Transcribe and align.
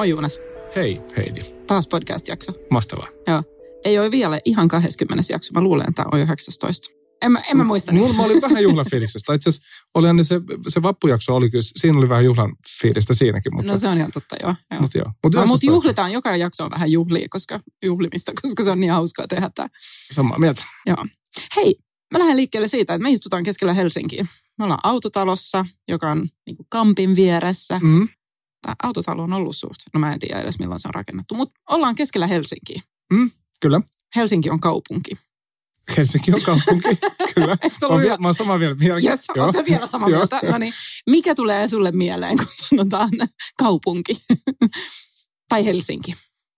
Moi 0.00 0.08
Juunas. 0.08 0.40
Hei 0.76 1.00
Heidi. 1.16 1.40
Taas 1.66 1.88
podcast-jakso. 1.88 2.52
Mahtavaa. 2.70 3.08
Joo. 3.26 3.42
Ei 3.84 3.98
ole 3.98 4.10
vielä 4.10 4.40
ihan 4.44 4.68
20 4.68 5.24
jakso. 5.32 5.52
Mä 5.54 5.60
luulen, 5.60 5.88
että 5.88 6.02
tämä 6.02 6.08
on 6.12 6.20
19. 6.20 6.88
En 7.22 7.32
mä, 7.32 7.42
en 7.50 7.56
mä 7.56 7.64
muista. 7.64 7.92
Mulla 7.92 8.14
mä 8.14 8.22
oli 8.22 8.40
vähän 8.42 8.62
juhlafiiliksestä. 8.62 9.34
Itse 9.34 9.50
asiassa 9.50 9.68
se, 10.22 10.40
se 10.68 10.82
vappujakso 10.82 11.36
oli 11.36 11.50
kyllä, 11.50 11.62
siinä 11.62 11.98
oli 11.98 12.08
vähän 12.08 12.24
juhlan 12.24 12.56
fiilistä 12.80 13.14
siinäkin. 13.14 13.54
Mutta, 13.54 13.72
no 13.72 13.78
se 13.78 13.88
on 13.88 13.98
ihan 13.98 14.10
totta, 14.12 14.36
joo. 14.42 14.54
joo. 14.70 14.80
Mutta 14.80 14.98
joo. 14.98 15.12
Mut 15.24 15.34
no, 15.34 15.46
mutta 15.46 15.66
juhlitaan, 15.66 16.12
joka 16.12 16.36
jakso 16.36 16.64
on 16.64 16.70
vähän 16.70 16.92
juhlia, 16.92 17.26
koska, 17.30 17.60
juhlimista, 17.84 18.32
koska 18.42 18.64
se 18.64 18.70
on 18.70 18.80
niin 18.80 18.92
hauskaa 18.92 19.26
tehdä 19.28 19.50
tämä. 19.54 19.68
Samaa 20.12 20.38
mieltä. 20.38 20.62
Joo. 20.86 21.06
Hei, 21.56 21.74
mä 22.12 22.18
lähden 22.18 22.36
liikkeelle 22.36 22.68
siitä, 22.68 22.94
että 22.94 23.02
me 23.02 23.10
istutaan 23.10 23.44
keskellä 23.44 23.72
Helsinkiä. 23.72 24.26
Me 24.58 24.64
ollaan 24.64 24.80
autotalossa, 24.82 25.66
joka 25.88 26.10
on 26.10 26.28
niin 26.46 26.56
kuin 26.56 26.66
kampin 26.70 27.16
vieressä. 27.16 27.80
Mm. 27.82 28.08
Autotalo 28.82 29.22
on 29.22 29.32
ollut 29.32 29.56
suht. 29.56 29.80
No 29.94 30.00
mä 30.00 30.12
en 30.12 30.18
tiedä 30.18 30.40
edes 30.40 30.58
milloin 30.58 30.80
se 30.80 30.88
on 30.88 30.94
rakennettu, 30.94 31.34
mutta 31.34 31.60
ollaan 31.70 31.94
keskellä 31.94 32.26
Helsinkiä. 32.26 32.82
Mm, 33.12 33.30
kyllä. 33.60 33.80
Helsinki 34.16 34.50
on 34.50 34.60
kaupunki. 34.60 35.10
Helsinki 35.96 36.32
on 36.34 36.42
kaupunki, 36.42 36.88
kyllä. 37.34 37.56
Eikö 37.62 37.76
Mä, 37.82 37.88
oon, 37.88 38.02
mä 38.18 38.28
oon 38.28 38.34
samaa 38.34 38.58
mieltä. 38.58 38.80
Vielä, 38.80 39.00
Yes, 39.04 39.24
oletko 39.38 39.64
vielä 39.68 39.86
samaa 39.86 40.08
mieltä? 40.08 40.40
No 40.50 40.58
niin. 40.58 40.72
Mikä 41.10 41.34
tulee 41.34 41.68
sulle 41.68 41.92
mieleen, 41.92 42.36
kun 42.36 42.46
sanotaan 42.68 43.10
kaupunki? 43.58 44.12
tai 45.48 45.64
Helsinki? 45.64 46.14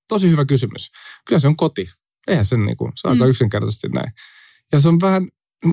Tosi 0.08 0.30
hyvä 0.30 0.44
kysymys. 0.44 0.90
Kyllä 1.26 1.38
se 1.38 1.48
on 1.48 1.56
koti. 1.56 1.90
Eihän 2.26 2.44
se 2.44 2.56
niin 2.56 2.76
kuin, 2.76 2.92
se 2.96 3.08
on 3.08 3.12
aika 3.12 3.24
Mm. 3.24 3.30
yksinkertaisesti 3.30 3.88
näin. 3.88 4.12
Ja 4.72 4.80
se 4.80 4.88
on 4.88 5.00
vähän 5.00 5.28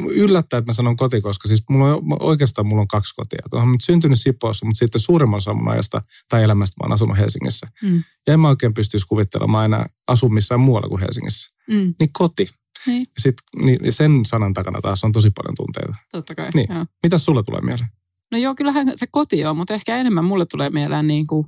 yllättää, 0.09 0.57
että 0.57 0.69
mä 0.69 0.73
sanon 0.73 0.95
koti, 0.95 1.21
koska 1.21 1.47
siis 1.47 1.63
mulla 1.69 1.95
on, 1.95 2.03
oikeastaan 2.19 2.67
mulla 2.67 2.81
on 2.81 2.87
kaksi 2.87 3.15
kotia. 3.15 3.39
Olen 3.51 3.71
nyt 3.71 3.81
syntynyt 3.81 4.21
Sipoossa, 4.21 4.65
mutta 4.65 4.79
sitten 4.79 5.01
suurimman 5.01 5.37
osan 5.37 5.57
mun 5.57 5.67
ajasta 5.67 6.01
tai 6.29 6.43
elämästä 6.43 6.75
mä 6.79 6.85
oon 6.85 6.93
asunut 6.93 7.17
Helsingissä. 7.17 7.67
Mm. 7.81 8.03
Ja 8.27 8.33
en 8.33 8.39
mä 8.39 8.47
oikein 8.47 8.73
pystyisi 8.73 9.07
kuvittelemaan 9.07 9.65
enää 9.65 9.85
asua 10.07 10.29
missään 10.29 10.61
muualla 10.61 10.89
kuin 10.89 11.01
Helsingissä. 11.01 11.49
Mm. 11.71 11.93
Niin 11.99 12.09
koti. 12.13 12.47
Niin, 12.87 13.01
Ja 13.01 13.21
sit, 13.21 13.35
niin, 13.61 13.93
sen 13.93 14.25
sanan 14.25 14.53
takana 14.53 14.81
taas 14.81 15.03
on 15.03 15.11
tosi 15.11 15.29
paljon 15.29 15.55
tunteita. 15.55 15.95
totta 16.11 16.35
kai. 16.35 16.49
Niin. 16.53 16.67
Joo. 16.69 16.85
Mitäs 17.03 17.25
sulle 17.25 17.43
tulee 17.43 17.61
mieleen? 17.61 17.89
No 18.31 18.37
joo, 18.37 18.55
kyllähän 18.55 18.97
se 18.97 19.07
koti 19.11 19.45
on, 19.45 19.57
mutta 19.57 19.73
ehkä 19.73 19.95
enemmän 19.95 20.25
mulle 20.25 20.45
tulee 20.45 20.69
mieleen 20.69 21.07
niin 21.07 21.27
kuin, 21.27 21.47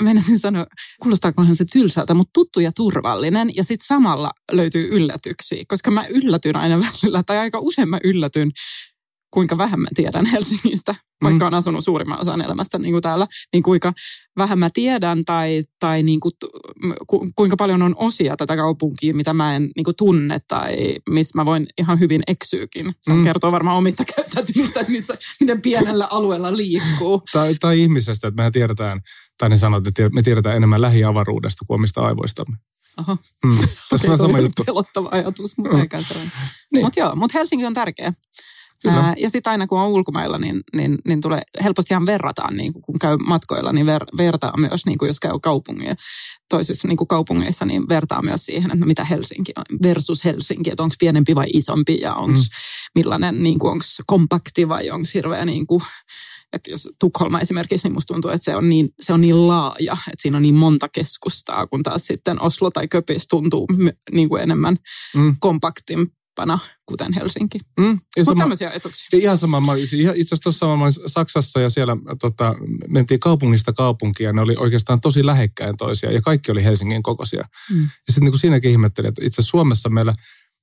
menisin 0.00 0.38
sanoa, 0.38 0.66
kuulostaakohan 1.02 1.56
se 1.56 1.64
tylsältä, 1.72 2.14
mutta 2.14 2.30
tuttu 2.32 2.60
ja 2.60 2.72
turvallinen. 2.76 3.50
Ja 3.56 3.64
sitten 3.64 3.86
samalla 3.86 4.30
löytyy 4.52 4.88
yllätyksiä, 4.92 5.64
koska 5.68 5.90
mä 5.90 6.06
yllätyn 6.06 6.56
aina 6.56 6.78
välillä, 7.02 7.22
tai 7.22 7.38
aika 7.38 7.58
usein 7.58 7.88
mä 7.88 7.98
yllätyn, 8.04 8.50
kuinka 9.32 9.58
vähän 9.58 9.80
mä 9.80 9.88
tiedän 9.94 10.26
Helsingistä, 10.26 10.94
vaikka 11.24 11.46
on 11.46 11.54
asunut 11.54 11.84
suurimman 11.84 12.20
osan 12.20 12.40
elämästä 12.40 12.78
niin 12.78 12.92
kuin 12.92 13.02
täällä, 13.02 13.26
niin 13.52 13.62
kuinka 13.62 13.92
vähän 14.36 14.58
mä 14.58 14.68
tiedän 14.74 15.24
tai, 15.24 15.64
tai 15.78 16.02
niin 16.02 16.20
kuin, 16.20 16.32
ku, 17.06 17.30
kuinka 17.36 17.56
paljon 17.56 17.82
on 17.82 17.94
osia 17.98 18.36
tätä 18.36 18.56
kaupunkia, 18.56 19.14
mitä 19.14 19.32
mä 19.32 19.56
en 19.56 19.70
niin 19.76 19.84
kuin 19.84 19.96
tunne 19.96 20.38
tai 20.48 20.96
missä 21.10 21.38
mä 21.38 21.46
voin 21.46 21.66
ihan 21.78 22.00
hyvin 22.00 22.22
eksyykin. 22.26 22.94
Se 23.02 23.12
Mm. 23.12 23.16
mm. 23.16 23.24
kertoo 23.24 23.52
varmaan 23.52 23.76
omista 23.76 24.04
käyttäytymistä, 24.16 24.84
missä, 24.88 25.14
miten 25.40 25.62
pienellä 25.62 26.06
alueella 26.10 26.56
liikkuu. 26.56 27.22
Tai, 27.32 27.54
tai 27.60 27.80
ihmisestä, 27.80 28.28
että 28.28 28.40
mehän 28.40 28.52
tiedetään, 28.52 29.00
tai 29.38 29.48
ne 29.48 29.56
sanoo, 29.56 29.80
että 29.88 30.10
me 30.12 30.22
tiedetään 30.22 30.56
enemmän 30.56 30.80
lähiavaruudesta 30.82 31.64
kuin 31.66 31.74
omista 31.74 32.00
aivoistamme. 32.00 32.56
Oho, 33.00 33.16
Mm. 33.44 33.58
Tässä 33.90 34.12
on 34.12 34.18
sama 34.18 34.38
juttu. 34.38 34.64
pelottava 34.64 35.08
ajatus, 35.12 35.58
mutta 35.58 35.76
Mm. 35.78 36.30
Niin. 36.72 36.84
Mutta 36.84 37.00
joo, 37.00 37.16
mutta 37.16 37.38
Helsinki 37.38 37.66
on 37.66 37.74
tärkeä. 37.74 38.12
Kyllä. 38.82 38.96
Ää, 38.96 39.14
ja 39.18 39.30
sitten 39.30 39.50
aina 39.50 39.66
kun 39.66 39.80
on 39.80 39.88
ulkomailla, 39.88 40.38
niin, 40.38 40.60
niin, 40.76 40.98
niin 41.06 41.20
tulee 41.20 41.42
helpostihan 41.64 42.06
verrataan, 42.06 42.56
niin 42.56 42.72
kun 42.72 42.98
käy 42.98 43.16
matkoilla, 43.26 43.72
niin 43.72 43.86
ver, 43.86 44.04
vertaa 44.18 44.56
myös, 44.56 44.86
niin 44.86 44.98
kuin 44.98 45.06
jos 45.06 45.20
käy 45.20 45.32
kaupungin, 45.42 45.96
toisissa 46.48 46.88
niin 46.88 46.96
kuin 46.96 47.08
kaupungeissa, 47.08 47.64
niin 47.64 47.88
vertaa 47.88 48.22
myös 48.22 48.46
siihen, 48.46 48.70
että 48.72 48.86
mitä 48.86 49.04
Helsinki 49.04 49.52
on 49.56 49.64
versus 49.82 50.24
Helsinki, 50.24 50.70
että 50.70 50.82
onko 50.82 50.94
pienempi 50.98 51.34
vai 51.34 51.46
isompi 51.52 51.98
ja 52.00 52.14
onko 52.14 52.38
Mm. 52.38 52.44
millainen, 52.94 53.42
niin 53.42 53.58
onko 53.62 53.84
kompakti 54.06 54.68
vai 54.68 54.90
onko 54.90 55.06
hirveä 55.14 55.44
niin 55.44 55.66
kuin, 55.66 55.80
että 56.52 56.70
jos 56.70 56.88
Tukholma 57.00 57.40
esimerkiksi, 57.40 57.88
niin 57.88 57.94
musta 57.94 58.14
tuntuu, 58.14 58.30
että 58.30 58.44
se 58.44 58.56
on 58.56 58.68
niin, 58.68 58.88
se 59.00 59.12
on 59.12 59.20
niin 59.20 59.46
laaja, 59.46 59.92
että 59.92 60.22
siinä 60.22 60.36
on 60.36 60.42
niin 60.42 60.54
monta 60.54 60.88
keskustaa, 60.88 61.66
kun 61.66 61.82
taas 61.82 62.06
sitten 62.06 62.42
Oslo 62.42 62.70
tai 62.70 62.88
Köpis 62.88 63.26
tuntuu 63.28 63.66
niin 64.12 64.28
kuin 64.28 64.42
enemmän 64.42 64.76
Mm. 65.14 65.36
kompaktimpana, 65.40 66.58
kuten 66.86 67.12
Helsinki. 67.12 67.58
Mm. 67.80 67.84
Mutta 67.86 68.24
sama, 68.24 68.38
tämmöisiä 68.40 68.70
etuksia. 68.70 69.18
ihan 69.18 69.38
sama, 69.38 69.60
mä 69.60 69.72
olin, 69.72 69.86
ihan- 69.92 70.16
itse 70.16 70.28
asiassa 70.34 70.42
tuossa 70.42 70.66
mä 70.66 70.72
olin 70.72 70.92
Saksassa 71.06 71.60
ja 71.60 71.70
siellä 71.70 71.96
tota, 72.20 72.54
mentiin 72.88 73.20
kaupungista 73.20 73.72
kaupunkiin 73.72 74.24
ja 74.26 74.32
ne 74.32 74.40
oli 74.40 74.56
oikeastaan 74.58 75.00
tosi 75.00 75.26
lähekkäin 75.26 75.76
toisiaan 75.76 76.14
ja 76.14 76.20
kaikki 76.22 76.52
oli 76.52 76.64
Helsingin 76.64 77.02
kokoisia. 77.02 77.44
Mm. 77.70 77.82
Ja 77.82 77.88
sitten 78.12 78.24
niin 78.24 78.32
kuin 78.32 78.40
siinäkin 78.40 78.70
ihmettelin, 78.70 79.08
että 79.08 79.24
itse 79.24 79.42
Suomessa 79.42 79.88
meillä, 79.88 80.14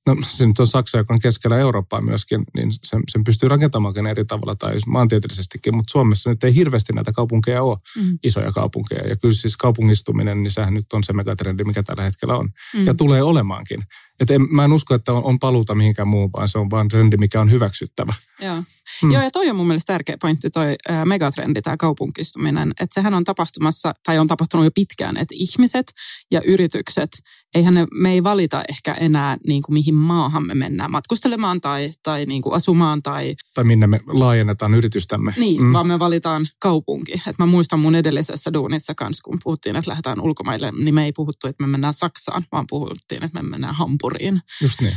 no 0.06 0.16
se 0.28 0.46
nyt 0.46 0.58
on 0.58 0.66
Saksa, 0.66 0.98
joka 0.98 1.14
on 1.14 1.20
keskellä 1.20 1.58
Eurooppaa 1.58 2.00
myöskin, 2.00 2.44
niin 2.56 2.72
sen, 2.84 3.02
sen 3.10 3.24
pystyy 3.24 3.48
rakentamaankin 3.48 4.06
eri 4.06 4.24
tavalla 4.24 4.54
tai 4.54 4.74
maantieteellisestikin, 4.86 5.76
mutta 5.76 5.92
Suomessa 5.92 6.30
nyt 6.30 6.44
ei 6.44 6.54
hirveästi 6.54 6.92
näitä 6.92 7.12
kaupunkeja 7.12 7.62
ole, 7.62 7.76
Mm. 7.96 8.18
isoja 8.22 8.52
kaupunkeja. 8.52 9.08
Ja 9.08 9.16
kyllä 9.16 9.34
siis 9.34 9.56
kaupungistuminen, 9.56 10.42
niin 10.42 10.50
sehän 10.50 10.74
nyt 10.74 10.92
on 10.92 11.04
se 11.04 11.12
megatrendi, 11.12 11.64
mikä 11.64 11.82
tällä 11.82 12.02
hetkellä 12.02 12.36
on. 12.36 12.48
Mm. 12.74 12.86
Ja 12.86 12.94
tulee 12.94 13.22
olemaankin. 13.22 13.78
Et 14.20 14.30
en, 14.30 14.42
mä 14.50 14.64
en 14.64 14.72
usko, 14.72 14.94
että 14.94 15.12
on, 15.12 15.24
on 15.24 15.38
paluuta 15.38 15.74
mihinkään 15.74 16.08
muuhun, 16.08 16.30
vaan 16.32 16.48
se 16.48 16.58
on 16.58 16.70
vaan 16.70 16.88
trendi, 16.88 17.16
mikä 17.16 17.40
on 17.40 17.50
hyväksyttävä. 17.50 18.14
Joo. 18.40 18.56
Mm. 18.56 18.64
Mm. 19.02 19.10
Joo, 19.12 19.22
ja 19.22 19.30
toi 19.30 19.50
on 19.50 19.56
mun 19.56 19.66
mielestä 19.66 19.92
tärkeä 19.92 20.16
pointti, 20.22 20.50
toi 20.50 20.76
ää, 20.88 21.04
megatrendi, 21.04 21.62
tämä 21.62 21.76
kaupunkistuminen. 21.76 22.70
Että 22.80 22.94
sehän 22.94 23.14
on 23.14 23.24
tapahtumassa, 23.24 23.94
tai 24.06 24.18
on 24.18 24.26
tapahtunut 24.26 24.66
jo 24.66 24.70
pitkään, 24.74 25.16
että 25.16 25.34
ihmiset 25.38 25.92
ja 26.30 26.40
yritykset, 26.46 27.10
eihän 27.54 27.74
ne, 27.74 27.86
me 27.94 28.12
ei 28.12 28.24
valita 28.24 28.62
ehkä 28.68 28.94
enää 28.94 29.36
niin 29.46 29.62
kuin 29.66 29.74
mihin 29.74 29.94
maahan 29.94 30.46
me 30.46 30.54
mennään 30.54 30.90
matkustelemaan 30.90 31.60
tai, 31.60 31.90
tai 32.02 32.24
niin 32.26 32.42
kuin 32.42 32.54
asumaan 32.54 33.02
tai 33.02 33.34
Tai 33.54 33.64
minne 33.64 33.86
me 33.86 34.00
laajennetaan 34.06 34.74
yritystämme. 34.74 35.34
niin, 35.36 35.62
mm. 35.62 35.72
vaan 35.72 35.86
me 35.86 35.98
valitaan 35.98 36.48
kaupunki. 36.58 37.12
Et 37.12 37.38
mä 37.38 37.46
muistan 37.46 37.80
mun 37.80 37.94
edellisessä 37.94 38.52
duunissa 38.52 38.94
kanssa, 38.94 39.22
kun 39.22 39.38
puhuttiin, 39.44 39.76
että 39.76 39.90
lähdetään 39.90 40.20
ulkomaille, 40.20 40.72
niin 40.72 40.94
me 40.94 41.04
ei 41.04 41.12
puhuttu, 41.12 41.46
että 41.46 41.64
me 41.64 41.70
mennään 41.70 41.94
Saksaan, 41.94 42.46
vaan 42.52 42.64
puhuttiin, 42.70 43.24
että 43.24 43.42
me 43.42 43.48
mennään 43.48 43.74
Hampuriin. 43.74 44.40
Just 44.62 44.80
niin. 44.80 44.94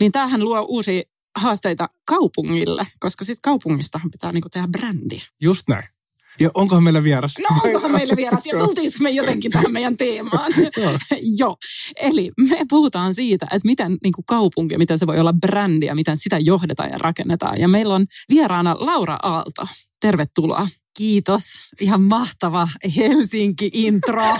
Niin 0.00 0.12
tämähän 0.12 0.44
luo 0.44 0.66
uusia 0.68 1.02
haasteita 1.38 1.88
kaupungille, 2.06 2.86
koska 3.00 3.24
sitten 3.24 3.42
kaupungistahan 3.42 4.10
pitää 4.10 4.32
niinku 4.32 4.48
tehdä 4.48 4.68
brändi. 4.68 5.18
Just 5.40 5.68
näin. 5.68 5.88
Ja 6.42 6.50
onkohan 6.54 6.84
meillä 6.84 7.02
vieras? 7.02 7.34
No 7.38 7.56
onkohan 7.64 7.92
meille 7.92 8.16
vieras 8.16 8.46
ja 8.46 8.58
tultiinko 8.58 8.96
me 9.00 9.10
jotenkin 9.10 9.52
tähän 9.52 9.72
meidän 9.72 9.96
teemaan? 9.96 10.52
Joo. 10.76 10.98
Joo, 11.38 11.56
eli 11.96 12.30
me 12.48 12.58
puhutaan 12.70 13.14
siitä, 13.14 13.46
että 13.46 13.66
miten 13.68 13.96
niin 14.02 14.12
kuin 14.12 14.24
kaupunki, 14.26 14.78
miten 14.78 14.98
se 14.98 15.06
voi 15.06 15.18
olla 15.18 15.32
brändi 15.32 15.86
ja 15.86 15.94
miten 15.94 16.16
sitä 16.16 16.38
johdetaan 16.38 16.90
ja 16.90 16.98
rakennetaan. 16.98 17.60
Ja 17.60 17.68
meillä 17.68 17.94
on 17.94 18.06
vieraana 18.30 18.76
Laura 18.78 19.18
Aalto. 19.22 19.62
Tervetuloa. 20.00 20.68
Kiitos. 20.96 21.42
Ihan 21.80 22.02
mahtava 22.02 22.68
Helsinki-intro. 22.96 24.36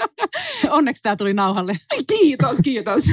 Onneksi 0.70 1.02
tämä 1.02 1.16
tuli 1.16 1.34
nauhalle. 1.34 1.76
Kiitos, 2.08 2.56
kiitos. 2.64 3.04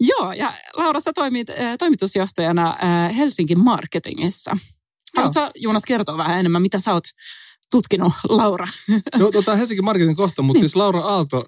Joo, 0.00 0.32
ja 0.32 0.52
Laura, 0.74 1.00
sä 1.00 1.12
toimit 1.12 1.50
äh, 1.50 1.56
toimitusjohtajana 1.78 2.76
äh, 2.84 3.16
Helsingin 3.16 3.60
marketingissa. 3.60 4.56
Haluatko 5.16 5.50
Juunas 5.54 5.82
kertoa 5.86 6.18
vähän 6.18 6.40
enemmän, 6.40 6.62
mitä 6.62 6.78
sä 6.78 6.92
oot 6.92 7.04
tutkinut, 7.70 8.12
Laura? 8.28 8.66
No, 9.18 9.30
tota, 9.30 9.56
Helsingin 9.56 9.84
marketin 9.84 10.16
kohta, 10.16 10.42
mutta 10.42 10.58
Niin. 10.58 10.68
siis 10.68 10.76
Laura 10.76 11.00
Aalto, 11.00 11.46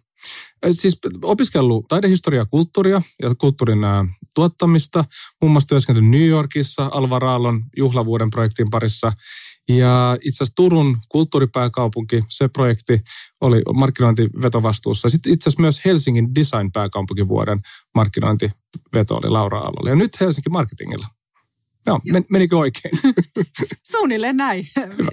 äh, 0.65 0.71
siis 0.71 0.99
opiskellut 1.23 1.89
taidehistoriaa, 1.89 2.45
kulttuuria 2.47 3.03
ja 3.23 3.35
kulttuurin 3.35 3.85
ää, 3.85 4.05
tuottamista. 4.35 5.05
Muun 5.43 5.53
muassa 5.53 5.67
työskennellyt 5.69 6.11
New 6.11 6.27
Yorkissa 6.27 6.89
Alvar 6.93 7.25
Aallon 7.25 7.65
juhlavuoden 7.77 8.31
projektin 8.31 8.71
parissa. 8.71 9.13
Ja 9.69 10.17
itse 10.25 10.37
asiassa 10.37 10.55
Turun 10.57 10.99
kulttuuripääkaupunki, 11.09 12.25
se 12.29 12.49
projekti 12.49 13.01
oli 13.41 13.63
markkinointivetovastuussa. 13.75 15.09
Sitten 15.09 15.33
itse 15.33 15.49
asiassa 15.51 15.61
myös 15.63 15.81
Helsingin 15.85 16.35
design-pääkaupunkivuoden 16.35 17.61
markkinointiveto 17.95 19.15
oli 19.17 19.31
Laura 19.31 19.59
Aallolla. 19.59 19.91
Ja 19.91 19.97
nyt 19.97 20.21
Helsinki 20.21 20.51
Marketingilla. 20.51 21.07
Joo, 21.89 22.01
men, 22.13 22.25
menikö 22.31 22.59
oikein? 22.59 22.95
Suunnilleen 23.93 24.37
näin. 24.37 24.67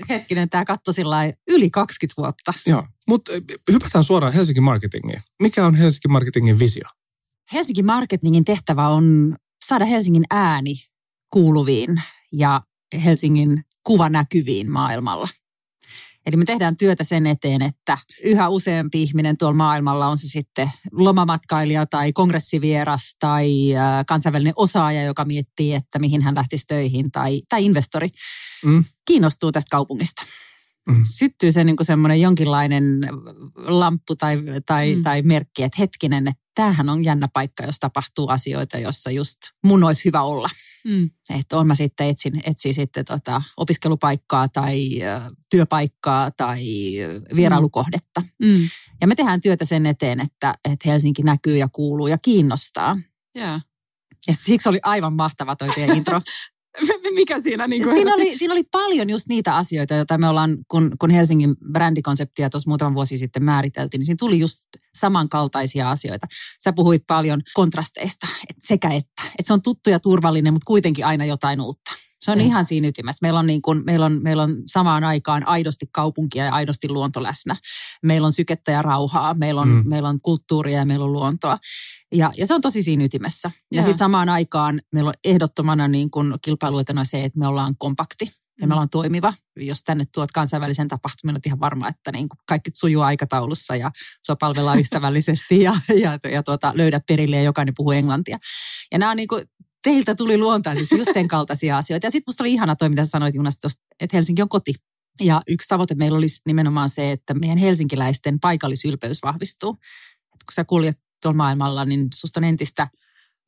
Hetkinen, 0.10 0.50
tämä 0.50 0.66
katto 0.66 0.92
sillä 0.92 1.34
yli 1.48 1.70
20 1.70 2.22
vuotta. 2.22 2.54
Joo, 2.66 2.84
mutta 3.08 3.32
hypätään 3.72 4.04
suoraan 4.04 4.34
Helsingin 4.34 4.64
marketingiin. 4.64 5.22
Mikä 5.42 5.66
on 5.66 5.76
Helsingin 5.76 6.12
marketingin 6.12 6.60
visio? 6.60 6.88
Helsingin 7.54 7.86
marketingin 7.86 8.46
tehtävä 8.46 8.88
on 8.88 9.36
saada 9.66 9.86
Helsingin 9.86 10.24
ääni 10.32 10.74
kuuluviin 11.32 12.02
ja 12.32 12.62
Helsingin 13.04 13.64
kuva 13.84 14.10
näkyviin 14.10 14.72
maailmalla. 14.72 15.28
Eli 16.26 16.38
me 16.38 16.46
tehdään 16.46 16.78
työtä 16.78 17.04
sen 17.04 17.28
eteen, 17.28 17.62
että 17.62 17.98
yhä 18.24 18.50
useampi 18.50 19.02
ihminen 19.02 19.38
tuolla 19.38 19.58
maailmalla 19.58 20.08
on 20.08 20.18
se 20.18 20.28
sitten 20.28 20.72
lomamatkailija 20.92 21.86
tai 21.86 22.14
kongressivieras 22.14 23.16
tai 23.20 23.76
äh, 23.76 24.06
kansainvälinen 24.08 24.54
osaaja, 24.56 25.04
joka 25.04 25.26
miettii, 25.26 25.74
että 25.74 26.00
mihin 26.00 26.22
hän 26.22 26.36
lähtisi 26.36 26.66
töihin 26.68 27.12
tai, 27.12 27.42
tai 27.50 27.66
investori, 27.66 28.10
mm. 28.66 28.84
kiinnostuu 29.06 29.52
tästä 29.52 29.70
kaupungista. 29.72 30.22
Mm. 30.90 31.02
Syttyy 31.18 31.52
se 31.52 31.64
niin 31.64 31.76
semmoinen 31.82 32.22
jonkinlainen 32.22 32.84
lamppu 33.56 34.16
tai, 34.16 34.38
tai, 34.66 34.96
mm. 34.96 35.04
tai 35.04 35.22
merkki, 35.22 35.64
että 35.64 35.78
hetkinen, 35.80 36.28
että 36.28 36.44
tämähän 36.56 36.90
on 36.90 37.04
jännä 37.04 37.28
paikka, 37.34 37.64
jos 37.64 37.80
tapahtuu 37.80 38.28
asioita, 38.28 38.78
jossa 38.78 39.12
just 39.12 39.38
mun 39.64 39.84
olisi 39.84 40.06
hyvä 40.06 40.22
olla. 40.22 40.50
Mm. 40.86 41.10
Että 41.30 41.58
on 41.58 41.68
mä 41.68 41.76
sitten 41.76 42.08
etsin, 42.08 42.42
etsin 42.46 42.74
sitten 42.74 43.06
tota 43.06 43.42
opiskelupaikkaa 43.58 44.48
tai 44.50 44.90
työpaikkaa 45.50 46.32
tai 46.32 46.64
vierailukohdetta. 47.36 48.22
Mm. 48.44 48.70
Ja 49.02 49.08
me 49.08 49.16
tehdään 49.16 49.42
työtä 49.42 49.66
sen 49.66 49.86
eteen, 49.86 50.20
että, 50.20 50.54
että 50.72 50.90
Helsinki 50.90 51.24
näkyy 51.24 51.58
ja 51.58 51.68
kuuluu 51.72 52.08
ja 52.08 52.18
kiinnostaa. 52.18 52.98
Yeah. 53.38 53.62
Ja 54.28 54.34
siksi 54.46 54.70
oli 54.70 54.80
aivan 54.84 55.14
mahtava 55.14 55.56
toi 55.56 55.70
teidän 55.76 55.98
intro. 55.98 56.22
Mikä 57.16 57.42
siinä 57.42 57.68
niin 57.68 57.84
kuin 57.84 57.96
siinä, 57.96 58.14
oli, 58.14 58.38
siinä 58.38 58.54
oli 58.54 58.64
paljon 58.64 59.10
just 59.10 59.28
niitä 59.28 59.56
asioita, 59.56 59.94
joita 59.94 60.18
me 60.18 60.30
ollaan, 60.30 60.58
kun, 60.68 60.92
kun 61.00 61.10
Helsingin 61.10 61.56
brändikonseptia 61.72 62.50
tuossa 62.50 62.70
muutama 62.70 62.96
vuosi 62.96 63.18
sitten 63.18 63.44
määriteltiin, 63.44 64.00
niin 64.00 64.06
siinä 64.06 64.18
tuli 64.20 64.40
just 64.40 64.60
samankaltaisia 64.98 65.92
asioita. 65.92 66.28
Sä 66.64 66.74
puhuit 66.74 67.04
paljon 67.08 67.42
kontrasteista, 67.54 68.28
että 68.50 68.68
sekä 68.68 68.90
että. 68.90 69.22
Että 69.26 69.44
se 69.44 69.54
on 69.54 69.62
tuttu 69.62 69.90
ja 69.90 70.00
turvallinen, 70.00 70.54
mutta 70.54 70.68
kuitenkin 70.68 71.06
aina 71.06 71.26
jotain 71.26 71.62
uutta. 71.62 71.92
Se 72.26 72.32
on 72.32 72.38
mm. 72.38 72.46
ihan 72.46 72.66
siinä 72.66 72.88
ytimessä. 72.88 73.20
Meillä 73.22 73.40
on, 73.40 73.48
niin 73.48 73.62
kuin, 73.62 73.84
meillä, 73.86 74.06
on, 74.06 74.20
meillä 74.24 74.44
on 74.44 74.62
samaan 74.66 75.04
aikaan 75.04 75.48
aidosti 75.48 75.86
kaupunkia 75.92 76.46
ja 76.46 76.54
aidosti 76.54 76.90
luonto 76.90 77.24
läsnä. 77.24 77.56
Meillä 78.04 78.26
on 78.26 78.34
sykettä 78.34 78.72
ja 78.72 78.82
rauhaa, 78.82 79.34
meillä 79.34 79.62
on, 79.62 79.68
mm. 79.68 79.90
meillä 79.90 80.10
on 80.10 80.20
kulttuuria 80.22 80.80
ja 80.80 80.86
meillä 80.86 81.06
on 81.06 81.14
luontoa. 81.14 81.58
Ja, 82.12 82.32
ja 82.38 82.48
se 82.48 82.54
on 82.54 82.62
tosi 82.62 82.84
siinä 82.84 83.04
ytimessä. 83.04 83.52
Ja, 83.72 83.80
ja. 83.80 83.84
sitten 83.84 83.98
samaan 83.98 84.30
aikaan 84.30 84.82
meillä 84.92 85.08
on 85.08 85.14
ehdottomana 85.24 85.88
niin 85.88 86.12
kuin 86.12 86.34
kilpailuetena 86.42 87.04
se, 87.04 87.24
että 87.24 87.40
me 87.40 87.48
ollaan 87.48 87.76
kompakti. 87.78 88.26
Ja 88.62 88.62
me 88.62 88.66
mm. 88.66 88.72
ollaan 88.72 88.90
toimiva. 88.90 89.34
Jos 89.56 89.84
tänne 89.84 90.06
tuot 90.14 90.32
kansainvälisen 90.32 90.88
tapahtuman, 90.88 91.36
on 91.36 91.42
ihan 91.46 91.60
varma, 91.60 91.88
että 91.88 92.12
niin 92.12 92.30
kuin 92.30 92.40
kaikki 92.48 92.72
sujuu 92.74 93.04
aikataulussa 93.04 93.76
ja 93.76 93.92
sua 94.26 94.36
palvellaan 94.36 94.80
ystävällisesti 94.84 95.62
ja, 95.62 95.76
ja, 96.02 96.20
ja 96.32 96.44
tuota, 96.44 96.72
löydät 96.76 97.04
perille 97.08 97.36
ja 97.36 97.44
jokainen 97.44 97.74
puhuu 97.78 97.92
englantia. 97.92 98.38
Ja 98.92 99.00
nämä 99.00 99.12
on 99.12 99.18
niin 99.18 99.28
kuin 99.28 99.44
teiltä 99.86 100.16
tuli 100.16 100.38
luontaisesti 100.38 100.98
just 100.98 101.14
sen 101.14 101.28
kaltaisia 101.28 101.78
asioita. 101.82 102.08
Ja 102.08 102.12
sitten 102.12 102.24
musta 102.28 102.44
oli 102.44 102.52
ihana 102.52 102.76
toi, 102.76 102.90
mitä 102.90 103.06
sä 103.06 103.10
sanoit 103.10 103.36
Junas, 103.36 103.60
että 104.00 104.18
Helsinki 104.18 104.42
on 104.42 104.50
koti. 104.50 104.74
Ja 105.22 105.42
yksi 105.48 105.68
tavoite 105.68 105.96
meillä 105.96 106.18
olisi 106.18 106.42
nimenomaan 106.46 106.90
se, 106.90 107.12
että 107.12 107.34
meidän 107.34 107.58
helsinkiläisten 107.58 108.40
paikallisylpeys 108.40 109.24
vahvistuu. 109.24 109.78
Et 110.36 110.44
kun 110.44 110.54
sä 110.54 110.64
kuljet 110.64 111.00
tuolla 111.22 111.38
maailmalla, 111.38 111.86
niin 111.86 112.08
susta 112.14 112.40
on 112.40 112.44
entistä 112.44 112.88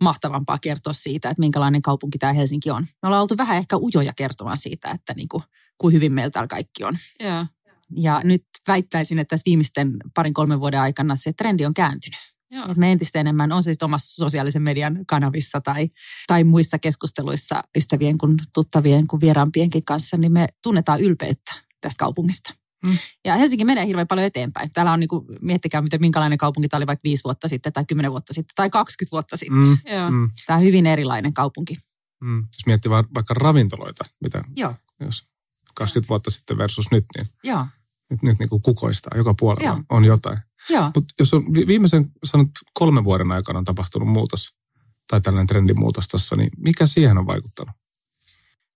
mahtavampaa 0.04 0.58
kertoa 0.58 0.94
siitä, 0.94 1.30
että 1.30 1.40
minkälainen 1.40 1.82
kaupunki 1.82 2.18
tämä 2.18 2.34
Helsinki 2.34 2.72
on. 2.72 2.86
Me 3.02 3.08
ollaan 3.08 3.22
oltu 3.22 3.38
vähän 3.38 3.58
ehkä 3.58 3.78
ujoja 3.78 4.14
kertomaan 4.16 4.58
siitä, 4.58 4.90
että 4.90 5.14
niin 5.14 5.28
kuin, 5.28 5.44
kuin 5.78 5.94
hyvin 5.94 6.14
meillä 6.14 6.32
täällä 6.32 6.48
kaikki 6.48 6.84
on. 6.84 6.98
Yeah. 7.24 7.48
Ja 7.96 8.22
nyt 8.24 8.44
väittäisin, 8.68 9.20
että 9.20 9.30
tässä 9.30 9.46
viimeisten 9.46 9.98
parin 10.14 10.34
kolmen 10.34 10.60
vuoden 10.60 10.80
aikana 10.80 11.16
se 11.16 11.34
trendi 11.34 11.66
on 11.66 11.74
kääntynyt. 11.74 12.37
Joo. 12.52 12.68
me 12.76 12.92
entistä 12.92 13.20
enemmän 13.20 13.52
on 13.52 13.64
siis 13.64 13.84
omassa 13.84 14.16
sosiaalisen 14.16 14.62
median 14.62 15.06
kanavissa 15.08 15.62
tai, 15.62 15.90
tai 16.28 16.44
muissa 16.44 16.80
keskusteluissa 16.80 17.64
ystävien 17.78 18.18
kuin 18.18 18.38
tuttavien 18.54 19.08
kuin 19.08 19.22
vieraampienkin 19.22 19.86
kanssa, 19.86 20.18
niin 20.18 20.32
me 20.32 20.48
tunnetaan 20.64 21.02
ylpeyttä 21.02 21.54
tästä 21.82 22.00
kaupungista. 22.00 22.54
Mm. 22.86 22.98
Ja 23.26 23.36
Helsinki 23.36 23.66
menee 23.66 23.86
hirveän 23.86 24.08
paljon 24.08 24.28
eteenpäin. 24.28 24.72
Täällä 24.72 24.92
on, 24.92 25.00
niin 25.00 25.08
kuin, 25.08 25.26
miettikää, 25.42 25.82
miten, 25.82 26.02
minkälainen 26.02 26.38
kaupunki 26.38 26.68
tämä 26.68 26.78
oli 26.78 26.88
vaikka 26.88 27.04
viisi 27.04 27.24
vuotta 27.24 27.48
sitten 27.48 27.74
tai 27.74 27.86
kymmenen 27.86 28.12
vuotta 28.12 28.34
sitten 28.34 28.56
tai 28.56 28.70
20 28.70 29.12
vuotta 29.12 29.38
sitten. 29.38 29.58
Mm. 29.58 29.78
Mm. 30.10 30.30
Tämä 30.46 30.58
on 30.58 30.64
hyvin 30.64 30.86
erilainen 30.86 31.34
kaupunki. 31.34 31.78
Mm. 32.22 32.38
Jos 32.38 32.66
miettii 32.66 32.92
vaikka 32.92 33.34
ravintoloita, 33.34 34.06
mitä 34.22 34.44
Joo. 34.56 34.74
jos 35.00 35.24
20 35.76 36.10
vuotta 36.10 36.32
sitten 36.32 36.58
versus 36.58 36.92
nyt, 36.92 37.06
niin 37.18 37.28
Joo. 37.44 37.66
nyt, 38.10 38.24
nyt 38.24 38.40
niin 38.40 38.50
kuin 38.50 38.62
kukoistaa. 38.62 39.18
Joka 39.18 39.34
puolella 39.34 39.70
Joo. 39.70 39.84
on 39.90 40.06
jotain. 40.06 40.38
Mutta 40.96 41.14
jos 41.20 41.34
on 41.34 41.54
viimeisen 41.54 42.12
sanot, 42.24 42.48
kolmen 42.74 43.04
vuoden 43.04 43.32
aikana 43.32 43.60
on 43.60 43.66
tapahtunut 43.66 44.08
muutos 44.08 44.56
tai 45.10 45.22
tällainen 45.22 45.48
trendimuutos 45.48 46.08
tuossa, 46.08 46.36
niin 46.36 46.50
mikä 46.58 46.86
siihen 46.86 47.18
on 47.18 47.28
vaikuttanut? 47.28 47.76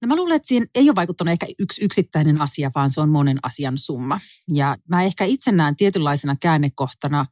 No 0.02 0.08
mä 0.08 0.16
luulen, 0.16 0.36
että 0.36 0.48
siihen 0.48 0.68
ei 0.76 0.90
ole 0.90 0.96
vaikuttanut 0.96 1.32
ehkä 1.32 1.48
yksi 1.60 1.86
yksittäinen 1.86 2.42
asia, 2.42 2.72
vaan 2.76 2.90
se 2.90 3.02
on 3.02 3.10
monen 3.10 3.38
asian 3.44 3.78
summa. 3.78 4.20
Ja 4.48 4.78
mä 4.90 5.04
ehkä 5.04 5.26
itse 5.26 5.52
näen 5.52 5.76
tietynlaisena 5.76 6.36
käännekohtana 6.42 7.26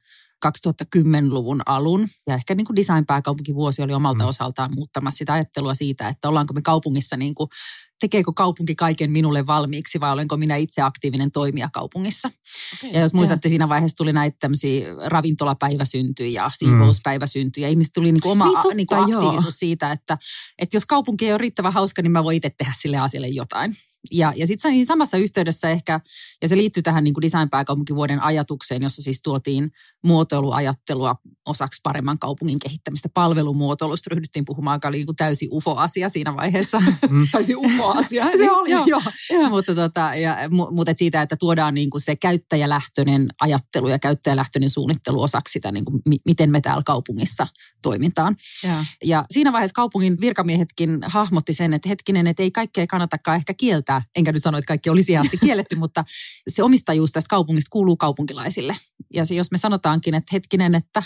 2010-luvun 0.46 1.62
alun. 1.66 2.08
Ja 2.28 2.36
ehkä 2.36 2.56
niin 2.56 2.66
kuin 2.66 2.76
design-pääkaupunkivuosi 2.76 3.82
oli 3.82 3.94
omalta 3.94 4.24
mm. 4.24 4.30
osaltaan 4.30 4.76
muuttamassa 4.76 5.18
sitä 5.18 5.34
ajattelua 5.34 5.74
siitä, 5.74 6.08
että 6.08 6.30
ollaanko 6.30 6.54
me 6.54 6.62
kaupungissa 6.62 7.18
niin 7.18 7.36
kuin 7.36 7.50
tekeekö 8.00 8.31
kaupunki 8.36 8.75
kaiken 8.75 9.12
minulle 9.12 9.48
valmiiksi 9.48 10.00
vai 10.00 10.12
olenko 10.12 10.38
minä 10.38 10.56
itse 10.56 10.81
aktiivinen 10.81 11.31
toimija 11.31 11.69
kaupungissa. 11.74 12.31
Okay, 12.78 12.90
ja 12.90 13.00
jos 13.00 13.13
muistatte, 13.13 13.48
yeah. 13.48 13.51
siinä 13.51 13.69
vaiheessa 13.69 13.98
tuli 13.98 14.13
näitä 14.13 14.38
tämmöisiä 14.40 14.88
ravintolapäiväsyntyjä 15.06 16.44
ja 16.44 16.51
siivouspäiväsyntyjä. 16.57 17.68
Mm. 17.68 17.72
Ihmiset 17.72 17.94
tuli 17.94 18.12
niin 18.12 18.22
kuin 18.22 18.31
oma 18.31 18.46
niin 18.46 18.56
totta, 18.56 18.75
niin 18.75 18.88
kuin 18.88 19.00
aktiivisuus 19.00 19.46
joo. 19.46 19.51
siitä, 19.51 19.92
että, 19.92 20.18
että 20.60 20.78
jos 20.78 20.86
kaupunki 20.86 21.25
ei 21.25 21.31
ole 21.31 21.38
riittävän 21.38 21.74
hauska, 21.74 22.01
niin 22.01 22.12
mä 22.12 22.24
voin 22.24 22.38
itse 22.38 22.50
tehdä 22.57 22.74
sille 22.81 22.98
asialle 22.98 23.28
jotain. 23.28 23.74
Ja, 24.12 24.34
ja 24.36 24.48
sitten 24.48 24.72
siinä 24.72 24.86
samassa 24.86 25.18
yhteydessä 25.18 25.69
ehkä, 25.69 26.00
ja 26.42 26.48
se 26.48 26.57
liittyy 26.57 26.84
tähän 26.84 27.04
niin 27.04 27.13
kuin 27.13 27.22
design-pääkaupunkivuoden 27.22 28.22
ajatukseen, 28.22 28.81
jossa 28.81 29.01
siis 29.01 29.22
tuotiin 29.22 29.72
muotoiluajattelua 30.04 31.16
osaksi 31.46 31.80
paremman 31.84 32.19
kaupungin 32.19 32.60
kehittämistä. 32.60 33.10
Palvelumuotoilusta 33.13 34.10
ryhdyttiin 34.12 34.46
puhumaan, 34.46 34.75
joka 34.75 34.88
oli 34.88 34.98
niin 34.98 35.06
kuin 35.06 35.16
täysin 35.16 35.50
ufo-asia 35.51 36.10
siinä 36.10 36.36
vaiheessa. 36.36 36.82
Mm. 37.10 37.27
täysin 37.32 37.58
ufo-asia. 37.58 38.25
se 38.38 38.51
oli, 38.51 38.72
joo. 38.72 38.84
joo. 38.88 39.01
joo. 39.29 39.50
Mutta, 39.50 39.75
tota, 39.75 40.15
ja, 40.15 40.38
mutta 40.50 40.94
siitä, 40.96 41.22
että 41.22 41.36
tuodaan 41.39 41.74
niin 41.74 41.89
kuin 41.89 42.01
se 42.01 42.15
käyttäjälähtöinen 42.15 43.27
ajattelu 43.41 43.88
ja 43.88 44.00
käyttäjälähtöinen 44.00 44.70
suunnittelu 44.70 45.22
osaksi 45.22 45.51
sitä, 45.51 45.72
niin 45.72 45.86
kuin, 45.86 46.01
miten 46.25 46.51
me 46.51 46.62
täällä 46.62 46.84
kaupungissa 46.86 47.48
toimintaan. 47.82 48.36
Ja. 48.63 48.86
ja 49.03 49.25
siinä 49.32 49.53
vaiheessa 49.53 49.74
kaupungin 49.74 50.22
virkamiehetkin 50.22 51.00
hahmotti 51.06 51.53
sen, 51.53 51.74
että 51.74 51.89
hetkinen, 51.89 52.27
että 52.27 52.44
ei 52.44 52.51
kaikkea 52.51 52.88
kannatakaan 52.88 53.36
ehkä 53.36 53.53
kieltää. 53.53 53.88
Enkä 54.15 54.31
nyt 54.31 54.43
sano, 54.43 54.58
että 54.58 54.67
kaikki 54.67 54.89
olisi 54.89 55.12
ihan 55.12 55.29
kielletty, 55.41 55.75
mutta 55.75 56.03
se 56.48 56.63
omistajuus 56.63 57.12
tästä 57.12 57.29
kaupungista 57.29 57.69
kuuluu 57.72 57.98
kaupunkilaisille. 57.98 58.75
Ja 59.13 59.25
se, 59.25 59.36
jos 59.36 59.51
me 59.51 59.58
sanotaankin, 59.58 60.13
että 60.13 60.29
hetkinen, 60.34 60.75
että 60.75 61.03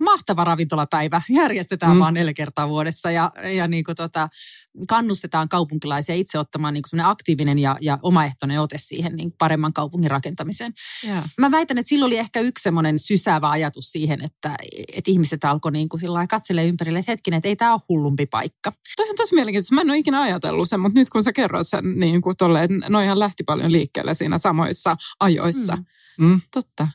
mahtava 0.00 0.44
ravintolapäivä. 0.44 1.22
Järjestetään 1.30 1.96
mm. 1.96 2.00
vaan 2.00 2.14
neljä 2.14 2.34
kertaa 2.34 2.68
vuodessa 2.68 3.10
ja, 3.10 3.32
ja 3.56 3.68
niin 3.68 3.84
kuin 3.84 3.96
tota, 3.96 4.28
kannustetaan 4.88 5.48
kaupunkilaisia 5.48 6.14
itse 6.14 6.38
ottamaan 6.38 6.74
niin 6.74 6.82
kuin 6.90 7.00
aktiivinen 7.00 7.58
ja, 7.58 7.76
ja 7.80 7.98
omaehtoinen 8.02 8.60
ote 8.60 8.78
siihen 8.78 9.16
niin 9.16 9.32
paremman 9.38 9.72
kaupungin 9.72 10.10
rakentamiseen. 10.10 10.72
Yeah. 11.04 11.24
Mä 11.38 11.50
väitän, 11.50 11.78
että 11.78 11.88
silloin 11.88 12.08
oli 12.08 12.18
ehkä 12.18 12.40
yksi 12.40 12.62
semmoinen 12.62 12.98
sysäävä 12.98 13.50
ajatus 13.50 13.92
siihen, 13.92 14.24
että, 14.24 14.56
että 14.92 15.10
ihmiset 15.10 15.44
alkoi 15.44 15.72
niin 15.72 15.88
kuin 15.88 16.02
katselemaan 16.28 16.68
ympärille, 16.68 16.98
että 16.98 17.12
hetkinen, 17.12 17.38
että 17.38 17.48
ei 17.48 17.56
tämä 17.56 17.72
ole 17.72 17.80
hullumpi 17.88 18.26
paikka. 18.26 18.72
Toi 18.96 19.10
on 19.10 19.16
tosi 19.16 19.34
mielenkiintoista. 19.34 19.74
Mä 19.74 19.80
en 19.80 19.90
ole 19.90 19.98
ikinä 19.98 20.20
ajatellut 20.20 20.68
sen, 20.68 20.80
mutta 20.80 21.00
nyt 21.00 21.10
kun 21.10 21.22
sä 21.22 21.32
kerroit 21.32 21.68
sen 21.68 22.00
niin 22.00 22.20
kuin 22.20 22.36
tolle, 22.36 22.62
että 22.62 22.74
noihan 22.88 23.18
lähti 23.18 23.44
paljon 23.44 23.72
liikkeelle 23.72 24.14
siinä 24.14 24.38
samoissa 24.38 24.96
ajoissa. 25.20 25.76
Mm. 25.76 25.84
Mm. 26.20 26.40
Totta. 26.50 26.88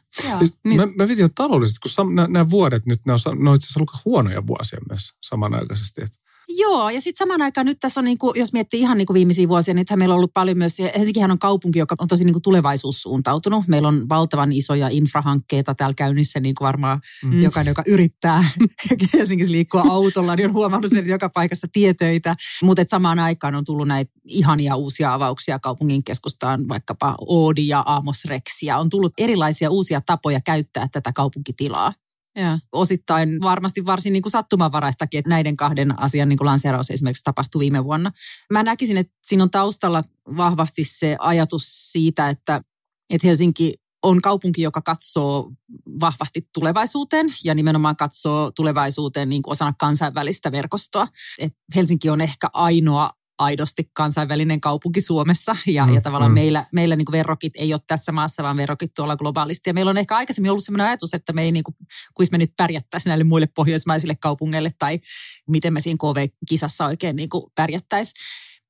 Niin. 0.63 0.77
Mä, 0.81 0.87
mä 0.97 1.07
vitin 1.07 1.33
taloudellisesti, 1.35 1.79
kun 1.79 1.91
sam, 1.91 2.15
nämä, 2.15 2.27
nämä 2.27 2.49
vuodet 2.49 2.85
nyt, 2.85 2.99
ne 3.05 3.13
on, 3.13 3.19
ne 3.43 3.49
on 3.49 3.55
itse 3.55 3.65
asiassa 3.65 3.79
ollut 3.79 4.05
huonoja 4.05 4.47
vuosia 4.47 4.79
myös 4.89 5.13
samanaikaisesti. 5.21 6.01
Että 6.01 6.17
Joo, 6.57 6.89
ja 6.89 7.01
sitten 7.01 7.17
samaan 7.17 7.41
aikaan 7.41 7.65
nyt 7.65 7.77
tässä 7.79 7.99
on, 7.99 8.05
niin 8.05 8.17
kuin, 8.17 8.39
jos 8.39 8.53
miettii 8.53 8.79
ihan 8.79 8.97
niin 8.97 9.05
kuin 9.05 9.15
viimeisiä 9.15 9.47
vuosia, 9.47 9.73
nythän 9.73 9.99
meillä 9.99 10.13
on 10.13 10.17
ollut 10.17 10.33
paljon 10.33 10.57
myös, 10.57 10.77
Helsinkihän 10.97 11.31
on 11.31 11.39
kaupunki, 11.39 11.79
joka 11.79 11.95
on 11.99 12.07
tosi 12.07 12.25
niin 12.25 12.33
kuin 12.33 12.43
tulevaisuussuuntautunut. 12.43 13.67
Meillä 13.67 13.87
on 13.87 14.09
valtavan 14.09 14.51
isoja 14.51 14.87
infrahankkeita 14.91 15.75
täällä 15.75 15.93
käynnissä, 15.93 16.39
niin 16.39 16.55
kuin 16.55 16.65
varmaan 16.65 17.01
mm. 17.23 17.41
jokainen, 17.41 17.71
joka 17.71 17.83
yrittää 17.87 18.43
Helsingissä 19.13 19.51
liikkua 19.51 19.83
autolla, 19.89 20.35
niin 20.35 20.47
on 20.47 20.53
huomannut 20.53 20.89
sen 20.89 21.07
joka 21.07 21.29
paikassa 21.29 21.67
tietöitä. 21.73 22.35
Mutta 22.63 22.83
samaan 22.87 23.19
aikaan 23.19 23.55
on 23.55 23.65
tullut 23.65 23.87
näitä 23.87 24.11
ihania 24.25 24.75
uusia 24.75 25.13
avauksia 25.13 25.59
kaupungin 25.59 26.03
keskustaan, 26.03 26.67
vaikkapa 26.67 27.15
Oodi 27.27 27.67
ja 27.67 27.79
Aamos 27.79 28.25
Rex, 28.25 28.43
ja 28.61 28.77
on 28.77 28.89
tullut 28.89 29.13
erilaisia 29.17 29.69
uusia 29.69 30.01
tapoja 30.01 30.41
käyttää 30.45 30.87
tätä 30.91 31.13
kaupunkitilaa. 31.13 31.93
Ja. 32.35 32.59
Osittain 32.71 33.41
varmasti 33.41 33.85
varsin 33.85 34.13
niin 34.13 34.23
kuin 34.23 34.31
sattumanvaraistakin, 34.31 35.17
että 35.17 35.29
näiden 35.29 35.57
kahden 35.57 35.99
asian 35.99 36.29
niin 36.29 36.37
kuin 36.37 36.45
lanseeraus 36.45 36.91
esimerkiksi 36.91 37.23
tapahtui 37.23 37.59
viime 37.59 37.83
vuonna. 37.83 38.11
Mä 38.51 38.63
näkisin, 38.63 38.97
että 38.97 39.13
siinä 39.23 39.43
on 39.43 39.51
taustalla 39.51 40.01
vahvasti 40.37 40.83
se 40.83 41.15
ajatus 41.19 41.91
siitä, 41.91 42.29
että, 42.29 42.61
että 43.09 43.27
Helsinki 43.27 43.73
on 44.03 44.21
kaupunki, 44.21 44.61
joka 44.61 44.81
katsoo 44.81 45.51
vahvasti 45.99 46.47
tulevaisuuteen 46.53 47.27
ja 47.43 47.55
nimenomaan 47.55 47.95
katsoo 47.95 48.51
tulevaisuuteen 48.51 49.29
niin 49.29 49.41
kuin 49.41 49.51
osana 49.51 49.73
kansainvälistä 49.79 50.51
verkostoa. 50.51 51.07
Et 51.39 51.53
Helsinki 51.75 52.09
on 52.09 52.21
ehkä 52.21 52.49
ainoa 52.53 53.09
aidosti 53.41 53.89
kansainvälinen 53.93 54.61
kaupunki 54.61 55.01
Suomessa 55.01 55.55
ja, 55.67 55.85
mm, 55.85 55.93
ja 55.93 56.01
tavallaan 56.01 56.31
mm. 56.31 56.33
meillä, 56.33 56.65
meillä 56.71 56.95
niin 56.95 57.05
verrokit 57.11 57.53
ei 57.55 57.73
ole 57.73 57.81
tässä 57.87 58.11
maassa, 58.11 58.43
vaan 58.43 58.57
verrokit 58.57 58.93
tuolla 58.95 59.17
globaalisti. 59.17 59.69
Ja 59.69 59.73
meillä 59.73 59.89
on 59.89 59.97
ehkä 59.97 60.15
aikaisemmin 60.15 60.51
ollut 60.51 60.63
sellainen 60.63 60.87
ajatus, 60.87 61.13
että 61.13 61.33
me 61.33 61.41
ei 61.41 61.51
niin 61.51 61.63
kuin, 61.63 61.75
kuis 62.13 62.31
me 62.31 62.37
nyt 62.37 62.53
pärjättäisiin 62.57 63.11
näille 63.11 63.23
muille 63.23 63.47
pohjoismaisille 63.47 64.15
kaupungeille 64.15 64.71
tai 64.79 64.99
miten 65.47 65.73
me 65.73 65.79
siinä 65.79 65.97
KV-kisassa 65.97 66.85
oikein 66.85 67.15
niin 67.15 67.29
kuin 67.29 67.51
pärjättäisiin. 67.55 68.15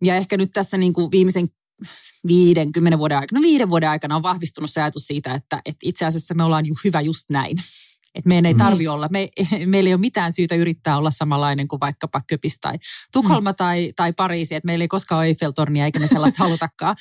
Ja 0.04 0.16
ehkä 0.16 0.38
nyt 0.38 0.50
tässä 0.54 0.78
niin 0.78 0.94
kuin 0.94 1.12
viimeisen 1.12 1.50
viiden, 2.28 2.72
kymmenen 2.72 3.00
vuoden 3.00 3.18
aikana, 3.18 3.40
no 3.40 3.44
viiden 3.44 3.70
vuoden 3.70 3.90
aikana 3.90 4.16
on 4.16 4.24
vahvistunut 4.24 4.70
se 4.70 4.82
ajatus 4.82 5.08
siitä, 5.08 5.34
että, 5.34 5.62
että 5.66 5.80
itse 5.84 6.06
asiassa 6.06 6.34
me 6.34 6.44
ollaan 6.44 6.66
ju 6.66 6.76
hyvä 6.84 7.02
just 7.02 7.30
näin. 7.30 7.58
Että 8.16 8.28
meidän 8.28 8.46
ei 8.46 8.56
tarvi 8.56 8.84
mm. 8.84 8.94
olla, 8.94 9.08
me, 9.12 9.28
meillä 9.66 9.88
ei 9.88 9.94
ole 9.94 10.00
mitään 10.00 10.34
syytä 10.34 10.56
yrittää 10.56 10.98
olla 10.98 11.12
samanlainen 11.12 11.68
kuin 11.68 11.80
vaikkapa 11.80 12.22
Köpis 12.28 12.58
tai 12.62 12.74
Tukholma 13.14 13.52
mm. 13.52 13.56
tai, 13.56 13.94
tai 13.96 14.14
Pariisi, 14.14 14.56
että 14.56 14.66
meillä 14.66 14.84
ei 14.84 14.88
koskaan 14.88 15.20
ole 15.20 15.28
Eiffeltornia 15.28 15.86
eikä 15.86 16.00
me 16.00 16.08
sellaista 16.08 16.44
halutakaan, 16.44 16.96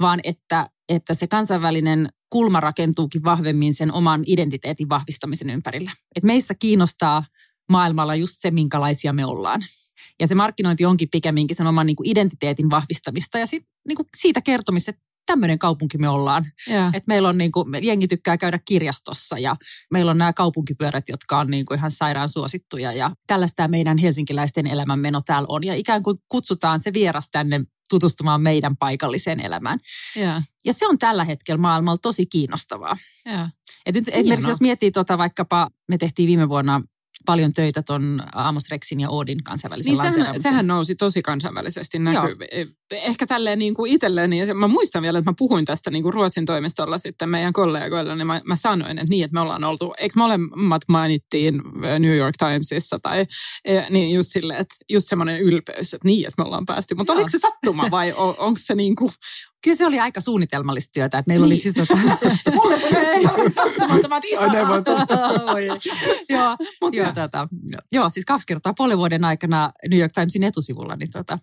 vaan 0.00 0.20
että, 0.24 0.68
että 0.88 1.14
se 1.14 1.26
kansainvälinen 1.26 2.08
kulma 2.30 2.60
rakentuukin 2.60 3.24
vahvemmin 3.24 3.74
sen 3.74 3.92
oman 3.92 4.22
identiteetin 4.26 4.88
vahvistamisen 4.88 5.50
ympärillä. 5.50 5.90
Että 6.16 6.26
meissä 6.26 6.54
kiinnostaa 6.54 7.24
maailmalla 7.70 8.14
just 8.14 8.34
se, 8.38 8.50
minkälaisia 8.50 9.12
me 9.12 9.26
ollaan. 9.26 9.60
Ja 10.20 10.26
se 10.26 10.34
markkinointi 10.34 10.84
onkin 10.84 11.08
pikemminkin 11.10 11.56
sen 11.56 11.66
oman 11.66 11.86
niin 11.86 11.96
kuin 11.96 12.08
identiteetin 12.08 12.70
vahvistamista 12.70 13.38
ja 13.38 13.46
sit, 13.46 13.64
niin 13.88 13.96
kuin 13.96 14.06
siitä 14.16 14.40
kertomista, 14.40 14.90
että 14.90 15.02
tämmöinen 15.26 15.58
kaupunki 15.58 15.98
me 15.98 16.08
ollaan. 16.08 16.44
Yeah. 16.70 16.94
Et 16.94 17.06
meillä 17.06 17.28
on 17.28 17.38
niin 17.38 17.52
kuin, 17.52 17.66
jengi 17.82 18.08
tykkää 18.08 18.36
käydä 18.36 18.58
kirjastossa 18.64 19.38
ja 19.38 19.56
meillä 19.90 20.10
on 20.10 20.18
nämä 20.18 20.32
kaupunkipyörät, 20.32 21.08
jotka 21.08 21.38
on 21.38 21.50
niin 21.50 21.66
kuin 21.66 21.78
ihan 21.78 21.90
sairaan 21.90 22.28
suosittuja. 22.28 22.92
Ja 22.92 23.10
tällaista 23.26 23.68
meidän 23.68 23.98
helsinkiläisten 23.98 24.66
elämänmeno 24.66 25.20
täällä 25.26 25.46
on. 25.48 25.64
Ja 25.64 25.74
ikään 25.74 26.02
kuin 26.02 26.16
kutsutaan 26.28 26.80
se 26.80 26.92
vieras 26.92 27.28
tänne 27.30 27.60
tutustumaan 27.90 28.42
meidän 28.42 28.76
paikalliseen 28.76 29.40
elämään. 29.40 29.78
Yeah. 30.16 30.42
Ja 30.64 30.72
se 30.72 30.86
on 30.86 30.98
tällä 30.98 31.24
hetkellä 31.24 31.60
maailmalla 31.60 31.98
tosi 32.02 32.26
kiinnostavaa. 32.26 32.96
Yeah. 33.26 33.52
Et 33.86 33.94
nyt 33.94 34.08
esimerkiksi 34.08 34.50
jos 34.50 34.60
miettii 34.60 34.90
tuota 34.90 35.18
vaikkapa, 35.18 35.68
me 35.88 35.98
tehtiin 35.98 36.26
viime 36.26 36.48
vuonna 36.48 36.82
paljon 37.26 37.52
töitä 37.52 37.82
ton 37.82 38.22
Amos 38.32 38.70
Rexin 38.70 39.00
ja 39.00 39.10
Oodin 39.10 39.42
kansainvälisen 39.42 39.92
niin 39.92 40.12
sehän, 40.12 40.42
sehän 40.42 40.66
nousi 40.66 40.94
tosi 40.94 41.22
kansainvälisesti 41.22 41.98
näkyy. 41.98 42.36
Ehkä 42.90 43.26
tälleen 43.26 43.58
niin 43.58 43.74
kuin 43.74 43.92
itselleni, 43.92 44.38
ja 44.38 44.54
mä 44.54 44.68
muistan 44.68 45.02
vielä, 45.02 45.18
että 45.18 45.30
mä 45.30 45.34
puhuin 45.38 45.64
tästä 45.64 45.90
niin 45.90 46.02
kuin 46.02 46.14
Ruotsin 46.14 46.44
toimistolla 46.44 46.98
sitten 46.98 47.28
meidän 47.28 47.52
kollegoille, 47.52 48.16
niin 48.16 48.26
mä, 48.26 48.40
mä 48.44 48.56
sanoin, 48.56 48.98
että 48.98 49.10
niin, 49.10 49.24
että 49.24 49.34
me 49.34 49.40
ollaan 49.40 49.64
oltu, 49.64 49.94
eikö 49.98 50.12
molemmat 50.16 50.82
mainittiin 50.88 51.62
New 51.98 52.16
York 52.16 52.34
Timesissa 52.38 52.98
tai 52.98 53.26
niin 53.90 54.14
just 54.14 54.28
silleen, 54.32 54.60
että 54.60 54.74
just 54.90 55.08
semmoinen 55.08 55.40
ylpeys, 55.40 55.94
että 55.94 56.08
niin, 56.08 56.26
että 56.28 56.42
me 56.42 56.46
ollaan 56.46 56.66
päästy. 56.66 56.94
Mutta 56.94 57.12
oliko 57.12 57.28
se 57.28 57.38
sattuma 57.38 57.90
vai 57.90 58.12
on, 58.16 58.34
onko 58.38 58.60
se 58.62 58.74
niin 58.74 58.96
kuin, 58.96 59.10
Kyllä 59.64 59.76
se 59.76 59.86
oli 59.86 60.00
aika 60.00 60.20
suunnitelmallista 60.20 60.90
työtä, 60.92 61.18
että 61.18 61.28
meillä 61.28 61.46
niin. 61.46 61.52
oli 61.52 61.60
siis 61.60 61.74
tota... 61.74 62.00
Mulle 62.54 62.74
ei 63.14 63.24
sattumattomat 63.54 64.24
ihan. 64.24 64.50
joo, 66.28 66.56
joo, 66.92 67.12
tota, 67.12 67.48
joo, 67.92 68.08
siis 68.08 68.24
kaksi 68.24 68.46
kertaa 68.46 68.74
puolen 68.76 68.98
vuoden 68.98 69.24
aikana 69.24 69.72
New 69.90 70.00
York 70.00 70.12
Timesin 70.12 70.42
etusivulla, 70.42 70.96
niin 70.96 71.10
tota, 71.10 71.38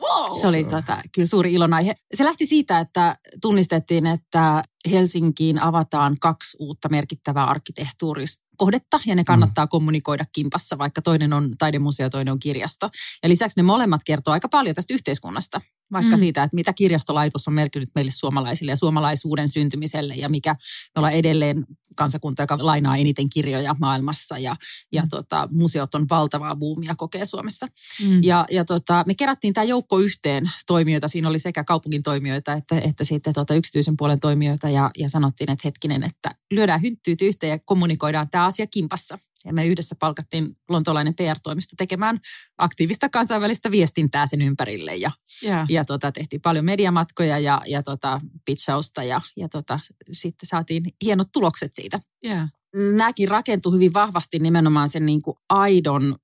Wow. 0.00 0.40
Se 0.40 0.46
oli 0.46 0.64
tota, 0.64 0.98
kyllä 1.14 1.26
suuri 1.26 1.52
ilonaihe. 1.52 1.94
Se 2.14 2.24
lähti 2.24 2.46
siitä, 2.46 2.78
että 2.78 3.16
tunnistettiin, 3.42 4.06
että 4.06 4.62
Helsinkiin 4.90 5.58
avataan 5.58 6.16
kaksi 6.20 6.56
uutta 6.60 6.88
merkittävää 6.88 7.44
arkkitehtuurista 7.44 8.44
kohdetta 8.56 9.00
ja 9.06 9.14
ne 9.14 9.22
mm. 9.22 9.26
kannattaa 9.26 9.64
mm. 9.64 9.68
kommunikoida 9.68 10.24
kimpassa, 10.32 10.78
vaikka 10.78 11.02
toinen 11.02 11.32
on 11.32 11.50
taidemuseo 11.58 12.06
ja 12.06 12.10
toinen 12.10 12.32
on 12.32 12.38
kirjasto. 12.38 12.90
Ja 13.22 13.28
lisäksi 13.28 13.58
ne 13.58 13.62
molemmat 13.62 14.00
kertoo 14.04 14.32
aika 14.32 14.48
paljon 14.48 14.74
tästä 14.74 14.94
yhteiskunnasta, 14.94 15.60
vaikka 15.92 16.16
mm. 16.16 16.18
siitä, 16.18 16.42
että 16.42 16.54
mitä 16.54 16.72
kirjastolaitos 16.72 17.48
on 17.48 17.54
merkinnyt 17.54 17.88
meille 17.94 18.10
suomalaisille 18.10 18.72
ja 18.72 18.76
suomalaisuuden 18.76 19.48
syntymiselle 19.48 20.14
ja 20.14 20.28
mikä 20.28 20.52
me 20.94 20.98
ollaan 20.98 21.12
edelleen 21.12 21.66
kansakunta, 21.96 22.42
joka 22.42 22.58
lainaa 22.60 22.96
eniten 22.96 23.30
kirjoja 23.30 23.76
maailmassa 23.80 24.38
ja, 24.38 24.56
ja 24.92 25.02
mm. 25.02 25.08
tota, 25.08 25.48
museot 25.52 25.94
on 25.94 26.06
valtavaa 26.10 26.56
buumia 26.56 26.94
kokee 26.96 27.24
Suomessa. 27.24 27.66
Mm. 28.02 28.22
Ja, 28.22 28.46
ja 28.50 28.64
tota, 28.64 29.04
me 29.06 29.14
kerättiin 29.14 29.54
tämä 29.54 29.64
joukko 29.64 29.98
yhteen 29.98 30.50
toimijoita, 30.66 31.08
siinä 31.08 31.28
oli 31.28 31.38
sekä 31.38 31.64
kaupungin 31.64 32.02
toimijoita 32.02 32.52
että, 32.52 32.78
että 32.78 33.04
sitten 33.04 33.32
tota 33.32 33.54
yksityisen 33.54 33.96
puolen 33.96 34.20
toimijoita 34.20 34.70
ja, 34.70 34.90
ja 34.98 35.08
sanottiin, 35.08 35.50
että 35.50 35.62
hetkinen, 35.68 36.02
että 36.02 36.30
lyödään 36.50 36.82
hynttyyt 36.82 37.22
yhteen 37.22 37.50
ja 37.50 37.58
kommunikoidaan 37.58 38.30
tämä 38.30 38.44
asia 38.44 38.66
kimpassa. 38.66 39.18
Ja 39.44 39.52
me 39.52 39.66
yhdessä 39.66 39.94
palkattiin 39.98 40.56
lontolainen 40.68 41.14
PR-toimisto 41.14 41.74
tekemään 41.78 42.20
aktiivista 42.58 43.08
kansainvälistä 43.08 43.70
viestintää 43.70 44.26
sen 44.26 44.42
ympärille. 44.42 44.96
Ja, 44.96 45.10
yeah. 45.44 45.66
ja 45.68 45.84
tota, 45.84 46.12
tehtiin 46.12 46.40
paljon 46.40 46.64
mediamatkoja 46.64 47.38
ja, 47.38 47.62
ja 47.66 47.82
tota, 47.82 48.20
pitchausta 48.44 49.04
ja, 49.04 49.20
ja 49.36 49.48
tota, 49.48 49.80
sitten 50.12 50.46
saatiin 50.46 50.84
hienot 51.04 51.28
tulokset 51.32 51.74
siitä. 51.74 52.00
Yeah. 52.26 52.48
Nämäkin 52.74 53.28
rakentuu 53.28 53.72
hyvin 53.72 53.94
vahvasti 53.94 54.38
nimenomaan 54.38 54.88
sen 54.88 55.06
niin 55.06 55.22
kuin 55.22 55.36
aidon 55.48 56.16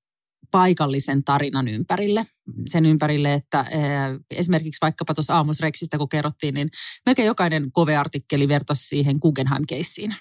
paikallisen 0.51 1.23
tarinan 1.23 1.67
ympärille. 1.67 2.25
Sen 2.69 2.85
ympärille, 2.85 3.33
että 3.33 3.65
esimerkiksi 4.29 4.81
vaikkapa 4.81 5.13
tuossa 5.13 5.39
Amos 5.39 5.59
Rexistä, 5.59 5.97
kun 5.97 6.09
kerrottiin, 6.09 6.53
niin 6.53 6.69
melkein 7.05 7.25
jokainen 7.25 7.71
kove-artikkeli 7.71 8.47
vertasi 8.47 8.87
siihen 8.87 9.17
Guggenheim-keissiin. 9.21 10.15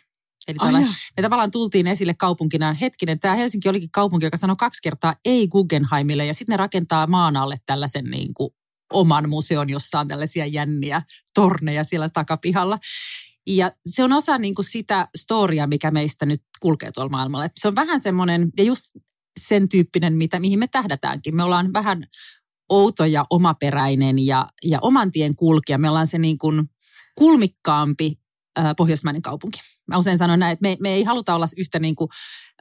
Eli 0.51 0.59
tavallaan, 0.59 0.95
me 1.17 1.23
tavallaan 1.23 1.51
tultiin 1.51 1.87
esille 1.87 2.15
kaupunkina, 2.15 2.73
hetkinen, 2.73 3.21
tämä 3.21 3.35
Helsinki 3.35 3.69
olikin 3.69 3.91
kaupunki, 3.91 4.27
joka 4.27 4.37
sanoi 4.37 4.57
kaksi 4.57 4.83
kertaa 4.83 5.15
ei 5.25 5.49
Guggenheimille, 5.49 6.27
ja 6.27 6.35
sitten 6.35 6.53
ne 6.53 6.57
rakentaa 6.57 7.07
maan 7.07 7.37
alle 7.37 7.57
tällaisen 7.67 8.05
niin 8.05 8.35
kuin 8.35 8.51
oman 8.93 9.29
museon, 9.29 9.71
jossa 9.71 10.01
on 10.01 10.09
tällaisia 10.09 10.47
jänniä 10.47 11.03
torneja 11.35 11.85
siellä 11.85 12.09
takapihalla. 12.09 12.79
Ja 13.47 13.73
se 13.87 14.05
on 14.05 14.13
osa 14.13 14.39
niin 14.39 14.55
kuin 14.55 14.67
sitä 14.67 15.09
storia, 15.19 15.67
mikä 15.67 15.91
meistä 15.91 16.27
nyt 16.27 16.43
kulkee 16.61 16.91
tuolla 16.93 17.11
maailmalla. 17.11 17.45
Et 17.45 17.53
se 17.61 17.69
on 17.69 17.75
vähän 17.75 18.01
semmoinen, 18.01 18.51
ja 18.57 18.65
just 18.65 18.85
sen 19.41 19.69
tyyppinen, 19.69 20.15
mitä, 20.15 20.41
mihin 20.41 20.59
me 20.59 20.67
tähdätäänkin. 20.67 21.37
Me 21.37 21.43
ollaan 21.43 21.73
vähän 21.73 22.05
outo 22.69 23.05
ja 23.05 23.27
omaperäinen 23.31 24.27
ja, 24.27 24.49
ja 24.65 24.79
oman 24.83 25.11
tien 25.11 25.37
kulkija. 25.37 25.79
Me 25.79 25.89
ollaan 25.89 26.07
se 26.07 26.19
niin 26.19 26.39
kuin 26.39 26.71
kulmikkaampi 27.19 28.20
pohjoismainen 28.77 29.23
kaupunki. 29.23 29.61
Mä 29.87 29.99
usein 29.99 30.19
sanon 30.19 30.39
näin, 30.39 30.53
että 30.53 30.63
me, 30.63 30.77
me 30.81 30.95
ei 30.95 31.05
haluta 31.05 31.35
olla 31.35 31.47
yhtä 31.57 31.79
niin 31.79 31.97
kuin, 31.97 32.09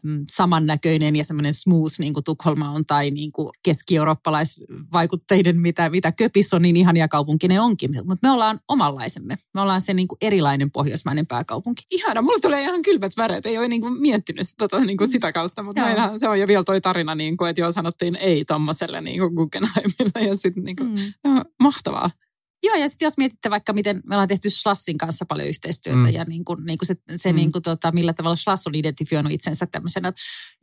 mm, 0.04 0.26
samannäköinen 0.32 1.16
ja 1.16 1.24
semmoinen 1.24 1.54
smooth 1.54 2.00
niin 2.00 2.14
kuin 2.14 2.24
Tukholma 2.24 2.72
on 2.72 2.86
tai 2.86 3.12
niin 3.12 3.32
kuin 3.32 3.50
keski-eurooppalaisvaikutteiden, 3.64 5.60
mitä, 5.60 5.90
mitä 5.90 6.12
Köpis 6.12 6.54
on, 6.54 6.62
niin 6.62 6.76
ihania 6.76 7.08
kaupunki 7.08 7.48
ne 7.48 7.60
onkin. 7.60 7.92
Mutta 7.96 8.28
me 8.28 8.32
ollaan 8.32 8.60
omanlaisemme. 8.68 9.38
Me 9.54 9.62
ollaan 9.62 9.82
se 9.82 9.94
niin 9.94 10.08
kuin 10.08 10.18
erilainen 10.22 10.72
pohjoismainen 10.72 11.28
pääkaupunki. 11.28 11.84
Ihana, 11.92 12.22
mulle 12.22 12.40
tulee 12.42 12.62
ihan 12.62 12.82
kylmät 12.82 13.18
väreet. 13.18 13.46
Ei 13.46 13.58
ole 13.58 13.68
niin 13.68 13.82
kuin 13.82 14.02
miettinyt 14.02 14.48
tota, 14.58 14.80
niin 14.80 14.98
kuin 14.98 15.10
sitä 15.10 15.32
kautta, 15.32 15.64
mutta 15.64 15.86
meillähän 15.86 16.20
se 16.20 16.30
on 16.30 16.40
jo 16.40 16.48
vielä 16.48 16.64
toi 16.64 16.82
tarina, 16.82 17.16
niin 17.16 17.38
kuin, 17.38 17.50
että 17.50 17.62
joo 17.62 17.72
sanottiin 17.72 18.16
ei 18.16 18.46
tommoselle 18.46 19.02
niin 19.02 19.20
kuin 19.20 19.34
Guggenheimille 19.34 20.30
ja 20.30 20.36
sitten 20.36 20.64
niin 20.64 20.76
kuin, 20.76 20.90
mm. 20.90 21.42
mahtavaa. 21.60 22.10
Joo, 22.64 22.76
ja 22.76 22.90
sitten 22.90 23.06
jos 23.06 23.18
mietitte 23.18 23.50
vaikka, 23.50 23.74
miten 23.74 24.02
me 24.08 24.16
ollaan 24.16 24.28
tehty 24.28 24.50
Schlassin 24.50 24.98
kanssa 24.98 25.26
paljon 25.26 25.48
yhteistyötä 25.48 25.98
mm. 25.98 26.08
ja 26.08 26.24
niin 26.24 26.46
kuin, 26.46 26.66
niin 26.66 26.78
kuin 26.78 26.88
se, 26.88 26.96
se 27.16 27.32
mm. 27.32 27.36
niin 27.36 27.52
kuin, 27.52 27.62
tota, 27.62 27.92
millä 27.92 28.14
tavalla 28.14 28.36
Schlass 28.36 28.68
on 28.68 28.76
identifioinut 28.76 29.32
itsensä 29.32 29.66
tämmöisenä 29.66 30.14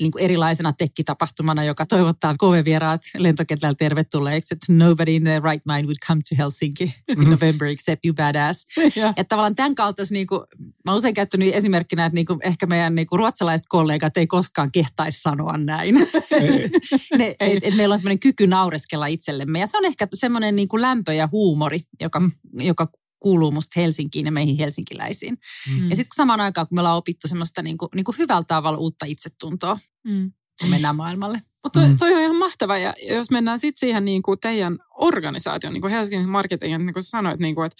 niin 0.00 0.12
kuin 0.12 0.24
erilaisena 0.24 0.72
tekkitapahtumana, 0.72 1.64
joka 1.64 1.86
toivottaa 1.86 2.34
KV-vieraat 2.34 3.00
lentokentällä 3.18 3.74
tervetulleeksi, 3.74 4.54
että 4.54 4.72
nobody 4.72 5.14
in 5.14 5.24
their 5.24 5.42
right 5.42 5.66
mind 5.66 5.84
would 5.84 5.96
come 6.06 6.20
to 6.28 6.34
Helsinki 6.38 6.94
in 7.08 7.18
mm. 7.18 7.30
November 7.30 7.68
except 7.68 8.04
you 8.04 8.14
badass. 8.14 8.66
yeah. 8.96 9.10
Että 9.10 9.24
tavallaan 9.28 9.54
tämän 9.54 9.74
kaltaisi, 9.74 10.14
niin 10.14 10.26
kuin, 10.26 10.40
mä 10.58 10.92
oon 10.92 10.98
usein 10.98 11.14
käyttänyt 11.14 11.54
esimerkkinä, 11.54 12.06
että 12.06 12.14
niin 12.14 12.26
kuin, 12.26 12.38
ehkä 12.42 12.66
meidän 12.66 12.94
niin 12.94 13.06
kuin, 13.06 13.18
ruotsalaiset 13.18 13.66
kollegat 13.68 14.16
ei 14.16 14.26
koskaan 14.26 14.72
kehtaisi 14.72 15.20
sanoa 15.20 15.58
näin. 15.58 15.94
ne, 17.18 17.34
et, 17.40 17.58
et 17.62 17.76
meillä 17.76 17.92
on 17.92 17.98
semmoinen 17.98 18.20
kyky 18.20 18.46
naureskella 18.46 19.06
itsellemme 19.06 19.60
ja 19.60 19.66
se 19.66 19.76
on 19.76 19.84
ehkä 19.84 20.08
semmoinen 20.14 20.56
niin 20.56 20.68
kuin 20.68 20.82
lämpö 20.82 21.12
ja 21.12 21.28
huumori, 21.32 21.80
joka, 22.00 22.22
joka 22.52 22.88
kuuluu 23.18 23.50
musta 23.50 23.80
Helsinkiin 23.80 24.26
ja 24.26 24.32
meihin 24.32 24.56
helsinkiläisiin. 24.56 25.38
Mm. 25.70 25.90
Ja 25.90 25.96
sitten 25.96 26.16
samaan 26.16 26.40
aikaan, 26.40 26.68
kun 26.68 26.76
me 26.76 26.80
ollaan 26.80 26.96
opittu 26.96 27.28
semmoista 27.28 27.62
niin 27.62 27.78
kuin, 27.78 27.88
niin 27.94 28.04
kuin 28.04 28.18
hyvällä 28.18 28.44
tavalla 28.44 28.78
uutta 28.78 29.06
itsetuntoa, 29.06 29.78
mm. 30.04 30.32
kun 30.60 30.70
mennään 30.70 30.96
maailmalle. 30.96 31.42
Mutta 31.64 31.80
toi, 31.80 31.88
mm. 31.88 31.96
toi 31.96 32.14
on 32.14 32.20
ihan 32.20 32.36
mahtava. 32.36 32.78
Ja 32.78 32.94
jos 33.08 33.30
mennään 33.30 33.58
sitten 33.58 33.80
siihen 33.80 34.04
niin 34.04 34.22
kuin 34.22 34.40
teidän 34.40 34.78
organisaation, 34.90 35.72
niin 35.72 35.80
kuin 35.80 35.90
Helsingin 35.90 36.28
marketingin, 36.28 36.86
niin 36.86 36.92
kuin 36.92 37.02
sanoit, 37.02 37.40
niin 37.40 37.54
kuin, 37.54 37.66
että 37.66 37.76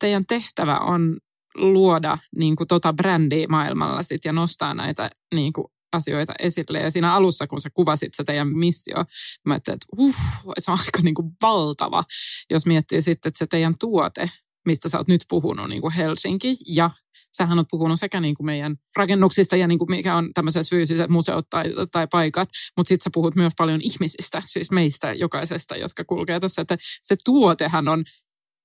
teidän 0.00 0.26
tehtävä 0.28 0.78
on 0.78 1.16
luoda 1.54 2.18
niin 2.36 2.56
kuin 2.56 2.68
tota 2.68 2.92
brändiä 2.92 3.46
maailmalla 3.48 4.02
sit 4.02 4.24
ja 4.24 4.32
nostaa 4.32 4.74
näitä 4.74 5.10
niin 5.34 5.52
kuin 5.52 5.66
asioita 5.92 6.32
esille. 6.38 6.80
Ja 6.80 6.90
siinä 6.90 7.14
alussa, 7.14 7.46
kun 7.46 7.60
sä 7.60 7.70
kuvasit 7.74 8.14
se 8.14 8.24
teidän 8.24 8.56
missio, 8.56 9.04
mä 9.46 9.54
ajattelin, 9.54 9.76
että 9.76 9.86
uh, 9.98 10.14
se 10.58 10.70
on 10.70 10.78
aika 10.78 11.02
niin 11.02 11.14
kuin 11.14 11.32
valtava, 11.42 12.04
jos 12.50 12.66
miettii 12.66 13.02
sitten, 13.02 13.30
että 13.30 13.38
se 13.38 13.46
teidän 13.46 13.74
tuote, 13.80 14.30
mistä 14.66 14.88
sä 14.88 14.98
oot 14.98 15.08
nyt 15.08 15.24
puhunut, 15.28 15.68
niin 15.68 15.82
kuin 15.82 15.92
Helsinki 15.92 16.56
ja 16.68 16.90
sähän 17.36 17.58
oot 17.58 17.66
puhunut 17.70 18.00
sekä 18.00 18.20
niin 18.20 18.34
kuin 18.34 18.46
meidän 18.46 18.76
rakennuksista 18.96 19.56
ja 19.56 19.68
niin 19.68 19.78
kuin 19.78 19.90
mikä 19.90 20.16
on 20.16 20.30
tämmöiset 20.34 20.70
fyysiset 20.70 21.10
museot 21.10 21.46
tai, 21.50 21.64
tai 21.92 22.06
paikat, 22.10 22.48
mutta 22.76 22.88
sitten 22.88 23.04
sä 23.04 23.10
puhut 23.14 23.34
myös 23.34 23.52
paljon 23.58 23.80
ihmisistä, 23.82 24.42
siis 24.46 24.70
meistä 24.70 25.12
jokaisesta, 25.12 25.76
jotka 25.76 26.04
kulkee 26.04 26.40
tässä, 26.40 26.62
että 26.62 26.76
se 27.02 27.16
tuotehan 27.24 27.88
on 27.88 28.04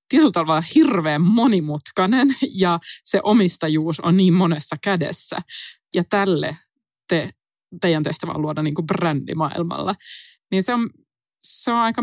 tietyllä 0.08 0.32
tavalla 0.32 0.62
hirveän 0.74 1.22
monimutkainen 1.22 2.28
ja 2.54 2.78
se 3.04 3.20
omistajuus 3.22 4.00
on 4.00 4.16
niin 4.16 4.34
monessa 4.34 4.76
kädessä. 4.84 5.36
Ja 5.94 6.04
tälle 6.10 6.56
te, 7.12 7.30
teidän 7.80 8.02
tehtävä 8.02 8.32
on 8.32 8.42
luoda 8.42 8.62
niin 8.62 8.74
kuin 8.74 8.86
brändi 8.86 9.34
maailmalla. 9.34 9.94
Niin 10.50 10.62
se 10.62 10.74
on, 10.74 10.90
se 11.40 11.72
on 11.72 11.78
aika 11.78 12.02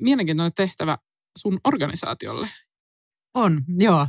mielenkiintoinen 0.00 0.52
tehtävä 0.56 0.98
sun 1.38 1.60
organisaatiolle. 1.64 2.48
On, 3.34 3.64
joo. 3.78 4.06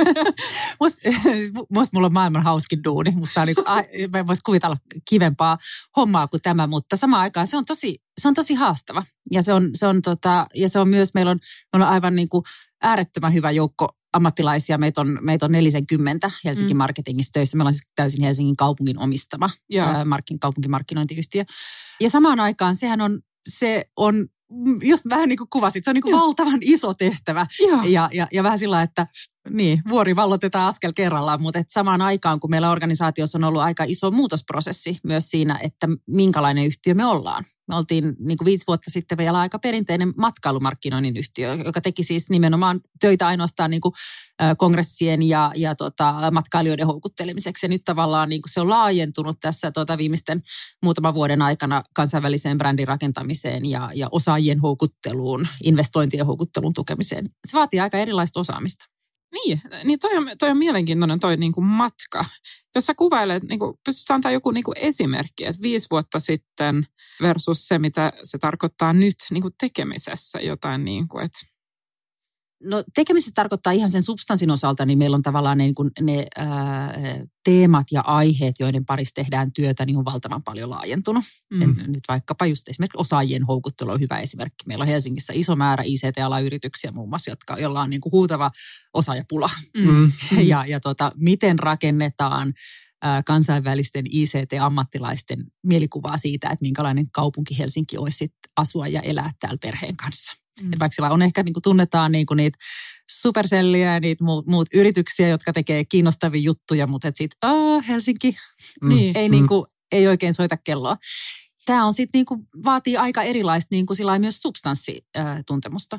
musta, 0.80 1.00
must 1.74 1.92
mulla 1.92 2.06
on 2.06 2.12
maailman 2.12 2.42
hauskin 2.42 2.84
duuni. 2.84 3.10
Musta 3.10 3.40
on 3.40 3.46
niinku, 3.46 3.62
mä 4.12 4.26
vois 4.26 4.42
kuvitella 4.42 4.76
kivempaa 5.08 5.58
hommaa 5.96 6.28
kuin 6.28 6.42
tämä, 6.42 6.66
mutta 6.66 6.96
samaan 6.96 7.22
aikaan 7.22 7.46
se 7.46 7.56
on 7.56 7.64
tosi, 7.64 7.98
se 8.20 8.28
on 8.28 8.34
tosi 8.34 8.54
haastava. 8.54 9.02
Ja 9.30 9.42
se 9.42 9.52
on, 9.52 9.70
se 9.74 9.86
on, 9.86 10.02
tota, 10.02 10.46
ja 10.54 10.68
se 10.68 10.78
on 10.78 10.88
myös, 10.88 11.14
meillä 11.14 11.30
on, 11.30 11.38
meillä 11.72 11.86
on 11.86 11.92
aivan 11.92 12.14
niinku 12.14 12.42
äärettömän 12.82 13.34
hyvä 13.34 13.50
joukko 13.50 13.88
ammattilaisia. 14.12 14.78
Meitä 14.78 15.00
on, 15.00 15.18
meitä 15.20 15.46
on 15.46 15.52
40 15.52 16.30
Helsingin 16.44 16.76
mm. 16.76 16.78
marketingissa 16.78 17.32
töissä. 17.32 17.56
Meillä 17.56 17.68
on 17.68 17.72
siis 17.72 17.88
täysin 17.94 18.24
Helsingin 18.24 18.56
kaupungin 18.56 18.98
omistama 18.98 19.50
ää, 19.80 20.04
markkin, 20.04 20.38
kaupunkimarkkinointiyhtiö. 20.38 21.42
Ja 22.00 22.10
samaan 22.10 22.40
aikaan 22.40 22.76
sehän 22.76 23.00
on, 23.00 23.20
se 23.48 23.84
on 23.96 24.28
just 24.82 25.02
vähän 25.10 25.28
niin 25.28 25.38
kuin 25.38 25.50
kuvasit, 25.50 25.84
se 25.84 25.90
on 25.90 25.94
niin 25.94 26.02
kuin 26.02 26.16
valtavan 26.20 26.58
iso 26.60 26.94
tehtävä. 26.94 27.46
Ja, 27.88 28.08
ja, 28.12 28.28
ja 28.32 28.42
vähän 28.42 28.58
sillä 28.58 28.82
että 28.82 29.06
niin, 29.50 29.78
vuori 29.88 30.16
vallotetaan 30.16 30.68
askel 30.68 30.92
kerrallaan, 30.92 31.42
mutta 31.42 31.58
et 31.58 31.70
samaan 31.70 32.02
aikaan, 32.02 32.40
kun 32.40 32.50
meillä 32.50 32.70
organisaatiossa 32.70 33.38
on 33.38 33.44
ollut 33.44 33.62
aika 33.62 33.84
iso 33.86 34.10
muutosprosessi 34.10 34.98
myös 35.04 35.30
siinä, 35.30 35.58
että 35.62 35.88
minkälainen 36.06 36.64
yhtiö 36.64 36.94
me 36.94 37.04
ollaan. 37.04 37.44
Me 37.68 37.76
oltiin 37.76 38.16
niin 38.18 38.38
kuin 38.38 38.46
viisi 38.46 38.64
vuotta 38.66 38.90
sitten 38.90 39.18
vielä 39.18 39.38
aika 39.38 39.58
perinteinen 39.58 40.12
matkailumarkkinoinnin 40.16 41.16
yhtiö, 41.16 41.54
joka 41.64 41.80
teki 41.80 42.02
siis 42.02 42.30
nimenomaan 42.30 42.80
töitä 43.00 43.26
ainoastaan 43.26 43.70
niin 43.70 43.80
kuin 43.80 43.92
kongressien 44.58 45.22
ja, 45.22 45.52
ja 45.56 45.74
tota, 45.74 46.14
matkailijoiden 46.32 46.86
houkuttelemiseksi. 46.86 47.66
Ja 47.66 47.68
nyt 47.68 47.82
tavallaan 47.84 48.28
niin 48.28 48.42
kuin 48.42 48.52
se 48.52 48.60
on 48.60 48.70
laajentunut 48.70 49.40
tässä 49.40 49.72
tota, 49.72 49.98
viimeisten 49.98 50.42
muutaman 50.82 51.14
vuoden 51.14 51.42
aikana 51.42 51.82
kansainväliseen 51.94 52.58
brändin 52.58 52.88
rakentamiseen 52.88 53.64
ja, 53.64 53.90
ja 53.94 54.08
osaajien 54.12 54.60
houkutteluun, 54.60 55.46
investointien 55.62 56.26
houkuttelun 56.26 56.72
tukemiseen. 56.72 57.30
Se 57.48 57.56
vaatii 57.58 57.80
aika 57.80 57.98
erilaista 57.98 58.40
osaamista. 58.40 58.91
Niin, 59.32 59.60
niin 59.84 59.98
toi, 59.98 60.16
on, 60.16 60.28
toi 60.38 60.50
on 60.50 60.58
mielenkiintoinen 60.58 61.20
toi 61.20 61.36
niin 61.36 61.52
kuin 61.52 61.64
matka. 61.64 62.24
Jos 62.74 62.86
sä 62.86 62.94
kuvailet, 62.94 63.42
niin 63.42 63.58
kuin, 63.58 63.78
pystytkö 63.84 64.14
antaa 64.14 64.30
joku 64.30 64.50
niin 64.50 64.64
kuin 64.64 64.78
esimerkki, 64.78 65.44
että 65.44 65.62
viisi 65.62 65.86
vuotta 65.90 66.20
sitten 66.20 66.86
versus 67.22 67.68
se, 67.68 67.78
mitä 67.78 68.12
se 68.22 68.38
tarkoittaa 68.38 68.92
nyt 68.92 69.14
niin 69.30 69.42
kuin 69.42 69.54
tekemisessä 69.60 70.38
jotain, 70.40 70.84
niin 70.84 71.08
kuin, 71.08 71.24
että 71.24 71.38
No 72.64 72.84
tekemisessä 72.94 73.32
tarkoittaa 73.34 73.72
ihan 73.72 73.90
sen 73.90 74.02
substanssin 74.02 74.50
osalta, 74.50 74.86
niin 74.86 74.98
meillä 74.98 75.14
on 75.14 75.22
tavallaan 75.22 75.58
ne, 75.58 75.64
niin 75.64 75.74
ne 76.00 76.26
ää, 76.36 76.94
teemat 77.44 77.86
ja 77.90 78.00
aiheet, 78.00 78.54
joiden 78.60 78.84
parissa 78.84 79.14
tehdään 79.14 79.52
työtä, 79.52 79.86
niin 79.86 79.96
on 79.96 80.04
valtavan 80.04 80.42
paljon 80.42 80.70
laajentunut. 80.70 81.24
Mm. 81.58 81.74
nyt 81.86 82.02
vaikkapa 82.08 82.46
just 82.46 82.68
esimerkiksi 82.68 82.98
osaajien 82.98 83.44
houkuttelu 83.44 83.90
on 83.90 84.00
hyvä 84.00 84.18
esimerkki. 84.18 84.64
Meillä 84.66 84.82
on 84.82 84.88
Helsingissä 84.88 85.32
iso 85.36 85.56
määrä 85.56 85.84
ICT-alayrityksiä 85.86 86.92
muun 86.92 87.08
muassa, 87.08 87.30
jotka, 87.30 87.58
joilla 87.58 87.80
on 87.80 87.90
niin 87.90 88.00
kuin 88.00 88.12
huutava 88.12 88.50
osaajapula. 88.94 89.50
Mm. 89.76 90.12
ja 90.50 90.66
ja 90.66 90.80
tota, 90.80 91.12
miten 91.16 91.58
rakennetaan 91.58 92.52
kansainvälisten 93.26 94.04
ICT-ammattilaisten 94.10 95.44
mielikuvaa 95.62 96.16
siitä, 96.16 96.46
että 96.46 96.62
minkälainen 96.62 97.10
kaupunki 97.10 97.58
Helsinki 97.58 97.98
olisi 97.98 98.32
asua 98.56 98.88
ja 98.88 99.00
elää 99.00 99.30
täällä 99.40 99.58
perheen 99.62 99.96
kanssa. 99.96 100.41
Mm. 100.60 100.66
Että 100.66 100.78
vaikka 100.80 100.94
sillä 100.94 101.10
on 101.10 101.22
ehkä 101.22 101.42
niin 101.42 101.52
kuin 101.52 101.62
tunnetaan 101.62 102.12
niin 102.12 102.26
kuin 102.26 102.36
niitä 102.36 102.58
superselliä 103.10 103.94
ja 103.94 104.00
niitä 104.00 104.24
muut, 104.24 104.46
muut 104.46 104.68
yrityksiä, 104.74 105.28
jotka 105.28 105.52
tekee 105.52 105.84
kiinnostavia 105.84 106.40
juttuja, 106.40 106.86
mutta 106.86 107.10
sitten 107.14 107.50
Helsinki 107.88 108.36
mm. 108.82 108.88
niin, 108.88 109.16
ei, 109.16 109.28
mm. 109.28 109.32
niin 109.32 109.48
kuin, 109.48 109.66
ei 109.92 110.08
oikein 110.08 110.34
soita 110.34 110.56
kelloa. 110.56 110.96
Tämä 111.64 111.84
on 111.84 111.94
sitten 111.94 112.18
niin 112.18 112.26
kuin, 112.26 112.40
vaatii 112.64 112.96
aika 112.96 113.22
erilaista 113.22 113.68
niin 113.70 113.86
kuin 113.86 113.96
sillä 113.96 114.18
myös 114.18 114.42
substanssituntemusta. 114.42 115.98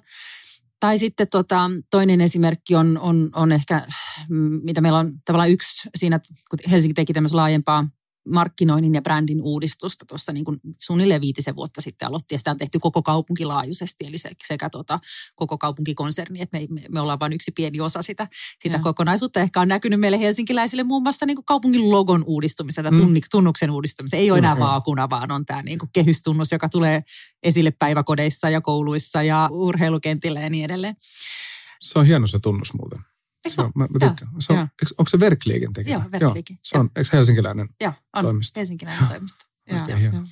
Tai 0.79 0.99
sitten 0.99 1.27
tota, 1.31 1.71
toinen 1.91 2.21
esimerkki 2.21 2.75
on, 2.75 2.99
on, 2.99 3.29
on 3.35 3.51
ehkä, 3.51 3.87
mitä 4.63 4.81
meillä 4.81 4.99
on 4.99 5.13
tavallaan 5.25 5.49
yksi 5.49 5.89
siinä, 5.95 6.19
kun 6.49 6.59
Helsinki 6.71 6.93
teki 6.93 7.13
tämmöistä 7.13 7.37
laajempaa 7.37 7.87
markkinoinnin 8.29 8.93
ja 8.93 9.01
brändin 9.01 9.41
uudistusta 9.41 10.05
tuossa 10.05 10.33
niin 10.33 10.45
kuin 10.45 10.59
suunnilleen 10.79 11.21
viitisen 11.21 11.55
vuotta 11.55 11.81
sitten 11.81 12.07
aloitti. 12.07 12.35
Ja 12.35 12.39
sitä 12.39 12.51
on 12.51 12.57
tehty 12.57 12.79
koko 12.79 13.01
kaupunkilaajuisesti, 13.01 14.05
eli 14.05 14.17
sekä 14.47 14.69
tuota, 14.69 14.99
koko 15.35 15.57
kaupunkikonserni, 15.57 16.41
että 16.41 16.59
me, 16.59 16.67
me, 16.69 16.81
me 16.89 16.99
ollaan 16.99 17.19
vain 17.19 17.33
yksi 17.33 17.51
pieni 17.51 17.81
osa 17.81 18.01
sitä, 18.01 18.27
sitä 18.63 18.79
kokonaisuutta. 18.79 19.39
Ehkä 19.39 19.61
on 19.61 19.67
näkynyt 19.67 19.99
meille 19.99 20.19
helsinkiläisille 20.19 20.83
muun 20.83 21.03
muassa 21.03 21.25
niin 21.25 21.37
kuin 21.37 21.45
kaupungin 21.45 21.91
logon 21.91 22.23
uudistumista, 22.27 22.91
mm. 22.91 23.13
tunnuksen 23.31 23.71
uudistumista. 23.71 24.17
Ei 24.17 24.31
ole 24.31 24.37
enää 24.37 24.59
vaakuna, 24.59 25.09
vaan 25.09 25.31
on 25.31 25.45
tämä 25.45 25.61
niin 25.61 25.79
kuin 25.79 25.89
kehystunnus, 25.93 26.51
joka 26.51 26.69
tulee 26.69 27.03
esille 27.43 27.71
päiväkodeissa 27.71 28.49
ja 28.49 28.61
kouluissa 28.61 29.23
ja 29.23 29.49
urheilukentillä 29.51 30.39
ja 30.39 30.49
niin 30.49 30.65
edelleen. 30.65 30.95
Se 31.79 31.99
on 31.99 32.05
hieno 32.05 32.27
se 32.27 32.39
tunnus 32.39 32.73
muuten. 32.73 33.12
Se 33.47 33.61
on, 33.61 33.71
mä, 33.75 33.83
mä 33.83 34.07
tykkään. 34.07 34.31
Se 34.39 34.53
on, 34.53 34.59
eikö, 34.59 34.95
onko 34.97 35.09
se 35.09 35.19
Verkliiken 35.19 35.73
tekemä? 35.73 35.93
Joo, 35.93 36.11
Verkliiken. 36.11 36.57
Se 36.63 36.77
on, 36.77 36.89
eikö 36.95 37.09
helsinkiläinen 37.13 37.69
Joo, 37.81 37.93
on 38.15 38.23
toimisto? 38.23 38.59
helsinkiläinen 38.59 39.07
toimisto. 39.07 39.45
Joo, 39.89 39.97
joo. 39.97 40.23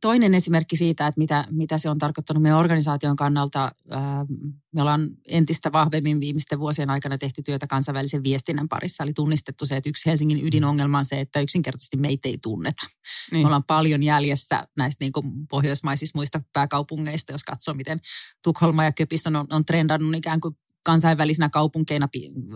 Toinen 0.00 0.34
esimerkki 0.34 0.76
siitä, 0.76 1.06
että 1.06 1.18
mitä, 1.18 1.44
mitä 1.50 1.78
se 1.78 1.90
on 1.90 1.98
tarkoittanut 1.98 2.42
meidän 2.42 2.58
organisaation 2.58 3.16
kannalta. 3.16 3.72
me 4.72 4.80
ollaan 4.80 5.10
entistä 5.28 5.72
vahvemmin 5.72 6.20
viimeisten 6.20 6.58
vuosien 6.58 6.90
aikana 6.90 7.18
tehty 7.18 7.42
työtä 7.42 7.66
kansainvälisen 7.66 8.22
viestinnän 8.22 8.68
parissa. 8.68 9.04
Eli 9.04 9.12
tunnistettu 9.12 9.66
se, 9.66 9.76
että 9.76 9.88
yksi 9.88 10.06
Helsingin 10.10 10.46
ydinongelma 10.46 10.98
on 10.98 11.04
se, 11.04 11.20
että 11.20 11.40
yksinkertaisesti 11.40 11.96
meitä 11.96 12.28
ei 12.28 12.38
tunneta. 12.42 12.86
Niin. 13.32 13.42
Me 13.42 13.46
ollaan 13.46 13.64
paljon 13.64 14.02
jäljessä 14.02 14.68
näistä 14.76 15.04
niin 15.04 15.12
kuin 15.12 15.46
pohjoismaisista 15.48 16.18
muista 16.18 16.40
pääkaupungeista, 16.52 17.32
jos 17.32 17.44
katsoo, 17.44 17.74
miten 17.74 18.00
Tukholma 18.42 18.84
ja 18.84 18.92
Köpis 18.92 19.26
on, 19.26 19.46
on 19.50 19.64
trendannut 19.64 20.14
ikään 20.14 20.40
kuin 20.40 20.56
kansainvälisenä 20.84 21.48
kaupunkeina 21.48 22.08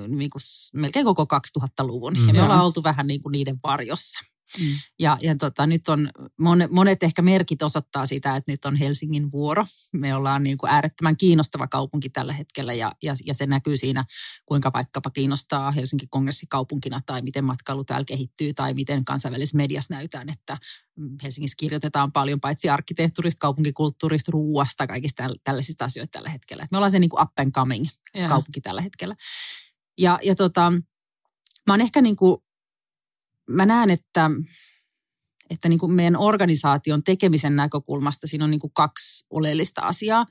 niin 0.09 0.31
kuin 0.31 0.43
melkein 0.75 1.05
koko 1.05 1.27
2000-luvun. 1.59 2.15
Mm. 2.21 2.29
Ja 2.29 2.35
me 2.35 2.43
ollaan 2.43 2.65
oltu 2.65 2.83
vähän 2.83 3.07
niin 3.07 3.23
kuin 3.23 3.33
niiden 3.33 3.57
varjossa. 3.63 4.19
Mm. 4.61 4.67
Ja, 4.99 5.19
ja 5.21 5.37
tota, 5.37 5.67
nyt 5.67 5.89
on 5.89 6.11
monet, 6.39 6.71
monet 6.71 7.03
ehkä 7.03 7.23
merkit 7.23 7.63
osoittaa 7.63 8.07
sitä, 8.07 8.37
että 8.37 8.53
nyt 8.53 8.65
on 8.65 8.77
Helsingin 8.77 9.33
vuoro. 9.33 9.65
Me 9.93 10.15
ollaan 10.15 10.43
niin 10.43 10.59
kuin 10.59 10.71
äärettömän 10.71 11.17
kiinnostava 11.17 11.67
kaupunki 11.67 12.11
tällä 12.11 12.33
hetkellä 12.33 12.75
ja, 12.75 12.93
ja, 13.03 13.15
ja 13.25 13.35
se 13.35 13.47
näkyy 13.47 13.77
siinä, 13.77 14.05
kuinka 14.47 14.73
vaikkapa 14.73 15.11
kiinnostaa 15.11 15.73
Helsinki 15.73 16.07
kongressikaupunkina 16.07 17.01
tai 17.07 17.23
miten 17.23 17.45
matkailu 17.45 17.85
täällä 17.85 18.05
kehittyy 18.05 18.55
tai 18.55 18.75
miten 18.75 19.05
kansainvälisessä 19.05 19.57
mediassa 19.57 19.95
näytään, 19.95 20.29
että 20.29 20.59
Helsingissä 21.23 21.57
kirjoitetaan 21.59 22.13
paljon 22.13 22.41
paitsi 22.41 22.69
arkkitehtuurista, 22.69 23.39
kaupunkikulttuurista, 23.41 24.33
ruuasta, 24.33 24.87
kaikista 24.87 25.25
tällaisista 25.45 25.85
asioista 25.85 26.13
tällä 26.13 26.31
hetkellä. 26.31 26.67
Me 26.71 26.79
ollaan 26.79 26.91
se 26.91 26.99
niin 26.99 27.11
kuin 27.11 27.23
up 27.23 27.39
and 27.39 27.53
coming 27.53 27.87
yeah. 28.17 28.29
kaupunki 28.29 28.61
tällä 28.61 28.83
hetkellä. 28.83 29.15
Ja, 29.99 30.19
ja 30.23 30.35
tota, 30.35 30.73
mä 31.67 31.73
oon 31.73 31.81
ehkä 31.81 32.01
niin 32.01 32.17
kuin 32.17 32.43
mä 33.49 33.67
näen, 33.67 33.91
että, 33.91 34.31
että 35.51 35.69
niin 35.69 35.79
kuin 35.79 35.93
meidän 35.93 36.17
organisaation 36.17 37.05
tekemisen 37.05 37.57
näkökulmasta 37.57 38.27
siinä 38.27 38.45
on 38.45 38.51
niin 38.51 38.61
kuin 38.61 38.73
kaksi 38.75 39.27
oleellista 39.31 39.81
asiaa. 39.81 40.27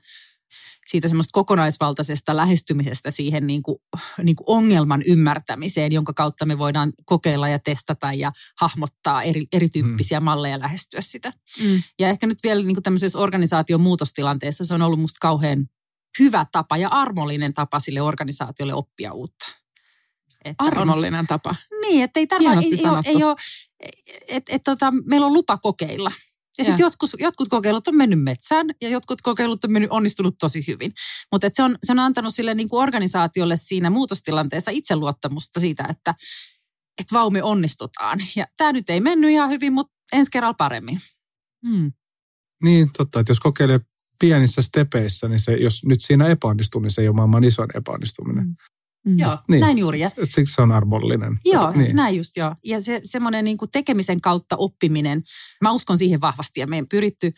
Siitä 0.86 1.08
semmoista 1.08 1.32
kokonaisvaltaisesta 1.32 2.36
lähestymisestä 2.36 3.10
siihen 3.10 3.46
niin 3.46 3.62
kuin, 3.62 3.78
niin 4.22 4.36
kuin 4.36 4.44
ongelman 4.46 5.02
ymmärtämiseen, 5.06 5.92
jonka 5.92 6.12
kautta 6.12 6.46
me 6.46 6.58
voidaan 6.58 6.92
kokeilla 7.04 7.48
ja 7.48 7.58
testata 7.58 8.12
ja 8.12 8.32
hahmottaa 8.60 9.22
eri, 9.22 9.46
erityyppisiä 9.52 10.20
mm. 10.20 10.24
malleja 10.24 10.58
lähestyä 10.58 11.00
sitä. 11.00 11.32
Mm. 11.64 11.82
Ja 11.98 12.08
ehkä 12.08 12.26
nyt 12.26 12.38
vielä 12.42 12.62
niin 12.62 12.74
kuin 12.74 12.82
tämmöisessä 12.82 13.18
organisaation 13.18 13.80
muutostilanteessa 13.80 14.64
se 14.64 14.74
on 14.74 14.82
ollut 14.82 15.00
musta 15.00 15.18
kauhean 15.20 15.66
hyvä 16.18 16.46
tapa 16.52 16.76
ja 16.76 16.88
armollinen 16.88 17.54
tapa 17.54 17.80
sille 17.80 18.02
organisaatiolle 18.02 18.74
oppia 18.74 19.12
uutta. 19.12 19.57
Että 20.44 20.64
Armollinen 20.64 21.20
on, 21.20 21.26
tapa. 21.26 21.54
Niin, 21.80 22.04
että 22.04 22.20
ei 22.20 22.26
tällä 22.26 22.52
ei, 22.52 22.58
ei, 22.58 22.90
ole, 22.90 23.00
ei 23.04 23.24
ole, 23.24 23.36
et, 24.28 24.42
et, 24.48 24.62
tota, 24.64 24.92
meillä 25.04 25.26
on 25.26 25.32
lupa 25.32 25.58
kokeilla. 25.58 26.12
Ja 26.58 26.64
sitten 26.64 26.84
joskus, 26.84 27.16
jotkut 27.18 27.48
kokeilut 27.48 27.88
on 27.88 27.96
mennyt 27.96 28.22
metsään 28.22 28.66
ja 28.80 28.88
jotkut 28.88 29.20
kokeilut 29.20 29.64
on 29.64 29.72
mennyt, 29.72 29.90
onnistunut 29.90 30.34
tosi 30.40 30.64
hyvin. 30.68 30.92
Mutta 31.32 31.48
se 31.52 31.62
on, 31.62 31.78
se 31.86 31.92
on 31.92 31.98
antanut 31.98 32.34
sille 32.34 32.54
niin 32.54 32.68
kuin 32.68 32.82
organisaatiolle 32.82 33.56
siinä 33.56 33.90
muutostilanteessa 33.90 34.70
itseluottamusta 34.70 35.60
siitä, 35.60 35.86
että 35.90 36.14
et 37.00 37.12
vau 37.12 37.30
me 37.30 37.42
onnistutaan. 37.42 38.18
Ja 38.36 38.46
tämä 38.56 38.72
nyt 38.72 38.90
ei 38.90 39.00
mennyt 39.00 39.30
ihan 39.30 39.50
hyvin, 39.50 39.72
mutta 39.72 39.92
ensi 40.12 40.30
kerralla 40.30 40.54
paremmin. 40.54 40.98
Mm. 41.64 41.92
Niin, 42.64 42.90
totta, 42.96 43.20
että 43.20 43.30
jos 43.30 43.40
kokeilee 43.40 43.80
pienissä 44.18 44.62
stepeissä, 44.62 45.28
niin 45.28 45.40
se, 45.40 45.52
jos 45.52 45.84
nyt 45.84 46.00
siinä 46.00 46.26
epäonnistuu, 46.26 46.80
niin 46.80 46.90
se 46.90 47.02
ei 47.02 47.08
ole 47.08 47.16
maailman 47.16 47.44
isoin 47.44 47.70
epäonnistuminen. 47.74 48.44
Mm. 48.44 48.56
Mm. 49.06 49.18
Joo, 49.18 49.38
Niin. 49.48 49.60
näin 49.60 49.78
juuri. 49.78 50.00
Ja, 50.00 50.08
siksi 50.08 50.54
se 50.54 50.62
on 50.62 50.72
armollinen. 50.72 51.38
joo, 51.44 51.72
niin. 51.72 51.96
näin 51.96 52.16
just 52.16 52.36
joo. 52.36 52.54
Ja 52.64 52.80
se 52.80 53.00
semmoinen 53.04 53.44
niin 53.44 53.56
kuin 53.56 53.70
tekemisen 53.70 54.20
kautta 54.20 54.56
oppiminen, 54.56 55.22
mä 55.62 55.72
uskon 55.72 55.98
siihen 55.98 56.20
vahvasti 56.20 56.60
ja 56.60 56.66
meidän 56.66 56.88
pyritty 56.88 57.32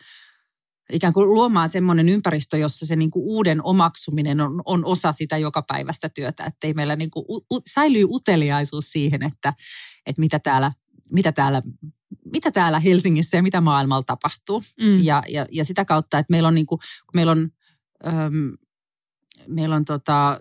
ikään 0.91 1.13
kuin 1.13 1.29
luomaan 1.29 1.69
semmoinen 1.69 2.09
ympäristö, 2.09 2.57
jossa 2.57 2.85
se 2.85 2.95
niin 2.95 3.11
kuin 3.11 3.23
uuden 3.23 3.63
omaksuminen 3.63 4.41
on, 4.41 4.61
on 4.65 4.85
osa 4.85 5.11
sitä 5.11 5.37
jokapäiväistä 5.37 6.09
työtä. 6.09 6.43
Että 6.43 6.67
ei 6.67 6.73
meillä 6.73 6.95
niin 6.95 7.11
kuin, 7.11 7.25
u, 7.29 7.37
u, 7.37 7.59
säilyy 7.73 8.05
uteliaisuus 8.09 8.91
siihen, 8.91 9.23
että, 9.23 9.53
että 10.05 10.19
mitä 10.19 10.39
täällä 10.39 10.71
mitä 11.11 11.31
täällä, 11.31 11.61
mitä 12.33 12.51
täällä 12.51 12.79
Helsingissä 12.79 13.37
ja 13.37 13.43
mitä 13.43 13.61
maailmalla 13.61 14.03
tapahtuu. 14.03 14.63
Mm. 14.81 15.03
Ja, 15.03 15.23
ja, 15.29 15.45
ja 15.51 15.65
sitä 15.65 15.85
kautta, 15.85 16.19
että 16.19 16.31
meillä 16.31 16.47
on, 16.47 16.55
niin 16.55 16.65
kuin, 16.65 16.79
meillä 17.13 17.31
on, 17.31 17.49
äm, 18.07 18.57
meillä 19.47 19.75
on 19.75 19.85
tota, 19.85 20.39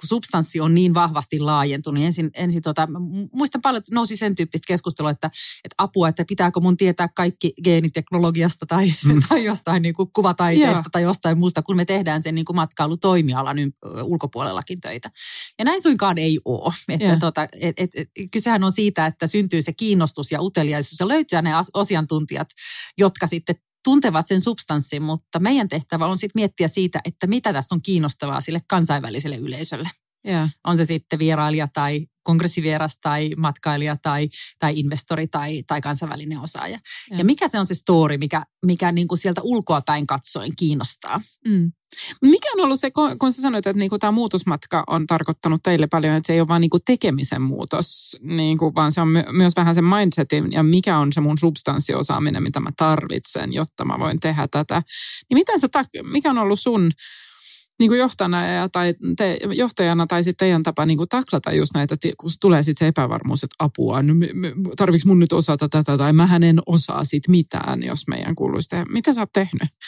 kun 0.00 0.08
substanssi 0.08 0.60
on 0.60 0.74
niin 0.74 0.94
vahvasti 0.94 1.40
laajentunut, 1.40 1.94
niin 1.94 2.06
ensin, 2.06 2.30
ensin 2.34 2.62
tota, 2.62 2.88
muistan 3.32 3.62
paljon, 3.62 3.78
että 3.78 3.94
nousi 3.94 4.16
sen 4.16 4.34
tyyppistä 4.34 4.66
keskustelua, 4.66 5.10
että, 5.10 5.26
että 5.64 5.74
apua, 5.78 6.08
että 6.08 6.24
pitääkö 6.28 6.60
mun 6.60 6.76
tietää 6.76 7.08
kaikki 7.08 7.52
geeniteknologiasta 7.64 8.66
tai, 8.66 8.92
mm. 9.04 9.20
tai 9.28 9.44
jostain 9.44 9.82
niin 9.82 9.94
kuin 9.94 10.10
kuvataiteesta 10.12 10.76
Joo. 10.76 10.84
tai 10.92 11.02
jostain 11.02 11.38
muusta, 11.38 11.62
kun 11.62 11.76
me 11.76 11.84
tehdään 11.84 12.22
sen 12.22 12.34
niin 12.34 12.44
kuin 12.44 12.56
matkailutoimialan 12.56 13.56
ulkopuolellakin 14.02 14.80
töitä. 14.80 15.10
Ja 15.58 15.64
näin 15.64 15.82
suinkaan 15.82 16.18
ei 16.18 16.38
ole. 16.44 16.74
Että 16.88 17.06
Joo. 17.06 17.16
tota, 17.20 17.48
et, 17.60 17.74
et, 17.76 17.90
et, 17.94 18.08
kysehän 18.32 18.64
on 18.64 18.72
siitä, 18.72 19.06
että 19.06 19.26
syntyy 19.26 19.62
se 19.62 19.72
kiinnostus 19.72 20.32
ja 20.32 20.42
uteliaisuus 20.42 21.00
ja 21.00 21.08
löytää 21.08 21.42
ne 21.42 21.54
as- 21.54 21.70
asiantuntijat, 21.74 22.48
jotka 22.98 23.26
sitten 23.26 23.56
tuntevat 23.84 24.26
sen 24.26 24.40
substanssin, 24.40 25.02
mutta 25.02 25.38
meidän 25.38 25.68
tehtävä 25.68 26.06
on 26.06 26.18
sitten 26.18 26.40
miettiä 26.40 26.68
siitä, 26.68 27.00
että 27.04 27.26
mitä 27.26 27.52
tässä 27.52 27.74
on 27.74 27.82
kiinnostavaa 27.82 28.40
sille 28.40 28.62
kansainväliselle 28.68 29.36
yleisölle. 29.36 29.90
Yeah. 30.28 30.50
On 30.64 30.76
se 30.76 30.84
sitten 30.84 31.18
vierailija 31.18 31.68
tai 31.72 32.06
kongressivieras 32.28 32.98
tai 33.00 33.30
matkailija 33.36 33.96
tai, 34.02 34.28
tai 34.58 34.78
investori 34.78 35.26
tai, 35.28 35.62
tai 35.66 35.80
kansainvälinen 35.80 36.40
osaaja. 36.40 36.78
Joo. 37.10 37.18
Ja 37.18 37.24
mikä 37.24 37.48
se 37.48 37.58
on 37.58 37.66
se 37.66 37.74
story, 37.74 38.18
mikä, 38.18 38.42
mikä 38.66 38.92
niin 38.92 39.08
kuin 39.08 39.18
sieltä 39.18 39.40
ulkoa 39.44 39.80
päin 39.86 40.06
katsoen 40.06 40.52
kiinnostaa? 40.58 41.20
Mm. 41.48 41.72
Mikä 42.22 42.48
on 42.54 42.64
ollut 42.64 42.80
se, 42.80 42.90
kun 43.18 43.32
sä 43.32 43.42
sanoit, 43.42 43.66
että 43.66 43.78
niinku 43.78 43.98
tämä 43.98 44.10
muutosmatka 44.10 44.84
on 44.86 45.06
tarkoittanut 45.06 45.62
teille 45.62 45.86
paljon, 45.86 46.14
että 46.14 46.26
se 46.26 46.32
ei 46.32 46.40
ole 46.40 46.48
vain 46.48 46.60
niinku 46.60 46.78
tekemisen 46.84 47.42
muutos, 47.42 48.16
niinku, 48.20 48.74
vaan 48.74 48.92
se 48.92 49.00
on 49.00 49.08
my- 49.08 49.32
myös 49.32 49.52
vähän 49.56 49.74
se 49.74 49.82
mindsetin 49.82 50.52
ja 50.52 50.62
mikä 50.62 50.98
on 50.98 51.12
se 51.12 51.20
mun 51.20 51.38
substanssiosaaminen, 51.38 52.42
mitä 52.42 52.60
mä 52.60 52.70
tarvitsen, 52.76 53.52
jotta 53.52 53.84
mä 53.84 53.98
voin 53.98 54.20
tehdä 54.20 54.48
tätä. 54.50 54.82
Niin 55.28 55.36
miten 55.38 55.60
sä, 55.60 55.68
mikä 56.02 56.30
on 56.30 56.38
ollut 56.38 56.60
sun 56.60 56.90
niin 57.78 57.90
kuin 57.90 57.98
johtajana, 57.98 58.46
ja, 58.46 58.68
tai 58.68 58.94
te, 59.16 59.38
johtajana 59.52 60.06
tai 60.06 60.24
sitten 60.24 60.46
teidän 60.46 60.62
tapa 60.62 60.86
niin 60.86 60.96
kuin 60.96 61.08
taklata 61.08 61.52
just 61.52 61.74
näitä, 61.74 61.96
kun 62.16 62.30
tulee 62.40 62.62
sitten 62.62 62.86
se 62.86 62.88
epävarmuus, 62.88 63.44
että 63.44 63.56
apua, 63.58 64.02
no, 64.02 64.14
tarviks 64.76 65.04
mun 65.04 65.18
nyt 65.18 65.32
osata 65.32 65.68
tätä, 65.68 65.98
tai 65.98 66.12
mähän 66.12 66.42
en 66.42 66.58
osaa 66.66 67.04
sit 67.04 67.28
mitään, 67.28 67.82
jos 67.82 68.08
meidän 68.08 68.34
kuuluisi 68.34 68.68
tehdä. 68.68 68.84
Mitä 68.84 69.12
sä 69.12 69.20
oot 69.20 69.32
tehnyt? 69.32 69.68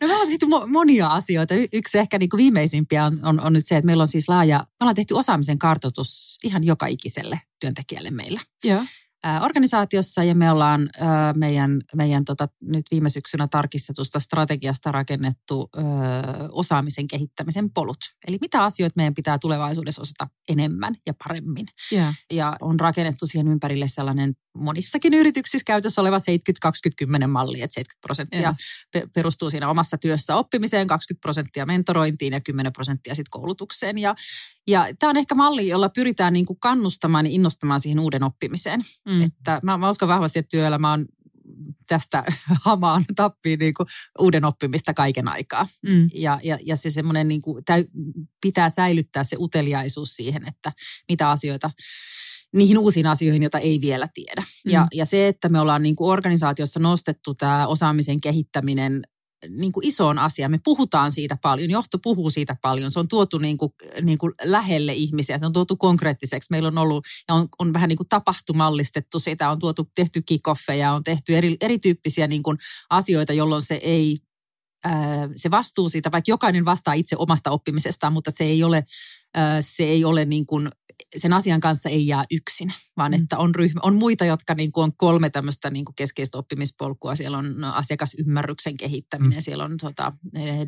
No 0.00 0.08
me 0.08 0.12
ollaan 0.14 0.28
tehty 0.28 0.46
mo- 0.46 0.66
monia 0.66 1.06
asioita. 1.06 1.54
Y- 1.54 1.66
yksi 1.72 1.98
ehkä 1.98 2.18
niin 2.18 2.28
kuin 2.28 2.38
viimeisimpiä 2.38 3.04
on, 3.04 3.18
on, 3.22 3.40
on 3.40 3.52
nyt 3.52 3.66
se, 3.66 3.76
että 3.76 3.86
meillä 3.86 4.00
on 4.00 4.08
siis 4.08 4.28
laaja, 4.28 4.58
me 4.58 4.76
ollaan 4.80 4.94
tehty 4.94 5.14
osaamisen 5.14 5.58
kartoitus 5.58 6.38
ihan 6.44 6.64
joka 6.64 6.86
ikiselle 6.86 7.40
työntekijälle 7.60 8.10
meillä. 8.10 8.40
Joo. 8.64 8.84
Ää, 9.24 9.40
organisaatiossa 9.40 10.24
ja 10.24 10.34
me 10.34 10.50
ollaan 10.50 10.90
ää, 11.00 11.32
meidän, 11.32 11.80
meidän 11.94 12.24
tota, 12.24 12.48
nyt 12.62 12.84
viime 12.90 13.08
syksynä 13.08 13.48
tarkistetusta 13.50 14.20
strategiasta 14.20 14.92
rakennettu 14.92 15.68
ää, 15.76 15.84
osaamisen 16.52 17.06
kehittämisen 17.06 17.70
polut. 17.70 17.96
Eli 18.28 18.38
mitä 18.40 18.64
asioita 18.64 18.94
meidän 18.96 19.14
pitää 19.14 19.38
tulevaisuudessa 19.38 20.02
osata 20.02 20.28
enemmän 20.48 20.94
ja 21.06 21.14
paremmin. 21.28 21.66
Yeah. 21.92 22.14
Ja 22.32 22.56
on 22.60 22.80
rakennettu 22.80 23.26
siihen 23.26 23.48
ympärille 23.48 23.88
sellainen 23.88 24.34
monissakin 24.54 25.14
yrityksissä 25.14 25.64
käytössä 25.66 26.00
oleva 26.00 26.18
70-20-10 26.18 27.26
malli, 27.26 27.62
että 27.62 27.74
70 27.74 28.00
prosenttia 28.00 28.54
pe- 28.92 29.08
perustuu 29.14 29.50
siinä 29.50 29.70
omassa 29.70 29.98
työssä 29.98 30.36
oppimiseen, 30.36 30.86
20 30.86 31.22
prosenttia 31.22 31.66
mentorointiin 31.66 32.32
ja 32.32 32.40
10 32.40 32.72
prosenttia 32.72 33.14
sitten 33.14 33.30
koulutukseen. 33.30 33.98
Ja, 33.98 34.14
ja 34.66 34.86
tämä 34.98 35.10
on 35.10 35.16
ehkä 35.16 35.34
malli, 35.34 35.68
jolla 35.68 35.88
pyritään 35.88 36.32
niin 36.32 36.46
kuin 36.46 36.60
kannustamaan 36.60 37.26
ja 37.26 37.32
innostamaan 37.32 37.80
siihen 37.80 38.00
uuden 38.00 38.22
oppimiseen. 38.22 38.80
Mm. 39.08 39.22
Että 39.22 39.60
mä, 39.62 39.78
mä 39.78 39.90
uskon 39.90 40.08
vahvasti, 40.08 40.38
että 40.38 40.56
työelämä 40.56 40.92
on 40.92 41.06
tästä 41.86 42.24
hamaan 42.64 43.04
tappiin 43.16 43.58
niin 43.58 43.74
kuin 43.74 43.86
uuden 44.18 44.44
oppimista 44.44 44.94
kaiken 44.94 45.28
aikaa. 45.28 45.66
Mm. 45.82 46.10
Ja, 46.14 46.40
ja, 46.42 46.58
ja 46.62 46.76
se 46.76 46.90
semmoinen 46.90 47.28
niin 47.28 47.42
kuin, 47.42 47.64
täy, 47.64 47.84
pitää 48.40 48.70
säilyttää 48.70 49.24
se 49.24 49.36
uteliaisuus 49.38 50.16
siihen, 50.16 50.48
että 50.48 50.72
mitä 51.08 51.30
asioita, 51.30 51.70
niihin 52.54 52.78
uusiin 52.78 53.06
asioihin, 53.06 53.42
joita 53.42 53.58
ei 53.58 53.80
vielä 53.80 54.08
tiedä. 54.14 54.42
Mm. 54.64 54.72
Ja, 54.72 54.86
ja 54.94 55.04
se, 55.04 55.28
että 55.28 55.48
me 55.48 55.60
ollaan 55.60 55.82
niin 55.82 55.96
kuin 55.96 56.10
organisaatiossa 56.10 56.80
nostettu 56.80 57.34
tämä 57.34 57.66
osaamisen 57.66 58.20
kehittäminen 58.20 59.02
niin 59.48 59.72
kuin 59.72 59.86
isoon 59.86 60.18
asiaan. 60.18 60.50
Me 60.50 60.60
puhutaan 60.64 61.12
siitä 61.12 61.36
paljon, 61.42 61.70
johto 61.70 61.98
puhuu 61.98 62.30
siitä 62.30 62.56
paljon. 62.62 62.90
Se 62.90 62.98
on 62.98 63.08
tuotu 63.08 63.38
niin 63.38 63.58
kuin, 63.58 63.72
niin 64.02 64.18
kuin 64.18 64.32
lähelle 64.44 64.92
ihmisiä, 64.92 65.38
se 65.38 65.46
on 65.46 65.52
tuotu 65.52 65.76
konkreettiseksi. 65.76 66.46
Meillä 66.50 66.68
on 66.68 66.78
ollut, 66.78 67.06
ja 67.28 67.34
on, 67.34 67.48
on 67.58 67.72
vähän 67.72 67.88
niin 67.88 67.96
kuin 67.96 68.08
tapahtumallistettu 68.08 69.18
sitä, 69.18 69.50
on 69.50 69.58
tuotu, 69.58 69.90
tehty 69.94 70.22
kickoffeja, 70.26 70.92
on 70.92 71.04
tehty 71.04 71.36
eri, 71.36 71.56
erityyppisiä 71.60 72.26
niin 72.26 72.42
kuin 72.42 72.58
asioita, 72.90 73.32
jolloin 73.32 73.62
se 73.62 73.74
ei, 73.74 74.18
se 75.36 75.50
vastuu 75.50 75.88
siitä, 75.88 76.12
vaikka 76.12 76.30
jokainen 76.30 76.64
vastaa 76.64 76.94
itse 76.94 77.16
omasta 77.18 77.50
oppimisestaan, 77.50 78.12
mutta 78.12 78.30
se 78.30 78.44
ei 78.44 78.64
ole, 78.64 78.84
se 79.60 79.84
ei 79.84 80.04
ole 80.04 80.24
niin 80.24 80.46
kuin, 80.46 80.68
sen 81.16 81.32
asian 81.32 81.60
kanssa 81.60 81.88
ei 81.88 82.06
jää 82.06 82.24
yksin, 82.30 82.72
vaan 82.96 83.12
Mm. 83.12 83.22
että 83.22 83.38
on, 83.38 83.54
ryhmä, 83.54 83.80
on 83.82 83.94
muita, 83.94 84.24
jotka 84.24 84.54
niin 84.54 84.72
kuin 84.72 84.84
on 84.84 84.96
kolme 84.96 85.30
tämmöistä 85.30 85.70
niin 85.70 85.84
kuin 85.84 85.94
keskeistä 85.94 86.38
oppimispolkua. 86.38 87.14
Siellä 87.16 87.38
on 87.38 87.64
asiakasymmärryksen 87.64 88.76
kehittäminen, 88.76 89.42
siellä 89.42 89.64
on 89.64 89.76
tota, 89.80 90.12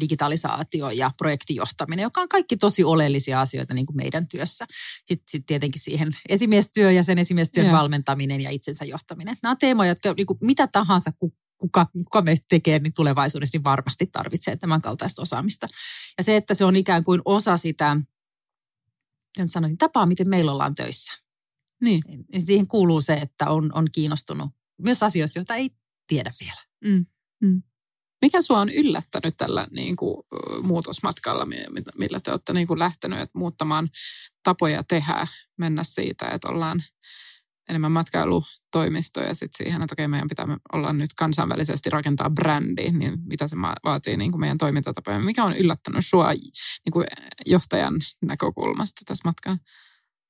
digitalisaatio 0.00 0.90
ja 0.90 1.11
projektijohtaminen, 1.18 2.02
joka 2.02 2.20
on 2.20 2.29
kaikki 2.29 2.57
tosi 2.57 2.85
oleellisia 2.85 3.40
asioita 3.40 3.74
niin 3.74 3.87
kuin 3.87 3.96
meidän 3.96 4.29
työssä. 4.29 4.66
Sitten 5.05 5.29
sit 5.29 5.46
tietenkin 5.46 5.83
siihen 5.83 6.16
esimiestyö 6.29 6.90
ja 6.90 7.02
sen 7.02 7.18
esimiestyön 7.18 7.66
Joo. 7.66 7.76
valmentaminen 7.76 8.40
ja 8.40 8.50
itsensä 8.50 8.85
johtaminen. 8.85 9.37
Nämä 9.42 9.50
on 9.50 9.59
teemoja, 9.59 9.88
jotka 9.88 10.14
niin 10.16 10.26
kuin 10.26 10.38
mitä 10.40 10.66
tahansa 10.66 11.11
ku- 11.18 11.35
kuka, 11.59 11.87
kuka 11.95 12.23
meistä 12.23 12.47
tekee, 12.49 12.79
niin 12.79 12.95
tulevaisuudessa 12.95 13.59
niin 13.59 13.64
varmasti 13.64 14.07
tarvitsee 14.07 14.57
tämän 14.57 14.83
kaltaista 14.83 15.23
osaamista. 15.23 15.66
Ja 16.19 16.25
se, 16.25 16.37
että 16.37 16.55
se 16.55 16.64
on 16.64 16.77
ikään 16.77 17.05
kuin 17.05 17.21
osa 17.25 17.57
sitä, 17.57 17.97
sanoin, 19.47 19.71
niin 19.71 19.79
tapaa, 19.79 20.07
miten 20.07 20.29
meillä 20.29 20.53
ollaan 20.53 20.75
töissä. 20.75 21.12
Niin. 21.81 22.03
Niin 22.33 22.47
siihen 22.47 22.66
kuuluu 22.66 23.01
se, 23.01 23.14
että 23.14 23.51
on, 23.51 23.71
on 23.75 23.87
kiinnostunut 23.92 24.51
myös 24.83 25.03
asioista, 25.03 25.38
joita 25.38 25.55
ei 25.55 25.71
tiedä 26.07 26.33
vielä. 26.40 26.61
Mm. 26.85 27.07
Mm. 27.40 27.62
Mikä 28.23 28.42
sua 28.42 28.61
on 28.61 28.69
yllättänyt 28.69 29.35
tällä 29.37 29.66
niin 29.71 29.97
kuin, 29.97 30.23
muutosmatkalla, 30.62 31.45
mi- 31.45 31.64
mi- 31.71 31.83
millä 31.99 32.21
te 32.21 32.31
olette 32.31 32.53
niin 32.53 32.66
kuin 32.66 32.79
lähteneet 32.79 33.23
että 33.23 33.38
muuttamaan 33.38 33.90
tapoja 34.42 34.85
tehdä, 34.85 35.27
mennä 35.57 35.83
siitä, 35.83 36.27
että 36.27 36.49
ollaan 36.49 36.83
enemmän 37.68 37.92
matkailutoimisto 37.92 39.20
ja 39.20 39.35
sitten 39.35 39.66
siihen, 39.66 39.83
että 39.83 39.94
okei, 39.94 40.09
meidän 40.09 40.29
pitää 40.29 40.46
olla 40.72 40.92
nyt 40.92 41.14
kansainvälisesti 41.16 41.90
rakentaa 41.90 42.31
brändi, 42.31 42.90
niin 42.90 43.18
mitä 43.24 43.46
se 43.46 43.57
vaatii 43.85 44.16
niin 44.16 44.31
kuin 44.31 44.40
meidän 44.40 44.59
toimintatapoja. 44.59 45.20
Mikä 45.20 45.44
on 45.44 45.57
yllättänyt 45.57 46.07
sua 46.07 46.33
niin 46.33 46.92
kuin 46.92 47.07
johtajan 47.46 47.94
näkökulmasta 48.22 49.02
tässä 49.07 49.29
matkalla? 49.29 49.59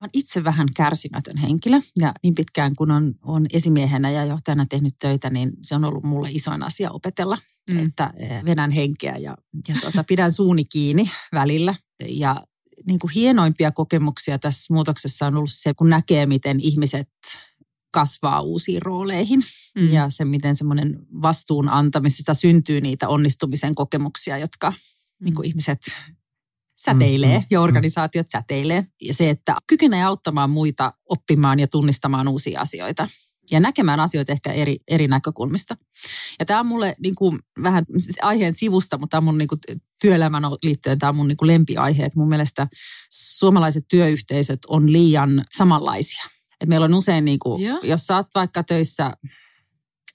Olen 0.00 0.10
itse 0.12 0.44
vähän 0.44 0.68
kärsimätön 0.76 1.36
henkilö 1.36 1.80
ja 2.00 2.12
niin 2.22 2.34
pitkään 2.34 2.76
kun 2.76 2.90
on, 2.90 3.14
on 3.22 3.46
esimiehenä 3.52 4.10
ja 4.10 4.24
johtajana 4.24 4.66
tehnyt 4.66 4.92
töitä, 5.00 5.30
niin 5.30 5.52
se 5.62 5.74
on 5.74 5.84
ollut 5.84 6.04
mulle 6.04 6.28
isoin 6.32 6.62
asia 6.62 6.90
opetella, 6.90 7.36
Mm. 7.72 7.86
että 7.86 8.12
eh, 8.16 8.44
vedän 8.44 8.70
henkeä 8.70 9.16
ja, 9.16 9.36
ja 9.68 9.74
tuota, 9.80 10.04
pidän 10.04 10.32
suuni 10.32 10.64
kiinni 10.64 11.10
välillä. 11.32 11.74
Ja 12.08 12.44
niin 12.86 12.98
kuin 12.98 13.10
hienoimpia 13.14 13.72
kokemuksia 13.72 14.38
tässä 14.38 14.74
muutoksessa 14.74 15.26
on 15.26 15.36
ollut 15.36 15.52
se, 15.52 15.74
kun 15.74 15.90
näkee, 15.90 16.26
miten 16.26 16.60
ihmiset 16.60 17.08
kasvaa 17.90 18.40
uusiin 18.40 18.82
rooleihin 18.82 19.40
Mm. 19.76 19.92
ja 19.92 20.10
se, 20.10 20.24
miten 20.24 20.56
semmoinen 20.56 20.98
vastuun 21.22 21.68
antamisesta 21.68 22.34
syntyy 22.34 22.80
niitä 22.80 23.08
onnistumisen 23.08 23.74
kokemuksia, 23.74 24.38
jotka 24.38 24.72
niin 25.24 25.34
kuin 25.34 25.48
ihmiset 25.48 25.78
säteilee 26.78 27.38
Mm, 27.38 27.42
mm, 27.42 27.46
ja 27.50 27.60
organisaatiot 27.60 28.28
säteilee. 28.28 28.86
Ja 29.02 29.14
se, 29.14 29.30
että 29.30 29.56
kykenee 29.66 30.04
auttamaan 30.04 30.50
muita 30.50 30.92
oppimaan 31.08 31.60
ja 31.60 31.66
tunnistamaan 31.68 32.28
uusia 32.28 32.60
asioita 32.60 33.08
ja 33.50 33.60
näkemään 33.60 34.00
asioita 34.00 34.32
ehkä 34.32 34.52
eri, 34.52 34.76
eri 34.88 35.08
näkökulmista. 35.08 35.76
Ja 36.38 36.46
tämä 36.46 36.60
on 36.60 36.66
mulle 36.66 36.94
niin 37.02 37.14
kuin, 37.14 37.38
vähän 37.62 37.84
aiheen 38.22 38.54
sivusta, 38.54 38.98
mutta 38.98 39.10
tämä 39.10 39.18
on 39.18 39.24
mun 39.24 39.38
niin 39.38 39.48
kuin, 39.48 39.60
työelämän 40.00 40.42
liittyen 40.62 40.98
tämä 40.98 41.08
on 41.08 41.16
mun 41.16 41.28
niin 41.28 41.36
kuin 41.36 41.46
lempiaihe. 41.46 42.04
Että 42.04 42.18
mun 42.18 42.28
mielestä 42.28 42.66
suomalaiset 43.12 43.84
työyhteisöt 43.90 44.60
on 44.68 44.92
liian 44.92 45.44
samanlaisia. 45.56 46.24
Et 46.60 46.68
meillä 46.68 46.84
on 46.84 46.94
usein, 46.94 47.24
niin 47.24 47.38
kuin, 47.38 47.62
Joo. 47.62 47.78
jos 47.82 48.06
sä 48.06 48.16
oot 48.16 48.26
vaikka 48.34 48.62
töissä 48.62 49.12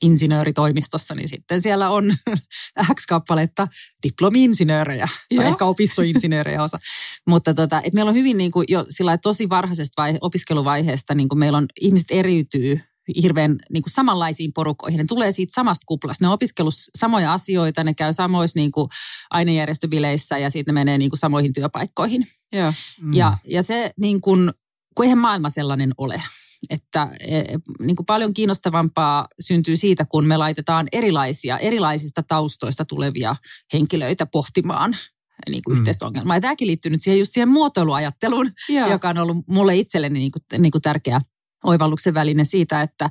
insinööritoimistossa, 0.02 1.16
niin 1.16 1.28
sitten 1.28 1.62
siellä 1.62 1.90
on 1.90 2.16
X 2.96 3.06
kappaletta 3.08 3.68
diplomi-insinöörejä 4.04 5.08
tai 5.08 5.38
Joo. 5.38 5.44
ehkä 5.44 5.66
opistoinsinöörejä 5.66 6.64
osa. 6.64 6.80
Mutta 7.28 7.54
tota, 7.54 7.82
et 7.84 7.94
meillä 7.94 8.10
on 8.10 8.16
hyvin 8.16 8.38
niin 8.38 8.52
kuin 8.52 8.66
jo 8.70 8.86
sillä 8.90 9.18
tosi 9.18 9.50
varhaisesta 9.50 10.02
vaihe, 10.02 10.18
opiskeluvaiheesta, 10.22 11.16
niin 11.16 11.30
kuin 11.30 11.40
meillä 11.40 11.58
on 11.58 11.66
ihmiset 11.82 12.08
eriytyy 12.10 12.80
hirveän 13.22 13.56
niin 13.72 13.84
kuin 13.84 13.94
samanlaisiin 13.94 14.52
porukkoihin. 14.54 14.98
Ne 14.98 15.06
tulee 15.08 15.32
siitä 15.32 15.54
samasta 15.54 15.84
kuplasta. 15.88 16.24
Ne 16.26 16.28
on 16.28 16.34
opiskellut 16.34 16.74
samoja 16.98 17.34
asioita, 17.34 17.84
ne 17.84 17.94
käy 17.94 18.14
samoissa 18.14 18.60
niin 18.60 18.72
kuin 18.72 18.88
ainejärjestöbileissä 19.30 20.38
ja 20.38 20.50
sitten 20.50 20.76
ne 20.76 20.80
menee 20.82 20.98
niin 20.98 21.10
kuin 21.12 21.20
samoihin 21.20 21.54
työpaikkoihin. 21.54 22.28
Joo. 22.54 22.74
Mm. 23.02 23.14
Ja, 23.14 23.38
ja 23.48 23.64
se 23.64 23.92
niin 24.00 24.22
kuin, 24.22 24.52
kun 24.96 25.06
eihän 25.06 25.18
maailma 25.18 25.50
sellainen 25.50 25.92
ole. 25.98 26.22
Että 26.70 27.08
e, 27.20 27.42
niin 27.80 27.96
kuin 27.96 28.06
paljon 28.06 28.34
kiinnostavampaa 28.34 29.28
syntyy 29.40 29.78
siitä, 29.78 30.06
kun 30.06 30.26
me 30.26 30.38
laitetaan 30.38 30.88
erilaisia, 30.92 31.58
erilaisista 31.58 32.24
taustoista 32.24 32.86
tulevia 32.86 33.36
henkilöitä 33.74 34.26
pohtimaan 34.26 34.96
niin 35.50 35.64
kuin 35.64 35.76
Mm. 35.76 35.80
yhteistä 35.80 36.06
ongelmaa. 36.06 36.36
Ja 36.36 36.42
tämäkin 36.42 36.68
liittyy 36.68 36.92
nyt 36.92 37.02
siihen, 37.02 37.20
just 37.20 37.34
siihen 37.34 37.50
muotoiluajatteluun, 37.50 38.52
Joo. 38.70 38.90
joka 38.90 39.10
on 39.10 39.18
ollut 39.18 39.38
mulle 39.48 39.76
itselleni 39.76 40.20
niin 40.20 40.32
kuin, 40.32 40.62
niin 40.62 40.72
kuin 40.72 40.82
tärkeä 40.82 41.22
oivalluksen 41.64 42.14
väline 42.14 42.46
siitä, 42.46 42.82
että, 42.82 43.10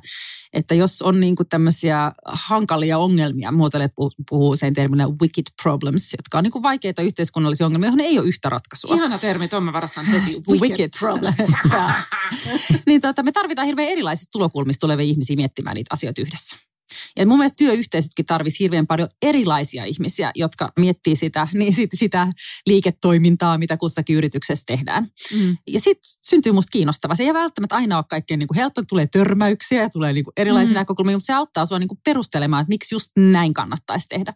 että 0.53 0.75
jos 0.75 1.01
on 1.01 1.19
niin 1.19 1.35
kuin 1.35 1.49
tämmöisiä 1.49 2.11
hankalia 2.25 2.97
ongelmia, 2.97 3.51
muotoilijat 3.51 3.93
puhuu, 4.29 4.55
sen 4.55 4.73
terminä 4.73 5.07
wicked 5.07 5.45
problems, 5.63 6.13
jotka 6.13 6.37
on 6.37 6.43
niin 6.43 6.51
kuin 6.51 6.63
vaikeita 6.63 7.01
yhteiskunnallisia 7.01 7.65
ongelmia, 7.65 7.87
joihin 7.87 7.99
ei 7.99 8.19
ole 8.19 8.27
yhtä 8.27 8.49
ratkaisua. 8.49 8.95
Ihana 8.95 9.17
termi, 9.17 9.47
tuon 9.47 9.63
mä 9.63 9.73
varastan 9.73 10.05
heti. 10.05 10.41
Wicked 10.61 10.89
problems. 10.99 11.51
niin 12.87 13.01
tota, 13.01 13.23
me 13.23 13.31
tarvitaan 13.31 13.65
hirveän 13.65 13.89
erilaisista 13.89 14.31
tulokulmista 14.31 14.79
tulevia 14.79 15.05
ihmisiä 15.05 15.35
miettimään 15.35 15.75
niitä 15.75 15.93
asioita 15.93 16.21
yhdessä. 16.21 16.70
Ja 17.17 17.27
mun 17.27 17.37
mielestä 17.37 17.55
työyhteisötkin 17.57 18.25
tarvisi 18.25 18.59
hirveän 18.59 18.87
paljon 18.87 19.09
erilaisia 19.21 19.85
ihmisiä, 19.85 20.31
jotka 20.35 20.71
miettii 20.79 21.15
sitä, 21.15 21.47
niin 21.53 21.75
sit, 21.75 21.89
sitä 21.93 22.27
liiketoimintaa, 22.67 23.57
mitä 23.57 23.77
kussakin 23.77 24.15
yrityksessä 24.15 24.63
tehdään. 24.65 25.05
Mm. 25.39 25.57
Ja 25.67 25.79
sitten 25.79 26.11
syntyy 26.25 26.51
musta 26.51 26.69
kiinnostava. 26.71 27.15
Se 27.15 27.23
ei 27.23 27.33
välttämättä 27.33 27.75
aina 27.75 27.97
ole 27.97 28.05
kaikkein 28.09 28.39
niin 28.39 28.47
kuin 28.47 28.57
helppo, 28.57 28.81
tulee 28.89 29.07
törmäyksiä 29.07 29.81
ja 29.81 29.89
tulee 29.89 30.13
niin 30.13 30.23
kuin 30.23 30.33
erilaisia 30.37 30.73
Mm. 30.73 30.79
näkökulmia, 30.79 31.15
mutta 31.15 31.25
se 31.25 31.33
auttaa 31.33 31.65
sua 31.65 31.79
niin 31.79 31.87
kuin 31.87 31.99
perustelemaan, 32.05 32.61
että 32.61 32.69
miksi 32.69 32.95
just 32.95 33.11
näin 33.17 33.53
kannattaisi 33.53 34.07
tehdä. 34.07 34.33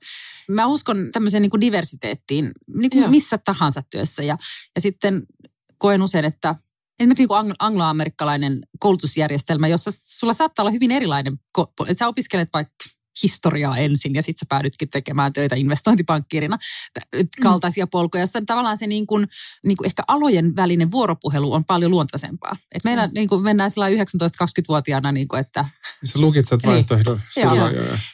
Mä 0.49 0.65
uskon 0.67 0.97
tämmöiseen 1.11 1.41
niin 1.41 1.49
kuin 1.49 1.61
diversiteettiin 1.61 2.51
niin 2.77 2.89
kuin 2.89 3.01
Joo. 3.01 3.09
missä 3.09 3.37
tahansa 3.37 3.81
työssä 3.91 4.23
ja, 4.23 4.37
ja 4.75 4.81
sitten 4.81 5.23
koen 5.77 6.01
usein, 6.01 6.25
että 6.25 6.55
esimerkiksi 6.99 7.21
niin 7.21 7.27
kuin 7.27 7.45
ang- 7.45 7.55
angloamerikkalainen 7.59 8.59
koulutusjärjestelmä, 8.79 9.67
jossa 9.67 9.91
sulla 9.93 10.33
saattaa 10.33 10.63
olla 10.63 10.71
hyvin 10.71 10.91
erilainen, 10.91 11.39
että 11.87 11.99
sä 11.99 12.07
opiskelet 12.07 12.49
vaikka 12.53 12.75
historiaa 13.23 13.77
ensin 13.77 14.15
ja 14.15 14.21
sitten 14.21 14.39
sä 14.39 14.45
päädytkin 14.49 14.89
tekemään 14.89 15.33
töitä 15.33 15.55
investointipankkiirina 15.55 16.57
kaltaisia 17.41 17.87
polkuja, 17.87 18.23
jossa 18.23 18.41
tavallaan 18.45 18.77
se 18.77 18.87
niin 18.87 19.07
kuin, 19.07 19.27
niin 19.65 19.77
kuin 19.77 19.85
ehkä 19.85 20.03
alojen 20.07 20.55
välinen 20.55 20.91
vuoropuhelu 20.91 21.53
on 21.53 21.65
paljon 21.65 21.91
luontaisempaa. 21.91 22.55
Et 22.71 22.83
meillä 22.83 23.09
niin 23.15 23.29
kuin 23.29 23.43
mennään 23.43 23.71
sillä 23.71 23.89
19-20-vuotiaana, 23.89 25.11
niin 25.11 25.27
kuin, 25.27 25.39
että 25.39 25.65
Sä 26.03 26.19
lukitset 26.19 26.59
vaihtoehdon. 26.65 27.21
Joo. 27.37 27.55
joo, 27.55 27.69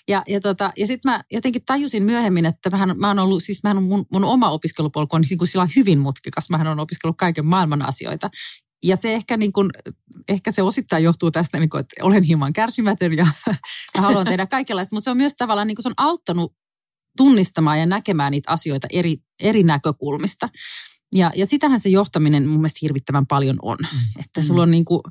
ja, 0.08 0.24
ja, 0.28 0.40
tota, 0.40 0.72
ja 0.78 0.88
sitten 0.88 1.12
mä 1.12 1.24
jotenkin 1.32 1.62
tajusin 1.66 2.04
myöhemmin, 2.04 2.46
että 2.46 2.70
mähän, 2.70 3.00
mä 3.00 3.08
oon 3.08 3.20
ollut, 3.20 3.44
siis 3.44 3.64
mähän 3.64 3.84
mun, 3.84 4.06
mun 4.12 4.24
oma 4.24 4.50
opiskelupolku 4.50 5.16
on 5.16 5.22
niin 5.30 5.38
kuin 5.38 5.48
sillä 5.48 5.68
hyvin 5.76 6.00
mutkikas. 6.00 6.50
Mähän 6.50 6.68
on 6.68 6.80
opiskellut 6.80 7.18
kaiken 7.18 7.46
maailman 7.46 7.82
asioita. 7.82 8.30
Ja 8.84 8.96
se 8.96 9.14
ehkä, 9.14 9.38
niin 9.38 9.54
kuin, 9.54 9.70
ehkä 10.30 10.52
se 10.52 10.62
osittain 10.62 11.04
johtuu 11.04 11.32
tästä, 11.32 11.60
niin 11.60 11.70
kuin, 11.70 11.80
että 11.80 11.96
olen 12.02 12.24
hieman 12.24 12.54
kärsimätön 12.54 13.18
ja, 13.18 13.28
ja 13.96 14.02
haluan 14.02 14.26
tehdä 14.26 14.48
kaikenlaista. 14.48 14.96
Mutta 14.96 15.04
se 15.04 15.12
on 15.12 15.18
myös 15.18 15.36
tavallaan, 15.38 15.68
niin 15.68 15.76
kuin 15.76 15.84
se 15.84 15.90
on 15.90 15.94
auttanut 15.98 16.56
tunnistamaan 17.18 17.80
ja 17.80 17.86
näkemään 17.86 18.32
niitä 18.32 18.52
asioita 18.52 18.88
eri, 18.92 19.18
eri 19.40 19.64
näkökulmista. 19.64 20.50
Ja, 21.16 21.32
ja 21.36 21.46
sitähän 21.46 21.80
se 21.80 21.90
johtaminen 21.90 22.48
mun 22.48 22.60
mielestä 22.60 22.80
hirvittävän 22.82 23.28
paljon 23.28 23.58
on. 23.62 23.78
Että 24.20 24.42
sulla 24.42 24.64
on 24.64 24.72
niin 24.72 24.86
kuin, 24.86 25.02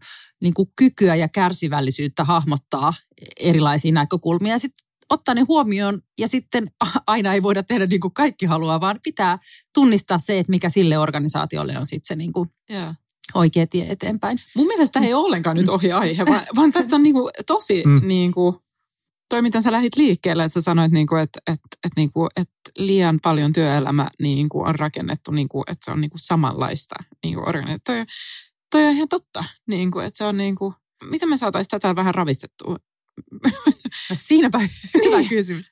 niin 0.43 0.55
kuin 0.55 0.73
kykyä 0.77 1.15
ja 1.15 1.29
kärsivällisyyttä 1.29 2.25
hahmottaa 2.25 2.95
erilaisia 3.41 3.93
näkökulmia 3.93 4.53
ja 4.53 4.59
sitten 4.59 4.87
ottaa 5.11 5.35
ne 5.35 5.41
huomioon 5.41 6.03
ja 6.19 6.29
sitten 6.29 6.67
aina 7.07 7.35
ei 7.35 7.43
voida 7.43 7.63
tehdä 7.63 7.87
niin 7.87 8.01
kuin 8.01 8.15
kaikki 8.15 8.47
haluaa, 8.47 8.81
vaan 8.81 9.01
pitää 9.03 9.39
tunnistaa 9.75 10.19
se, 10.19 10.39
että 10.39 10.51
mikä 10.51 10.69
sille 10.69 10.99
organisaatiolle 10.99 11.79
on 11.79 11.87
sitten 11.87 12.09
se 12.09 12.17
niin 12.17 12.33
kuin 12.33 12.51
Joo. 12.71 12.95
Oikea 13.35 13.67
tie 13.67 13.91
eteenpäin. 13.91 14.39
Mun 14.57 14.67
mielestä 14.67 15.01
ei 15.01 15.15
ole 15.15 15.25
ollenkaan 15.27 15.57
nyt 15.57 15.69
ohi 15.69 15.93
aihe, 15.93 16.27
vaan, 16.27 16.43
vaan 16.57 16.73
tästä 16.73 16.97
on 16.97 17.03
niinku 17.03 17.31
tosi 17.47 17.83
Mm. 17.87 17.91
mm. 17.93 18.09
niinku, 18.09 18.63
toi 19.31 19.43
miten 19.43 19.63
sä 19.63 19.73
lähdit 19.73 19.97
liikkeelle, 19.97 20.45
että 20.45 20.55
sä 20.55 20.61
sanoit, 20.61 20.93
niinku, 20.93 21.17
että 21.17 21.41
et, 21.47 21.61
et, 21.85 21.93
niinku, 21.97 22.29
et 22.37 22.51
liian 22.79 23.19
paljon 23.23 23.53
työelämä 23.53 24.11
niinku, 24.21 24.61
on 24.61 24.75
rakennettu, 24.75 25.31
niinku, 25.31 25.63
että 25.67 25.85
se 25.85 25.91
on 25.91 26.01
niinku, 26.01 26.19
samanlaista 26.19 26.95
niinku, 27.25 27.43
organisaatio. 27.47 27.81
Toi, 27.85 28.05
toi 28.71 28.85
on 28.85 28.93
ihan 28.95 29.09
totta, 29.09 29.45
niinku, 29.69 29.99
että 29.99 30.19
se 30.19 30.25
on 30.25 30.37
niinku, 30.37 30.75
miten 31.05 31.29
me 31.29 31.37
saataisiin 31.37 31.71
tätä 31.71 31.97
vähän 31.97 32.15
ravistettua? 32.15 32.77
No 34.11 34.17
siinäpä 34.23 34.59
hyvä 35.05 35.17
Niin. 35.19 35.29
kysymys. 35.29 35.71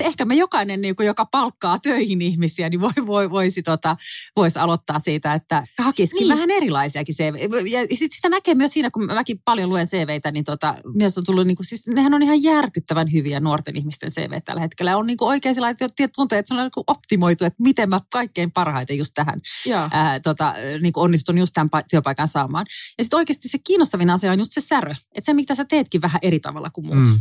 Ehkä 0.00 0.24
me 0.24 0.34
jokainen, 0.34 0.80
niin 0.80 0.96
kuin, 0.96 1.06
joka 1.06 1.24
palkkaa 1.26 1.78
töihin 1.78 2.22
ihmisiä, 2.22 2.68
niin 2.68 2.80
voi, 2.80 2.92
voi, 3.06 3.30
voisi, 3.30 3.62
tota, 3.62 3.96
voisi 4.36 4.58
aloittaa 4.58 4.98
siitä, 4.98 5.34
että 5.34 5.66
hakisikin 5.78 6.20
Niin. 6.20 6.28
vähän 6.28 6.50
erilaisiakin 6.50 7.14
CV. 7.14 7.66
Ja 7.66 7.96
sit 7.96 8.12
sitä 8.12 8.28
näkee 8.28 8.54
myös 8.54 8.72
siinä, 8.72 8.90
kun 8.90 9.06
mäkin 9.06 9.38
paljon 9.44 9.68
luen 9.70 9.86
CVitä, 9.86 10.30
niin 10.30 10.44
tota, 10.44 10.74
myös 10.94 11.18
on 11.18 11.24
tullut, 11.24 11.46
niin 11.46 11.56
kuin, 11.56 11.66
siis 11.66 11.86
nehän 11.86 12.14
on 12.14 12.22
ihan 12.22 12.42
järkyttävän 12.42 13.12
hyviä 13.12 13.40
nuorten 13.40 13.76
ihmisten 13.76 14.10
CV 14.10 14.32
tällä 14.44 14.60
hetkellä. 14.60 14.90
Ja 14.90 14.96
On 14.96 15.06
niin 15.06 15.16
kuin 15.16 15.28
oikein 15.28 15.54
että 15.70 16.08
tuntuu, 16.16 16.38
että 16.38 16.48
se 16.48 16.54
on 16.54 16.60
niin 16.60 16.70
kuin 16.74 16.84
optimoitu, 16.86 17.44
että 17.44 17.62
miten 17.62 17.88
mä 17.88 17.98
kaikkein 18.12 18.52
parhaiten 18.52 18.98
just 18.98 19.10
tähän 19.14 19.40
ää, 19.90 20.20
tota, 20.20 20.54
niin 20.80 20.92
kuin 20.92 21.04
onnistun 21.04 21.38
just 21.38 21.52
tämän 21.54 21.70
pa- 21.76 21.84
työpaikan 21.90 22.28
saamaan. 22.28 22.66
Ja 22.98 23.04
sitten 23.04 23.16
oikeasti 23.16 23.48
se 23.48 23.58
kiinnostavin 23.64 24.10
asia 24.10 24.32
on 24.32 24.38
just 24.38 24.52
se 24.52 24.60
särö. 24.60 24.90
Että 24.90 25.24
se, 25.24 25.34
mitä 25.34 25.54
sä 25.54 25.64
teetkin 25.64 26.02
vähän 26.02 26.18
eri 26.22 26.40
tavalla 26.40 26.70
kuin 26.70 26.86
muut. 26.86 26.98
Mm. 27.08 27.14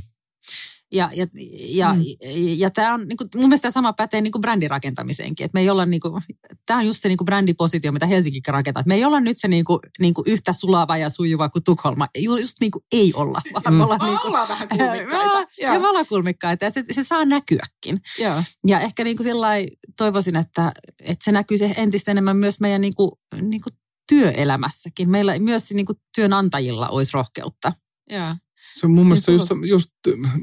Ja, 0.93 1.09
ja, 1.13 1.27
ja, 1.69 1.93
mm. 1.93 2.01
ja, 2.01 2.55
ja 2.57 2.69
tämä 2.69 2.93
on, 2.93 3.07
niin 3.07 3.17
kuin, 3.17 3.29
mun 3.35 3.45
mielestä 3.49 3.61
tämä 3.61 3.71
sama 3.71 3.93
pätee 3.93 4.21
niin 4.21 4.31
kuin 4.31 4.41
brändin 4.41 4.69
rakentamiseenkin. 4.69 5.45
Että 5.45 5.55
me 5.55 5.61
ei 5.61 5.69
olla, 5.69 5.85
niin 5.85 5.99
kuin, 6.01 6.23
tämä 6.65 6.79
on 6.79 6.85
just 6.85 7.01
se 7.01 7.07
niin 7.07 7.17
kuin 7.17 7.25
brändipositio, 7.25 7.91
mitä 7.91 8.05
Helsinkikin 8.05 8.53
rakentaa. 8.53 8.79
Että 8.81 8.87
me 8.87 8.95
ei 8.95 9.05
olla 9.05 9.19
nyt 9.19 9.37
se 9.37 9.47
niin 9.47 9.65
kuin, 9.65 9.79
niin 9.99 10.13
kuin 10.13 10.25
yhtä 10.27 10.53
sulava 10.53 10.97
ja 10.97 11.09
sujuva 11.09 11.49
kuin 11.49 11.63
Tukholma. 11.63 12.07
Ju- 12.17 12.37
Just 12.37 12.57
niin 12.59 12.71
kuin 12.71 12.83
ei 12.91 13.13
olla, 13.15 13.41
vaan 13.53 13.63
Mm. 13.73 13.73
me 13.77 13.83
ollaan 13.83 13.99
niin 14.09 14.19
kuin, 14.19 14.27
ollaan 14.29 14.47
vähän 14.49 14.67
kulmikkaita. 14.69 15.25
ollaan, 15.25 15.45
Joo. 15.61 15.73
ja 15.73 15.79
me 15.79 15.87
ollaan 15.87 16.05
kulmikkaita 16.09 16.65
ja 16.65 16.71
se, 16.71 16.83
se 16.91 17.03
saa 17.03 17.25
näkyäkin. 17.25 17.97
Joo. 18.19 18.43
Ja 18.67 18.79
ehkä 18.79 19.03
niin 19.03 19.17
kuin 19.17 19.23
sillai 19.25 19.67
toivoisin, 19.97 20.35
että, 20.35 20.71
että 20.99 21.23
se 21.25 21.31
näkyisi 21.31 21.73
entistä 21.77 22.11
enemmän 22.11 22.37
myös 22.37 22.59
meidän 22.59 22.81
niin 22.81 22.95
kuin, 22.95 23.11
niin 23.41 23.61
kuin 23.61 23.73
työelämässäkin. 24.09 25.09
Meillä 25.09 25.39
myös 25.39 25.71
niin 25.71 25.85
kuin 25.85 25.97
työnantajilla 26.15 26.87
olisi 26.87 27.11
rohkeutta. 27.13 27.71
Joo. 28.09 28.35
Se 28.79 28.85
on 28.85 28.91
mun 28.91 29.07
mielestä 29.07 29.31
just, 29.31 29.51
just 29.65 29.89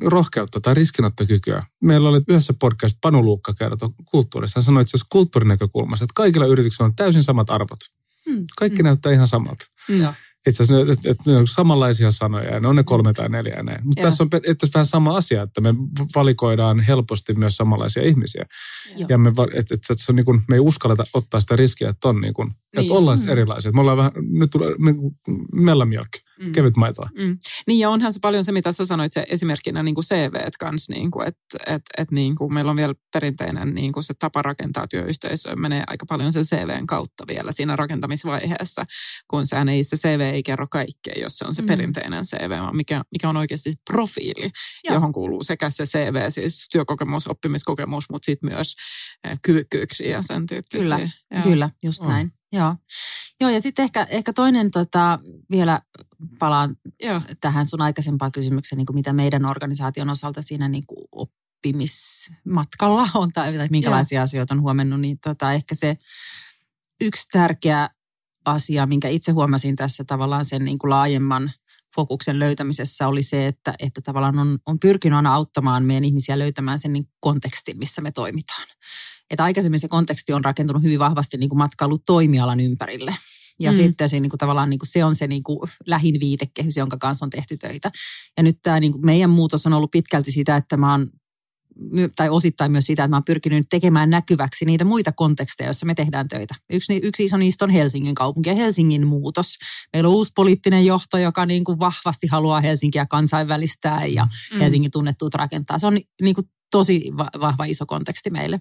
rohkeutta 0.05 0.61
tai 0.61 0.75
riskinottokykyä. 0.75 1.65
Meillä 1.83 2.09
oli 2.09 2.21
yhdessä 2.29 2.55
podcast 2.61 2.97
Panu 3.01 3.23
Luukka 3.25 3.55
kertoi 3.55 3.89
kulttuurista. 4.05 4.61
Hän 4.61 4.65
sanoi 4.65 4.83
itse 4.83 4.91
asiassa 4.91 5.07
kulttuurinäkökulmasta, 5.11 6.05
että 6.05 6.15
kaikilla 6.17 6.47
yrityksillä 6.47 6.87
on 6.87 6.97
täysin 6.97 7.23
samat 7.23 7.51
arvot. 7.51 7.79
Hmm. 8.31 8.45
Kaikki 8.59 8.83
näyttää 8.83 9.13
ihan 9.13 9.29
samalta. 9.29 9.65
Joo. 9.89 10.15
Itse 10.49 10.63
asiassa, 10.63 10.93
että, 10.93 11.11
että 11.11 11.31
ne 11.31 11.37
on 11.37 11.47
samanlaisia 11.47 12.11
sanoja 12.11 12.51
ja 12.55 12.61
ne 12.61 12.69
on 12.69 12.77
ne 12.77 12.83
kolme 12.85 13.13
tai 13.13 13.29
neljä 13.29 13.55
ja 13.57 13.63
näin. 13.63 13.87
Mutta 13.87 14.03
tässä 14.03 14.25
on 14.25 14.29
että 14.47 14.67
vähän 14.75 14.87
sama 14.87 15.17
asia, 15.17 15.43
että 15.43 15.61
me 15.61 15.75
valikoidaan 16.15 16.81
helposti 16.81 17.35
myös 17.35 17.57
samanlaisia 17.57 18.03
ihmisiä. 18.03 18.47
Joo. 18.97 19.07
Ja 19.09 19.19
me, 19.19 19.37
va- 19.37 19.49
että, 19.55 19.75
että 19.75 19.95
se 19.97 20.13
on 20.13 20.17
niin 20.17 20.25
kuin, 20.25 20.41
me 20.49 20.57
ei 20.57 20.61
uskalleta 20.61 21.05
ottaa 21.15 21.41
sitä 21.41 21.57
riskiä, 21.57 21.89
että 21.89 22.09
on 22.09 22.21
niin 22.21 22.35
kuin, 22.35 22.51
että 22.51 22.81
Niin. 22.81 22.93
ollaan 22.93 23.19
Mm. 23.23 23.29
erilaisia. 23.29 23.73
Me 23.73 23.81
ollaan 23.81 23.97
vähän, 23.97 24.13
nyt 24.31 24.51
tulee 24.51 24.75
niin 24.79 24.97
mellamjölkki, 25.53 26.19
Mm. 26.43 26.53
kevyt 26.53 26.77
maitoa. 26.77 27.09
Mm. 27.15 27.39
Niin 27.67 27.79
ja 27.79 27.91
onhan 27.91 28.13
se 28.13 28.19
paljon 28.23 28.45
se, 28.45 28.53
mitä 28.53 28.73
sä 28.73 28.85
sanoit 28.85 29.13
se 29.13 29.25
esimerkkinä 29.29 29.83
niin 29.83 29.95
kuin 29.95 30.05
CV 30.05 30.35
kanssa, 30.61 30.93
niin 30.93 31.11
kuin, 31.11 31.29
että 31.29 31.59
et, 31.67 31.83
et, 31.99 32.11
niin 32.11 32.35
kuin 32.35 32.55
meillä 32.55 32.71
on 32.71 32.77
vielä 32.77 32.95
perinteinen 33.13 33.75
niin 33.75 33.93
kuin 33.93 34.05
se 34.05 34.15
tapa 34.19 34.43
rakentaa 34.43 34.85
työyhteisöä 34.91 35.57
menee 35.57 35.83
aika 35.87 36.07
paljon 36.09 36.33
sen 36.33 36.45
CVn 36.45 36.87
kautta 36.87 37.25
vielä 37.27 37.53
siinä 37.53 37.77
rakentamisvaiheessa, 37.77 38.85
kun 39.31 39.47
sehän 39.47 39.69
ei, 39.69 39.85
se 39.85 39.97
CV 39.97 40.21
ei 40.21 40.43
kerro 40.43 40.67
kaikkea, 40.71 41.15
jos 41.23 41.39
se 41.39 41.45
on 41.45 41.55
se 41.55 41.63
Mm. 41.63 41.67
perinteinen 41.67 42.25
CV, 42.25 42.51
vaan 42.51 42.77
mikä, 42.77 43.03
mikä 43.13 43.29
on 43.29 43.37
oikeasti 43.37 43.75
profiili, 43.91 44.51
Joo. 44.85 44.95
johon 44.95 45.13
kuuluu 45.13 45.43
sekä 45.43 45.71
se 45.71 45.85
CV, 45.85 46.25
siis 46.29 46.67
työkokemus, 46.73 47.29
oppimiskokemus, 47.29 48.11
mutta 48.11 48.27
sitten 48.27 48.51
myös 48.51 48.75
eh, 49.25 49.39
kyvykkyyksiä 49.43 50.11
ja 50.11 50.23
sen 50.23 50.47
tyyppisiä. 50.47 50.81
Kyllä, 50.97 51.11
Joo. 51.35 51.43
Kyllä, 51.43 51.71
just 51.85 52.01
On. 52.01 52.09
näin. 52.09 52.33
Joo. 52.53 52.77
Joo, 53.41 53.51
ja 53.51 53.61
sitten 53.61 53.83
ehkä, 53.83 54.07
ehkä 54.11 54.33
toinen, 54.33 54.71
tota, 54.71 55.19
vielä 55.51 55.81
palaan 56.39 56.77
Joo. 57.03 57.21
tähän 57.41 57.67
sun 57.67 57.81
aikaisempaan 57.81 58.33
kysymykseen, 58.33 58.77
niin 58.77 58.87
kuin 58.87 58.95
mitä 58.95 59.13
meidän 59.13 59.45
organisaation 59.45 60.11
osalta 60.11 60.43
siinä 60.43 60.69
niin 60.69 60.87
kuin 60.87 61.09
oppimismatkalla 61.13 63.09
on, 63.15 63.29
tai 63.35 63.69
minkälaisia 63.71 64.23
asioita 64.23 64.55
on 64.55 64.63
huomannut, 64.63 65.01
niin 65.01 65.19
tota, 65.25 65.53
ehkä 65.53 65.75
se 65.75 65.97
yksi 67.01 67.29
tärkeä 67.33 67.91
asia, 68.45 68.87
minkä 68.87 69.09
itse 69.09 69.33
huomasin 69.33 69.77
tässä 69.77 70.05
tavallaan 70.05 70.45
sen 70.45 70.65
niin 70.65 70.79
kuin 70.79 70.91
laajemman 70.91 71.51
fokuksen 71.95 72.39
löytämisessä 72.39 73.09
oli 73.09 73.23
se, 73.23 73.47
että, 73.47 73.75
että 73.79 74.01
tavallaan 74.01 74.39
on, 74.39 74.59
on 74.67 74.79
pyrkinyt 74.79 75.17
aina 75.17 75.35
auttamaan 75.35 75.85
meidän 75.85 76.05
ihmisiä 76.05 76.39
löytämään 76.39 76.79
sen 76.79 76.93
niin 76.93 77.09
kontekstin, 77.21 77.79
missä 77.79 78.03
me 78.03 78.13
toimitaan. 78.13 78.67
Että 79.31 79.45
aikaisemmin 79.45 79.81
se 79.81 79.89
konteksti 79.89 80.33
on 80.33 80.45
rakentunut 80.45 80.83
hyvin 80.83 80.99
vahvasti 80.99 81.37
niin 81.37 81.49
kuin 81.49 81.59
matkailutoimialan 81.59 82.61
ympärille. 82.61 83.15
Ja 83.61 83.73
mm. 83.73 83.77
sitten 83.77 84.09
se, 84.09 84.21
niin 84.21 84.31
kuin, 84.31 84.39
tavallaan 84.39 84.71
niin 84.71 84.79
kuin, 84.79 84.89
se 84.89 85.05
on 85.05 85.15
se 85.15 85.27
niin 85.27 85.43
kuin, 85.43 85.59
lähin 85.87 86.21
viitekehys, 86.21 86.77
jonka 86.77 86.97
kanssa 86.97 87.25
on 87.25 87.31
tehty 87.31 87.57
töitä. 87.57 87.91
Ja 88.37 88.43
nyt 88.43 88.57
tämä 88.63 88.81
niin 88.81 88.93
kuin, 88.93 89.07
meidän 89.07 89.31
muutos 89.31 89.67
on 89.67 89.73
ollut 89.73 89.91
pitkälti 89.91 90.33
sitä, 90.33 90.57
että 90.57 90.77
mä 90.77 90.91
oon 90.91 91.11
tai 92.17 92.29
osittain 92.29 92.73
myös 92.73 92.85
sitä, 92.85 93.05
että 93.05 93.11
mä 93.11 93.17
oon 93.17 93.25
pyrkinyt 93.25 93.67
tekemään 93.71 94.11
näkyväksi 94.11 94.65
niitä 94.65 94.85
muita 94.85 95.13
konteksteja, 95.13 95.69
joissa 95.69 95.87
me 95.87 95.95
tehdään 95.95 96.29
töitä. 96.29 96.55
Yksi, 96.73 97.01
yksi 97.03 97.25
iso 97.25 97.37
niistä 97.37 97.65
on 97.65 97.71
Helsingin 97.71 98.15
kaupunki 98.15 98.49
ja 98.49 98.55
Helsingin 98.55 99.07
muutos. 99.07 99.57
Meillä 99.93 100.09
on 100.09 100.15
uusi 100.15 100.33
poliittinen 100.35 100.87
johto, 100.87 101.19
joka 101.19 101.47
niin 101.47 101.65
kuin 101.65 101.79
vahvasti 101.79 102.27
haluaa 102.27 102.61
Helsinkiä 102.61 103.07
kansainvälistää 103.07 104.07
ja 104.07 104.29
mm. 104.53 104.59
Helsingin 104.59 104.91
tunnettuut 104.91 105.35
rakentaa. 105.35 105.79
Se 105.79 105.87
on 105.87 105.99
niin 106.23 106.35
kuin 106.35 106.47
tosi 106.71 107.11
vahva 107.41 107.65
iso 107.65 107.87
konteksti 107.87 108.31
meille. 108.31 108.61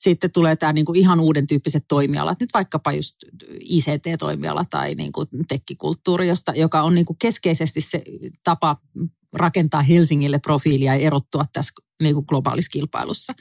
Sitten 0.00 0.32
tulee 0.32 0.56
tämä 0.56 0.72
niinku 0.72 0.92
ihan 0.92 1.20
uuden 1.20 1.46
tyyppiset 1.46 1.84
toimialat, 1.88 2.40
nyt 2.40 2.50
vaikkapa 2.54 2.92
just 2.92 3.16
ICT-toimiala 3.60 4.64
tai 4.70 4.94
niinku 4.94 5.24
tekkikulttuuri, 5.48 6.28
josta, 6.28 6.52
joka 6.54 6.82
on 6.82 6.94
niinku 6.94 7.16
keskeisesti 7.18 7.80
se 7.80 8.02
tapa 8.44 8.76
rakentaa 9.32 9.82
Helsingille 9.82 10.38
profiilia 10.38 10.94
ja 10.94 11.00
erottua 11.00 11.44
tässä 11.52 11.72
niinku 12.02 12.22
globaalissa 12.22 12.70
kilpailussa. 12.72 13.32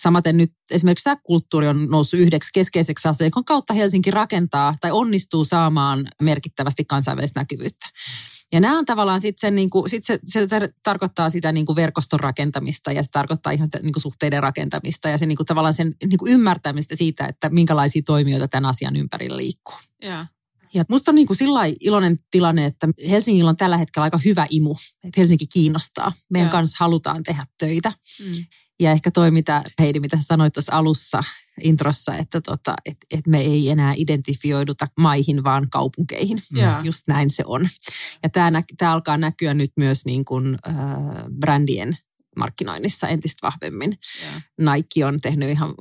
Samaten 0.00 0.36
nyt 0.36 0.52
esimerkiksi 0.70 1.04
tämä 1.04 1.16
kulttuuri 1.22 1.68
on 1.68 1.88
noussut 1.90 2.20
yhdeksi 2.20 2.50
keskeiseksi 2.54 3.08
asiaksi, 3.08 3.24
jonka 3.24 3.42
kautta 3.42 3.74
Helsinki 3.74 4.10
rakentaa 4.10 4.74
tai 4.80 4.90
onnistuu 4.90 5.44
saamaan 5.44 6.08
merkittävästi 6.22 6.84
kansainvälistä 6.84 7.40
näkyvyyttä. 7.40 7.86
Ja 8.52 8.60
nämä 8.60 8.78
on 8.78 8.86
tavallaan 8.86 9.20
sitten 9.20 9.54
niin 9.54 9.70
kuin, 9.70 9.90
sit 9.90 10.04
se, 10.04 10.18
se 10.26 10.48
tarkoittaa 10.82 11.30
sitä 11.30 11.52
niin 11.52 11.66
kuin 11.66 11.76
verkoston 11.76 12.20
rakentamista 12.20 12.92
ja 12.92 13.02
se 13.02 13.08
tarkoittaa 13.12 13.52
ihan 13.52 13.66
sitä, 13.66 13.78
niin 13.82 13.92
kuin 13.92 14.02
suhteiden 14.02 14.42
rakentamista 14.42 15.08
ja 15.08 15.18
se 15.18 15.26
niin 15.26 15.36
kuin, 15.36 15.46
tavallaan 15.46 15.74
sen 15.74 15.94
niin 16.06 16.18
kuin 16.18 16.32
ymmärtämistä 16.32 16.96
siitä, 16.96 17.26
että 17.26 17.48
minkälaisia 17.48 18.02
toimijoita 18.06 18.48
tämän 18.48 18.70
asian 18.70 18.96
ympärillä 18.96 19.36
liikkuu. 19.36 19.78
Yeah. 20.04 20.28
Ja 20.74 20.84
musta 20.88 21.10
on 21.10 21.14
niin 21.14 21.26
kuin 21.26 21.36
sillä 21.36 21.60
iloinen 21.80 22.18
tilanne, 22.30 22.64
että 22.64 22.88
Helsingillä 23.10 23.50
on 23.50 23.56
tällä 23.56 23.76
hetkellä 23.76 24.04
aika 24.04 24.18
hyvä 24.24 24.46
imu, 24.50 24.74
että 25.04 25.20
Helsinki 25.20 25.46
kiinnostaa. 25.46 26.12
Meidän 26.30 26.46
yeah. 26.46 26.52
kanssa 26.52 26.76
halutaan 26.80 27.22
tehdä 27.22 27.46
töitä. 27.58 27.92
Mm. 28.24 28.44
Ja 28.80 28.90
ehkä 28.90 29.10
toi, 29.10 29.30
mitä 29.30 29.64
Heidi, 29.78 30.00
mitä 30.00 30.18
sanoit 30.20 30.52
tuossa 30.52 30.72
alussa, 30.72 31.22
introssa, 31.60 32.16
että 32.16 32.40
tota, 32.40 32.74
et, 32.86 32.96
et 33.10 33.26
me 33.26 33.40
ei 33.40 33.70
enää 33.70 33.94
identifioiduta 33.96 34.86
maihin, 34.98 35.44
vaan 35.44 35.70
kaupunkeihin. 35.70 36.38
Yeah. 36.56 36.84
Just 36.84 37.02
näin 37.06 37.30
se 37.30 37.42
on. 37.46 37.68
Ja 38.22 38.28
tämä 38.78 38.92
alkaa 38.92 39.16
näkyä 39.16 39.54
nyt 39.54 39.72
myös 39.76 40.04
niin 40.04 40.24
kuin, 40.24 40.58
äh, 40.68 40.74
brändien 41.40 41.98
markkinoinnissa 42.36 43.08
entistä 43.08 43.46
vahvemmin. 43.46 43.98
Yeah. 44.22 44.42
Nike 44.74 45.04
on 45.04 45.16
tehnyt 45.22 45.50
ihan 45.50 45.74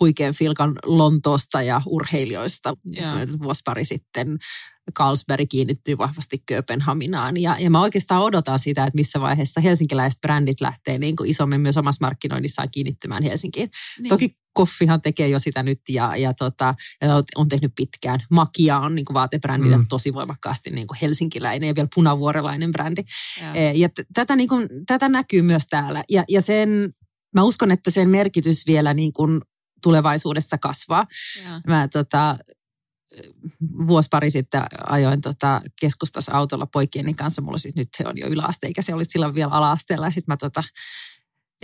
huikean 0.00 0.34
filkan 0.34 0.74
Lontoosta 0.84 1.62
ja 1.62 1.80
urheilijoista 1.86 2.76
yeah. 2.96 3.18
vuosi 3.42 3.62
pari 3.64 3.84
sitten. 3.84 4.38
Carlsberg 4.92 5.48
kiinnittyy 5.48 5.98
vahvasti 5.98 6.42
Kööpenhaminaan. 6.46 7.36
Ja, 7.36 7.56
ja 7.58 7.70
mä 7.70 7.80
oikeastaan 7.80 8.22
odotan 8.22 8.58
sitä, 8.58 8.84
että 8.84 8.96
missä 8.96 9.20
vaiheessa 9.20 9.60
helsinkiläiset 9.60 10.20
brändit 10.20 10.60
lähtee 10.60 10.98
niin 10.98 11.16
kuin 11.16 11.30
isommin 11.30 11.60
myös 11.60 11.76
omassa 11.76 12.04
markkinoinnissaan 12.06 12.68
kiinnittymään 12.70 13.22
Helsinkiin. 13.22 13.70
Niin. 14.02 14.08
Toki 14.08 14.36
Koffihan 14.54 15.00
tekee 15.00 15.28
jo 15.28 15.38
sitä 15.38 15.62
nyt 15.62 15.80
ja, 15.88 16.16
ja, 16.16 16.34
tota, 16.34 16.74
ja 17.00 17.22
on 17.36 17.48
tehnyt 17.48 17.72
pitkään. 17.76 18.20
Makia 18.30 18.78
on 18.78 18.94
niin 18.94 19.04
kuin 19.04 19.14
vaatebrändillä 19.14 19.78
mm. 19.78 19.86
tosi 19.88 20.14
voimakkaasti 20.14 20.70
niin 20.70 20.86
kuin 20.86 20.98
helsinkiläinen 21.02 21.66
ja 21.66 21.74
vielä 21.74 21.88
punavuorelainen 21.94 22.72
brändi. 22.72 23.02
Ja, 23.40 23.54
e, 23.54 23.72
ja 23.72 23.88
t- 23.88 24.06
tätä, 24.14 24.36
niin 24.36 24.48
kuin, 24.48 24.68
tätä 24.86 25.08
näkyy 25.08 25.42
myös 25.42 25.62
täällä. 25.70 26.04
Ja, 26.10 26.24
ja 26.28 26.40
sen, 26.40 26.68
mä 27.34 27.42
uskon, 27.42 27.70
että 27.70 27.90
sen 27.90 28.08
merkitys 28.08 28.66
vielä 28.66 28.94
niin 28.94 29.12
kuin 29.12 29.40
tulevaisuudessa 29.82 30.58
kasvaa. 30.58 31.06
Ja. 31.44 31.60
Mä 31.66 31.88
tota, 31.88 32.38
vuosi 33.86 34.08
pari 34.10 34.30
sitten 34.30 34.62
ajoin 34.86 35.20
tota 35.20 35.62
keskustassa 35.80 36.32
autolla 36.32 36.66
poikieni 36.66 37.14
kanssa. 37.14 37.42
Mulla 37.42 37.58
siis 37.58 37.76
nyt 37.76 37.88
se 37.96 38.04
on 38.06 38.18
jo 38.18 38.26
yläaste, 38.26 38.66
eikä 38.66 38.82
se 38.82 38.94
oli 38.94 39.04
silloin 39.04 39.34
vielä 39.34 39.50
ala-asteella. 39.50 40.10
Sitten 40.10 40.32
mä 40.32 40.36
tota, 40.36 40.62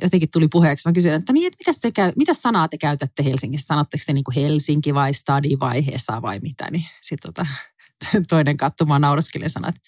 jotenkin 0.03 0.29
tuli 0.33 0.49
puheeksi. 0.49 0.89
Mä 0.89 0.93
kysyin, 0.93 1.15
että 1.15 1.33
niin, 1.33 1.47
että 1.47 1.59
mitä, 1.67 1.79
te 1.83 1.91
käy, 1.91 2.13
sanaa 2.33 2.69
te 2.69 2.79
käytätte 2.79 3.25
Helsingissä? 3.25 3.67
Sanotteko 3.67 4.03
te 4.07 4.13
niin 4.13 4.25
kuin 4.25 4.35
Helsinki 4.35 4.95
vai 4.95 5.15
stadi 5.15 5.57
vaiheessa 5.61 6.23
vai 6.23 6.41
mitä? 6.41 6.71
Niin 6.71 6.85
sitten 7.03 7.33
tota, 7.33 7.47
toinen 8.31 8.57
katsomaan 8.57 9.01
nauraskeli 9.01 9.45
ja 9.45 9.49
sanoi, 9.49 9.69
että 9.69 9.81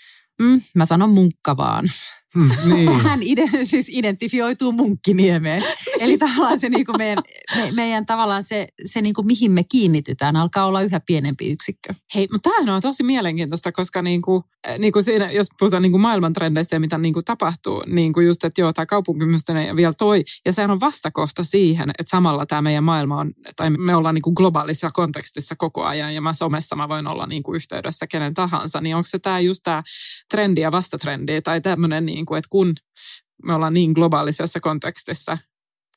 mm, 0.43 0.61
mä 0.75 0.85
sanon 0.85 1.11
munkka 1.11 1.57
vaan. 1.57 1.89
Hmm, 2.35 2.51
niin. 2.75 3.01
Hän 3.09 3.23
ide, 3.23 3.45
siis 3.65 3.89
identifioituu 3.89 4.73
munkkiniemeen. 4.73 5.63
Eli 6.01 6.19
tavallaan 6.19 6.61
se 6.61 6.69
niin 6.69 6.87
kuin 6.87 6.99
meidän, 6.99 7.19
me, 7.57 7.73
meidän 7.73 8.07
tavallaan 8.07 8.43
se, 8.43 8.69
se 8.85 9.03
niin 9.03 9.15
kuin 9.15 9.27
mihin 9.27 9.53
me 9.53 9.65
kiinnitytään 9.65 10.37
alkaa 10.37 10.67
olla 10.67 10.83
yhä 10.83 11.01
pienempi 11.01 11.51
yksikkö. 11.51 11.95
Hei, 12.15 12.29
mutta 12.33 12.51
tämähän 12.51 12.75
on 12.75 12.83
tosi 12.83 13.03
mielenkiintoista, 13.03 13.73
koska 13.73 14.03
niin 14.03 14.23
kuin, 14.23 14.43
niin 14.79 14.93
kuin 14.93 15.05
siinä, 15.05 15.31
jos 15.31 15.47
puhutaan 15.59 15.83
niin 15.83 15.93
kuin 15.93 16.01
maailmantrendeistä 16.01 16.77
ja 16.77 16.81
mitä 16.81 16.99
niin 16.99 17.13
kuin 17.13 17.25
tapahtuu, 17.25 17.85
niin 17.87 18.13
kuin 18.13 18.27
just, 18.27 18.45
että 18.45 18.61
joo, 18.61 18.73
tämä 18.73 18.87
kaupunkimysteinen 18.87 19.67
ja 19.67 19.77
vielä 19.77 19.93
toi, 19.99 20.23
ja 20.45 20.53
sehän 20.53 20.71
on 20.71 20.81
vastakohta 20.81 21.45
siihen, 21.45 21.91
että 21.99 22.11
samalla 22.11 22.47
tämä 22.47 22.63
meidän 22.63 22.85
maailma 22.85 23.21
on, 23.21 23.33
tai 23.57 23.71
me 23.71 23.97
ollaan 23.97 24.15
niin 24.15 24.23
kuin 24.23 24.35
globaalissa 24.35 24.91
kontekstissa 24.91 25.55
koko 25.59 25.85
ajan, 25.85 26.15
ja 26.15 26.21
mä 26.21 26.33
somessa 26.33 26.77
mä 26.77 26.89
voin 26.89 27.07
olla 27.07 27.27
niin 27.27 27.43
kuin 27.43 27.57
yhteydessä 27.57 28.07
kenen 28.07 28.35
tahansa, 28.35 28.81
niin 28.81 28.97
onko 28.97 29.09
se 29.09 29.19
tämä 29.19 29.41
just 29.41 29.61
tämä 29.63 29.83
trendi 30.31 30.61
ja 30.61 30.73
vastatrendi, 30.73 31.43
tai 31.43 31.61
tämmöinen 31.61 32.07
niin 32.07 32.27
kuin, 32.27 32.39
että 32.39 32.49
kun 32.51 32.75
me 33.45 33.55
ollaan 33.55 33.75
niin 33.75 33.93
globaalisessa 33.93 34.61
kontekstissa 34.61 35.39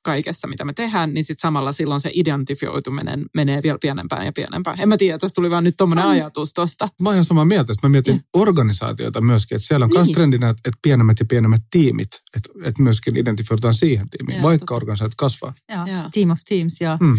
kaikessa, 0.06 0.48
mitä 0.48 0.66
me 0.66 0.74
tehdään, 0.74 1.14
niin 1.14 1.24
sitten 1.24 1.42
samalla 1.42 1.72
silloin 1.72 2.02
se 2.02 2.10
identifioituminen 2.14 3.26
menee 3.34 3.60
vielä 3.64 3.78
pienempään 3.82 4.26
ja 4.26 4.32
pienempään. 4.34 4.80
En 4.80 4.90
mä 4.90 4.98
tiedä, 4.98 5.18
tässä 5.18 5.36
tuli 5.36 5.50
vaan 5.50 5.64
nyt 5.64 5.74
tuommoinen 5.78 6.06
ajatus 6.06 6.54
tosta. 6.54 6.90
Mä 7.02 7.10
oon 7.10 7.16
ihan 7.16 7.26
samaa 7.26 7.46
mieltä, 7.46 7.74
että 7.74 7.88
mä 7.88 7.92
mietin 7.92 8.16
ja. 8.16 8.22
organisaatioita 8.34 9.22
myöskin, 9.22 9.56
että 9.56 9.68
siellä 9.68 9.84
on 9.84 9.92
myös 9.94 10.08
niin. 10.08 10.16
trendinä, 10.16 10.50
että 10.50 10.80
pienemmät 10.82 11.20
ja 11.20 11.26
pienemmät 11.26 11.62
tiimit, 11.72 12.08
että, 12.36 12.50
että 12.64 12.84
myöskin 12.84 13.18
identifioidutaan 13.18 13.74
siihen 13.74 14.10
tiimiin, 14.10 14.38
ja, 14.38 14.44
vaikka 14.44 14.60
totta. 14.60 14.76
organisaatiot 14.76 15.16
kasvaa. 15.18 15.54
Joo. 15.70 16.10
Team 16.14 16.30
of 16.30 16.40
Teams, 16.50 16.82
joo. 16.82 16.98
Hmm. 16.98 17.16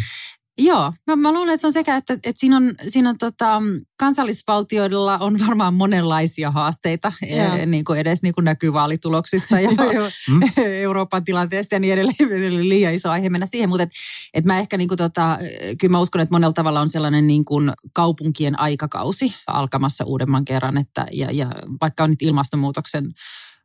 Joo, 0.59 0.93
mä, 1.07 1.17
mä 1.17 1.33
luulen, 1.33 1.55
että 1.55 1.61
se 1.61 1.67
on 1.67 1.73
sekä, 1.73 1.97
että, 1.97 2.13
että 2.13 2.33
siinä 2.37 2.57
on, 2.57 2.75
siinä 2.89 3.11
on 3.11 3.19
tota, 3.19 3.63
kansallisvaltioilla 3.97 5.19
on 5.19 5.37
varmaan 5.47 5.75
monenlaisia 5.75 6.51
haasteita, 6.51 7.13
e, 7.23 7.67
niin 7.67 7.85
kuin 7.85 7.99
edes 7.99 8.23
niin 8.23 8.35
kuin 8.35 8.45
näkyy 8.45 8.73
vaalituloksista 8.73 9.61
ja 9.61 9.71
mm. 10.31 10.41
Euroopan 10.83 11.25
tilanteesta 11.25 11.75
ja 11.75 11.79
niin 11.79 11.93
edelleen. 11.93 12.69
liian 12.69 12.95
iso 12.95 13.11
aihe 13.11 13.29
mennä 13.29 13.47
siihen, 13.47 13.69
mutta 13.69 13.83
et, 13.83 13.91
et 14.35 14.45
mä 14.45 14.59
ehkä 14.59 14.77
niin 14.77 14.89
kuin 14.89 14.99
tota, 14.99 15.39
kyllä 15.81 15.93
mä 15.93 16.01
uskon, 16.01 16.21
että 16.21 16.35
monella 16.35 16.53
tavalla 16.53 16.81
on 16.81 16.89
sellainen 16.89 17.27
niin 17.27 17.45
kuin 17.45 17.73
kaupunkien 17.93 18.61
aikakausi 18.61 19.35
alkamassa 19.47 20.05
uudemman 20.05 20.45
kerran, 20.45 20.79
että 20.79 21.07
ja, 21.13 21.33
ja 21.33 21.51
vaikka 21.81 22.05
on 22.05 22.11
nyt 22.11 22.23
ilmastonmuutoksen 22.23 23.15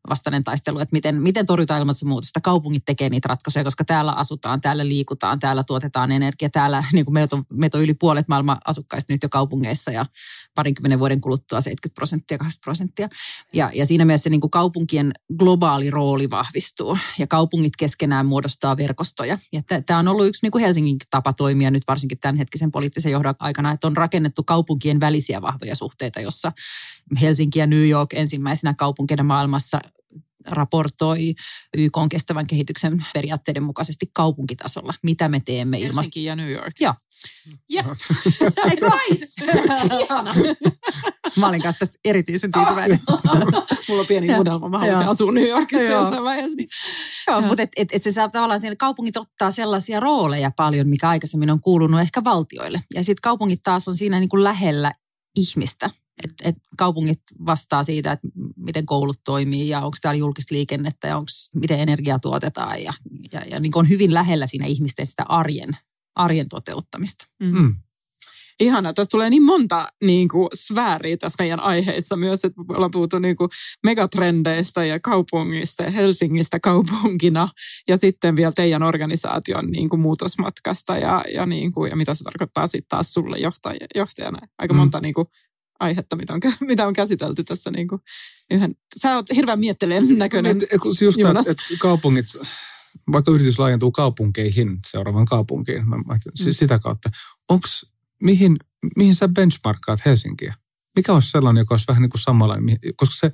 vastainen 0.09 0.43
taistelu, 0.43 0.79
että 0.79 0.93
miten, 0.95 1.21
miten 1.21 1.45
torjutaan 1.45 1.81
ilmastonmuutosta. 1.81 2.41
Kaupungit 2.41 2.85
tekee 2.85 3.09
niitä 3.09 3.27
ratkaisuja, 3.27 3.63
koska 3.63 3.85
täällä 3.85 4.11
asutaan, 4.11 4.61
täällä 4.61 4.87
liikutaan, 4.87 5.39
täällä 5.39 5.63
tuotetaan 5.63 6.11
energiaa. 6.11 6.49
Täällä 6.49 6.83
niin 6.93 7.05
kuin 7.05 7.13
meitä, 7.13 7.35
on, 7.35 7.43
meitä 7.53 7.77
on 7.77 7.83
yli 7.83 7.93
puolet 7.93 8.27
maailman 8.27 8.57
asukkaista 8.65 9.13
nyt 9.13 9.23
jo 9.23 9.29
kaupungeissa 9.29 9.91
ja 9.91 10.05
parinkymmenen 10.55 10.99
vuoden 10.99 11.21
kuluttua 11.21 11.61
70 11.61 11.95
prosenttia, 11.95 12.37
80 12.37 12.63
prosenttia. 12.63 13.09
Ja, 13.53 13.71
ja 13.73 13.85
siinä 13.85 14.05
mielessä 14.05 14.29
niin 14.29 14.41
kuin 14.41 14.51
kaupunkien 14.51 15.11
globaali 15.37 15.89
rooli 15.89 16.29
vahvistuu 16.29 16.97
ja 17.19 17.27
kaupungit 17.27 17.75
keskenään 17.77 18.25
muodostaa 18.25 18.77
verkostoja. 18.77 19.37
Ja 19.53 19.61
tämä 19.85 19.99
on 19.99 20.07
ollut 20.07 20.27
yksi 20.27 20.45
niin 20.45 20.51
kuin 20.51 20.63
Helsingin 20.63 20.97
tapa 21.09 21.33
toimia 21.33 21.71
nyt 21.71 21.83
varsinkin 21.87 22.19
tämänhetkisen 22.19 22.71
poliittisen 22.71 23.11
johdon 23.11 23.33
aikana, 23.39 23.71
että 23.71 23.87
on 23.87 23.97
rakennettu 23.97 24.43
kaupunkien 24.43 24.99
välisiä 24.99 25.41
vahvoja 25.41 25.75
suhteita, 25.75 26.19
jossa 26.19 26.51
Helsinki 27.21 27.59
ja 27.59 27.67
New 27.67 27.89
York 27.89 28.13
ensimmäisenä 28.13 28.73
kaupunkina 28.73 29.23
maailmassa 29.23 29.79
raportoi 30.45 31.33
YK 31.77 31.97
on 31.97 32.09
kestävän 32.09 32.47
kehityksen 32.47 33.05
periaatteiden 33.13 33.63
mukaisesti 33.63 34.05
kaupunkitasolla, 34.13 34.93
mitä 35.03 35.29
me 35.29 35.41
teemme 35.45 35.77
ilmasta. 35.77 36.01
Helsinki 36.01 36.23
ja 36.23 36.35
New 36.35 36.51
York. 36.51 36.73
Joo. 36.79 36.93
Jep. 37.69 37.85
nice. 38.65 39.25
Mä 41.39 41.47
olin 41.47 41.61
kanssa 41.61 41.79
tästä 41.79 41.99
erityisen 42.05 42.51
tyytyväinen. 42.51 42.99
Mulla 43.89 44.01
on 44.01 44.07
pieni 44.07 44.35
unelma, 44.35 44.69
mä 44.69 44.79
haluaisin 44.79 45.07
asua 45.07 45.31
New 45.31 45.47
Yorkissa 45.47 45.83
jossain 45.83 46.23
vaiheessa. 46.23 46.55
Niin. 46.55 46.69
Joo, 47.27 47.41
mutta 47.41 47.63
et, 47.63 47.69
et, 47.77 47.89
et 47.91 48.03
se 48.03 48.11
saa 48.11 48.29
tavallaan 48.29 48.59
siellä 48.59 48.75
kaupungit 48.75 49.17
ottaa 49.17 49.51
sellaisia 49.51 49.99
rooleja 49.99 50.51
paljon, 50.55 50.87
mikä 50.87 51.09
aikaisemmin 51.09 51.49
on 51.49 51.61
kuulunut 51.61 52.01
ehkä 52.01 52.23
valtioille. 52.23 52.81
Ja 52.93 53.03
sitten 53.03 53.21
kaupungit 53.21 53.59
taas 53.63 53.87
on 53.87 53.95
siinä 53.95 54.19
niin 54.19 54.29
kuin 54.29 54.43
lähellä 54.43 54.91
ihmistä. 55.35 55.89
Et, 56.23 56.33
et 56.43 56.55
kaupungit 56.77 57.21
vastaa 57.45 57.83
siitä, 57.83 58.11
että 58.11 58.27
miten 58.55 58.85
koulut 58.85 59.19
toimii 59.23 59.69
ja 59.69 59.79
onko 59.81 59.97
täällä 60.01 60.19
julkista 60.19 60.55
liikennettä 60.55 61.07
ja 61.07 61.17
onko, 61.17 61.29
miten 61.55 61.79
energiaa 61.79 62.19
tuotetaan 62.19 62.83
ja, 62.83 62.93
ja, 63.31 63.41
ja 63.41 63.59
niin 63.59 63.71
on 63.75 63.89
hyvin 63.89 64.13
lähellä 64.13 64.47
siinä 64.47 64.65
ihmisten 64.65 65.07
sitä 65.07 65.25
arjen, 65.29 65.77
arjen 66.15 66.49
toteuttamista. 66.49 67.25
Mm. 67.39 67.61
Mm. 67.61 67.75
Ihana, 68.61 68.93
tässä 68.93 69.09
tulee 69.09 69.29
niin 69.29 69.43
monta 69.43 69.91
niin 70.03 70.27
kuin, 70.27 70.47
sfääriä 70.55 71.17
tässä 71.17 71.43
meidän 71.43 71.59
aiheissa 71.59 72.15
myös, 72.15 72.45
että 72.45 72.61
ollaan 72.75 72.91
puhuttu 72.91 73.19
niin 73.19 73.35
kuin, 73.35 73.49
megatrendeistä 73.83 74.85
ja 74.85 74.99
kaupungista 74.99 75.83
ja 75.83 75.91
Helsingistä 75.91 76.59
kaupunkina 76.59 77.49
ja 77.87 77.97
sitten 77.97 78.35
vielä 78.35 78.51
teidän 78.55 78.83
organisaation 78.83 79.71
niin 79.71 79.89
kuin, 79.89 79.99
muutosmatkasta 79.99 80.97
ja, 80.97 81.23
ja, 81.33 81.45
niin 81.45 81.71
kuin, 81.71 81.89
ja 81.89 81.95
mitä 81.95 82.13
se 82.13 82.23
tarkoittaa 82.23 82.67
sitten 82.67 82.89
taas 82.89 83.13
sulle 83.13 83.37
johtaj- 83.37 83.87
johtajana. 83.95 84.47
Aika 84.57 84.73
monta 84.73 84.97
mm. 84.97 85.01
niin 85.01 85.13
kuin, 85.13 85.27
aihetta, 85.81 86.15
mitä 86.15 86.33
on, 86.33 86.39
mitä 86.67 86.87
on 86.87 86.93
käsitelty 86.93 87.43
tässä 87.43 87.71
niin 87.71 87.87
kuin 87.87 88.01
yhden. 88.51 88.71
Sä 89.01 89.15
oot 89.15 89.25
hirveän 89.35 89.59
mietteleen 89.59 90.17
näköinen. 90.17 90.57
Et, 90.57 90.81
just 91.01 91.21
tämä, 91.21 91.39
että 91.39 91.63
kaupungit, 91.79 92.25
vaikka 93.11 93.31
yritys 93.31 93.59
laajentuu 93.59 93.91
kaupunkeihin, 93.91 94.79
seuraavan 94.87 95.25
kaupunkiin, 95.25 95.89
mä, 95.89 95.97
mä, 95.97 96.17
siis 96.35 96.57
mm. 96.57 96.59
sitä 96.59 96.79
kautta. 96.79 97.09
Onks, 97.49 97.85
mihin, 98.23 98.57
mihin 98.97 99.15
sä 99.15 99.27
benchmarkkaat 99.27 100.05
Helsinkiä? 100.05 100.55
Mikä 100.95 101.13
olisi 101.13 101.31
sellainen, 101.31 101.61
joka 101.61 101.73
olisi 101.73 101.87
vähän 101.87 102.01
niin 102.01 102.09
kuin 102.09 102.21
samanlainen, 102.21 102.79
koska 102.95 103.15
se, 103.15 103.31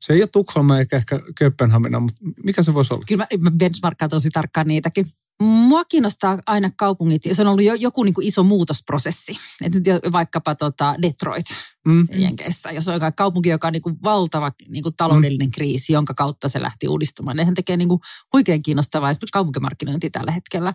se 0.00 0.12
ei 0.12 0.22
ole 0.22 0.28
Tukholma 0.32 0.78
eikä 0.78 0.96
ehkä 0.96 1.20
Kööpenhamina, 1.38 2.00
mutta 2.00 2.20
mikä 2.44 2.62
se 2.62 2.74
voisi 2.74 2.94
olla? 2.94 3.04
Kyllä 3.08 3.26
mä 3.38 3.50
benchmarkkaan 3.50 4.10
tosi 4.10 4.30
tarkkaan 4.30 4.66
niitäkin. 4.66 5.06
Mua 5.42 5.84
kiinnostaa 5.84 6.38
aina 6.46 6.70
kaupungit, 6.76 7.26
jos 7.26 7.40
on 7.40 7.46
ollut 7.46 7.64
jo, 7.64 7.74
joku 7.74 8.02
niin 8.02 8.14
kuin 8.14 8.26
iso 8.26 8.42
muutosprosessi. 8.42 9.32
Et 9.64 9.74
nyt 9.74 9.84
vaikkapa 10.12 10.54
tota 10.54 10.94
Detroit 11.02 11.46
mm. 11.86 12.08
Jenkeissä, 12.14 12.70
jos 12.70 12.88
on 12.88 13.00
kaupunki, 13.16 13.48
joka 13.48 13.66
on 13.66 13.72
niin 13.72 13.82
kuin 13.82 13.96
valtava 14.04 14.52
niin 14.68 14.82
kuin 14.82 14.96
taloudellinen 14.96 15.48
mm. 15.48 15.52
kriisi, 15.54 15.92
jonka 15.92 16.14
kautta 16.14 16.48
se 16.48 16.62
lähti 16.62 16.88
uudistumaan. 16.88 17.36
Nehän 17.36 17.54
tekee 17.54 17.76
niin 17.76 17.88
kuin 17.88 18.00
huikean 18.32 18.62
kiinnostavaa 18.62 19.10
esimerkiksi 19.10 19.32
kaupunkimarkkinointi 19.32 20.10
tällä 20.10 20.32
hetkellä. 20.32 20.74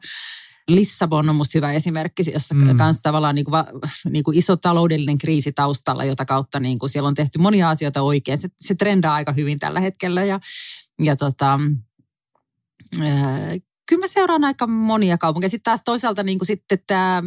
Lissabon 0.76 1.30
on 1.30 1.36
musta 1.36 1.58
hyvä 1.58 1.72
esimerkki, 1.72 2.24
jossa 2.34 2.56
mm. 2.56 2.78
kanssa 2.78 3.02
tavallaan 3.02 3.36
niin 3.36 3.46
kuin, 3.46 3.52
va, 3.52 3.66
niin 4.10 4.24
kuin 4.24 4.38
iso 4.38 4.56
taloudellinen 4.56 5.18
kriisi 5.18 5.52
taustalla, 5.52 6.06
jota 6.06 6.26
kautta 6.26 6.60
niin 6.60 6.80
kuin 6.80 6.90
siellä 6.90 7.08
on 7.08 7.16
tehty 7.16 7.40
monia 7.40 7.70
asioita 7.70 8.02
oikein. 8.02 8.38
Se, 8.38 8.50
se 8.58 8.76
trendaa 8.76 9.16
aika 9.16 9.32
hyvin 9.32 9.60
tällä 9.60 9.80
hetkellä 9.80 10.24
ja, 10.24 10.40
ja 11.04 11.16
tota, 11.16 11.60
kyllä 13.86 14.00
mä 14.00 14.08
seuraan 14.08 14.44
aika 14.44 14.68
monia 14.68 15.18
kaupunkeja. 15.18 15.50
Sitten 15.50 15.72
taas 15.72 15.82
toisaalta 15.86 16.24
niin 16.24 16.40
kuin 16.40 16.48
sitten 16.48 16.80
tämä 16.88 17.24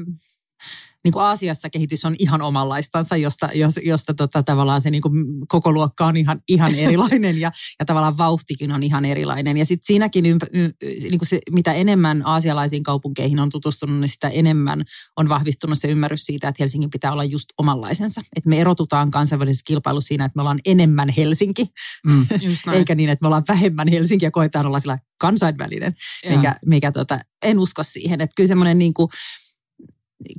niin 1.04 1.12
kuin 1.12 1.24
Aasiassa 1.24 1.70
kehitys 1.70 2.04
on 2.04 2.16
ihan 2.18 2.42
omanlaistansa, 2.42 3.16
josta, 3.16 3.48
josta 3.84 4.14
tota, 4.14 4.42
tavallaan 4.42 4.80
se 4.80 4.90
niin 4.90 5.02
kuin 5.02 5.14
koko 5.48 5.72
luokka 5.72 6.06
on 6.06 6.16
ihan, 6.16 6.40
ihan 6.48 6.74
erilainen 6.84 7.40
ja, 7.40 7.50
ja 7.78 7.84
tavallaan 7.84 8.18
vauhtikin 8.18 8.72
on 8.72 8.82
ihan 8.82 9.04
erilainen. 9.04 9.56
Ja 9.56 9.64
sitten 9.64 9.86
siinäkin, 9.86 10.26
ympä, 10.26 10.46
y, 10.52 10.70
niin 10.82 11.18
kuin 11.18 11.28
se, 11.28 11.40
mitä 11.50 11.72
enemmän 11.72 12.22
aasialaisiin 12.26 12.82
kaupunkeihin 12.82 13.40
on 13.40 13.50
tutustunut, 13.50 14.00
niin 14.00 14.08
sitä 14.08 14.28
enemmän 14.28 14.82
on 15.16 15.28
vahvistunut 15.28 15.78
se 15.78 15.88
ymmärrys 15.88 16.26
siitä, 16.26 16.48
että 16.48 16.62
Helsingin 16.62 16.90
pitää 16.90 17.12
olla 17.12 17.24
just 17.24 17.46
omanlaisensa. 17.58 18.20
Että 18.36 18.48
me 18.48 18.60
erotutaan 18.60 19.10
kansainvälisessä 19.10 19.64
kilpailussa 19.66 20.08
siinä, 20.08 20.24
että 20.24 20.36
me 20.36 20.42
ollaan 20.42 20.60
enemmän 20.64 21.08
Helsinki, 21.08 21.66
mm, 22.06 22.26
eikä 22.72 22.94
niin, 22.94 23.10
että 23.10 23.22
me 23.22 23.26
ollaan 23.26 23.44
vähemmän 23.48 23.88
Helsinki 23.88 24.24
ja 24.24 24.30
koetaan 24.30 24.66
olla 24.66 24.80
sillä 24.80 24.98
kansainvälinen, 25.18 25.94
mikä, 26.28 26.56
mikä 26.66 26.92
tota, 26.92 27.18
en 27.42 27.58
usko 27.58 27.82
siihen. 27.82 28.20
Että 28.20 28.34
kyllä 28.36 28.48
semmoinen 28.48 28.78
niin 28.78 28.94
kuin, 28.94 29.08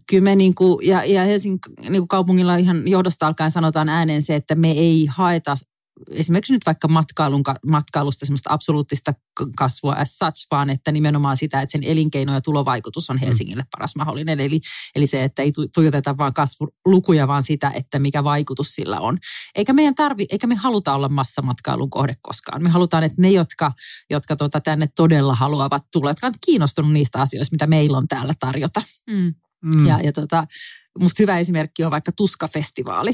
kyllä 0.09 0.23
me 0.23 0.35
niin 0.35 0.55
kuin, 0.55 0.87
ja, 0.87 1.05
ja 1.05 1.23
Helsingin 1.23 1.59
niin 1.81 2.01
kuin 2.01 2.07
kaupungilla 2.07 2.55
ihan 2.55 2.87
johdosta 2.87 3.27
alkaen 3.27 3.51
sanotaan 3.51 3.89
ääneen 3.89 4.21
se, 4.21 4.35
että 4.35 4.55
me 4.55 4.71
ei 4.71 5.05
haeta 5.05 5.55
esimerkiksi 6.11 6.53
nyt 6.53 6.65
vaikka 6.65 6.87
matkailun, 6.87 7.43
matkailusta 7.67 8.25
semmoista 8.25 8.53
absoluuttista 8.53 9.13
kasvua 9.57 9.93
as 9.93 10.17
such, 10.17 10.47
vaan 10.51 10.69
että 10.69 10.91
nimenomaan 10.91 11.37
sitä, 11.37 11.61
että 11.61 11.71
sen 11.71 11.83
elinkeino 11.83 12.33
ja 12.33 12.41
tulovaikutus 12.41 13.09
on 13.09 13.15
mm. 13.15 13.19
Helsingille 13.19 13.65
paras 13.71 13.95
mahdollinen. 13.95 14.39
Eli, 14.39 14.59
eli 14.95 15.07
se, 15.07 15.23
että 15.23 15.41
ei 15.41 15.51
tuijoteta 15.73 16.17
vaan 16.17 16.33
kasvulukuja, 16.33 17.27
vaan 17.27 17.43
sitä, 17.43 17.71
että 17.75 17.99
mikä 17.99 18.23
vaikutus 18.23 18.75
sillä 18.75 18.99
on. 18.99 19.17
Eikä 19.55 19.73
meidän 19.73 19.95
tarvi, 19.95 20.25
eikä 20.29 20.47
me 20.47 20.55
haluta 20.55 20.93
olla 20.93 21.09
massamatkailun 21.09 21.89
kohde 21.89 22.15
koskaan. 22.21 22.63
Me 22.63 22.69
halutaan, 22.69 23.03
että 23.03 23.21
ne, 23.21 23.31
jotka, 23.31 23.71
jotka 24.09 24.35
tuota, 24.35 24.61
tänne 24.61 24.87
todella 24.95 25.35
haluavat 25.35 25.83
tulla, 25.91 26.09
jotka 26.09 26.27
on 26.27 26.33
kiinnostunut 26.45 26.91
niistä 26.91 27.19
asioista, 27.19 27.53
mitä 27.53 27.67
meillä 27.67 27.97
on 27.97 28.07
täällä 28.07 28.33
tarjota. 28.39 28.81
Mm. 29.09 29.33
Mm. 29.65 29.85
Ja, 29.85 29.99
ja 30.03 30.11
tota, 30.11 30.45
musta 30.99 31.23
hyvä 31.23 31.39
esimerkki 31.39 31.83
on 31.83 31.91
vaikka 31.91 32.11
Tuska-festivaali. 32.17 33.11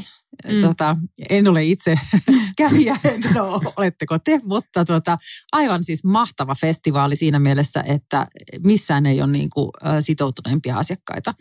Mm. 0.51 0.61
Tota, 0.61 0.97
en 1.29 1.47
ole 1.47 1.63
itse 1.63 1.99
kävijä, 2.57 2.97
en 3.03 3.41
ole, 3.41 3.73
oletteko 3.77 4.19
te, 4.19 4.41
mutta 4.43 4.85
tota, 4.85 5.17
aivan 5.51 5.83
siis 5.83 6.03
mahtava 6.03 6.55
festivaali 6.55 7.15
siinä 7.15 7.39
mielessä, 7.39 7.83
että 7.87 8.27
missään 8.63 9.05
ei 9.05 9.21
ole 9.21 9.31
niin 9.31 9.49
kuin, 9.49 9.71
sitoutuneempia 9.99 10.77
asiakkaita. 10.77 11.33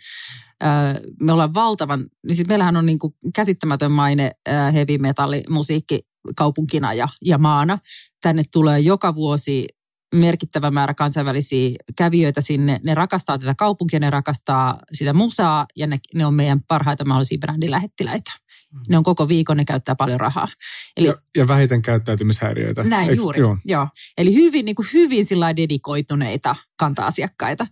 Me 1.21 1.33
ollaan 1.33 1.55
valtavan, 1.55 2.07
niin 2.27 2.37
siis 2.37 2.49
meillähän 2.49 2.77
on 2.77 2.87
niin 2.87 2.99
kuin 2.99 3.15
käsittämätön 3.35 3.93
maine 3.93 4.31
heavy 4.73 4.99
metallimusiikki 4.99 6.01
kaupunkina 6.37 6.95
ja, 6.95 7.09
ja 7.25 7.39
maana. 7.39 7.79
Tänne 8.23 8.43
tulee 8.53 8.79
joka 8.79 9.15
vuosi 9.15 9.67
merkittävä 10.15 10.71
määrä 10.71 10.95
kansainvälisiä 10.95 11.71
kävijöitä 11.97 12.41
sinne. 12.41 12.81
Ne 12.85 12.95
rakastaa 12.95 13.39
tätä 13.39 13.55
kaupunkia, 13.59 14.01
ne 14.01 14.11
rakastaa 14.11 14.79
sitä 14.93 15.13
musaa 15.13 15.67
ja 15.77 15.87
ne, 15.87 15.99
ne 16.15 16.27
on 16.27 16.35
meidän 16.35 16.61
parhaita 16.69 17.05
mahdollisia 17.05 17.39
brändilähettiläitä. 17.39 18.31
Ne 18.89 18.99
on 18.99 19.03
koko 19.03 19.29
viikon, 19.29 19.57
ne 19.57 19.65
käyttää 19.65 19.95
paljon 19.95 20.21
rahaa. 20.21 20.49
Eli, 20.97 21.07
ja, 21.07 21.15
ja 21.37 21.49
vähiten 21.49 21.83
käyttäytymishäiriöitä. 21.83 22.83
Näin 22.83 23.11
Eiks, 23.11 23.23
juuri, 23.23 23.41
joo. 23.41 23.57
joo. 23.65 23.89
Eli 24.19 24.35
hyvin, 24.35 24.65
niin 24.65 24.75
kuin 24.75 24.89
hyvin 24.93 25.27
sillä 25.27 25.57
dedikoituneita 25.57 26.57
kanta-asiakkaita. 26.77 27.67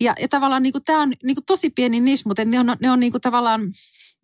Ja, 0.00 0.14
ja 0.20 0.28
tavallaan 0.28 0.62
niin 0.62 0.72
kuin, 0.72 0.84
tämä 0.84 1.02
on 1.02 1.12
niin 1.22 1.36
kuin 1.36 1.44
tosi 1.46 1.70
pieni 1.70 2.00
niche, 2.00 2.22
mutta 2.26 2.44
ne 2.44 2.60
on, 2.60 2.76
ne 2.80 2.90
on 2.90 3.00
niin 3.00 3.12
kuin, 3.12 3.20
tavallaan 3.20 3.60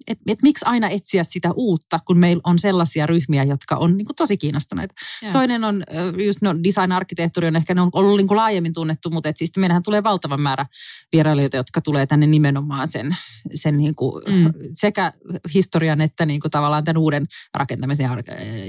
että 0.07 0.25
et 0.27 0.43
miksi 0.43 0.65
aina 0.65 0.89
etsiä 0.89 1.25
sitä 1.25 1.51
uutta, 1.57 1.99
kun 2.07 2.19
meillä 2.19 2.41
on 2.45 2.59
sellaisia 2.59 3.07
ryhmiä, 3.07 3.45
jotka 3.45 3.77
on 3.77 3.97
niin 3.97 4.07
kuin 4.07 4.17
tosi 4.17 4.37
kiinnostuneita. 4.37 4.95
Ja. 5.23 5.33
Toinen 5.33 5.65
on, 5.65 5.83
just 6.25 6.43
no, 6.43 6.55
design-arkkitehtuuri 6.65 7.49
on 7.49 7.57
ehkä 7.57 7.75
ne 7.75 7.81
on 7.81 7.91
ollut 7.93 8.17
niin 8.17 8.27
kuin 8.27 8.37
laajemmin 8.37 8.73
tunnettu, 8.73 9.11
mutta 9.11 9.29
et 9.29 9.37
siis 9.37 9.51
meillähän 9.57 9.83
tulee 9.83 10.03
valtava 10.03 10.37
määrä 10.37 10.67
vierailijoita, 11.13 11.57
jotka 11.57 11.81
tulee 11.81 12.07
tänne 12.07 12.27
nimenomaan 12.27 12.89
sen, 12.89 13.17
sen 13.55 13.77
niin 13.77 13.95
kuin 13.95 14.23
mm. 14.29 14.53
sekä 14.73 15.13
historian 15.55 16.01
että 16.01 16.27
niin 16.27 16.41
kuin 16.41 16.51
tavallaan 16.51 16.85
tämän 16.85 17.03
uuden 17.03 17.27
rakentamisen 17.55 18.05
ja, 18.05 18.17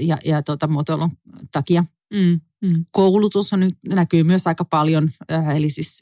ja, 0.00 0.18
ja 0.24 0.42
tuota, 0.42 0.66
muotoilun 0.66 1.10
takia. 1.52 1.84
Mm. 2.14 2.40
Mm. 2.66 2.84
Koulutus 2.92 3.52
on 3.52 3.60
nyt, 3.60 3.74
näkyy 3.88 4.22
myös 4.22 4.46
aika 4.46 4.64
paljon, 4.64 5.08
eli 5.56 5.70
siis 5.70 6.00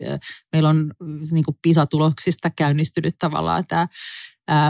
meillä 0.53 0.68
on 0.68 0.93
niin 1.31 1.45
kuin 1.45 1.59
PISA-tuloksista 1.62 2.51
käynnistynyt 2.51 3.16
tavallaan 3.18 3.66
tämä 3.66 3.89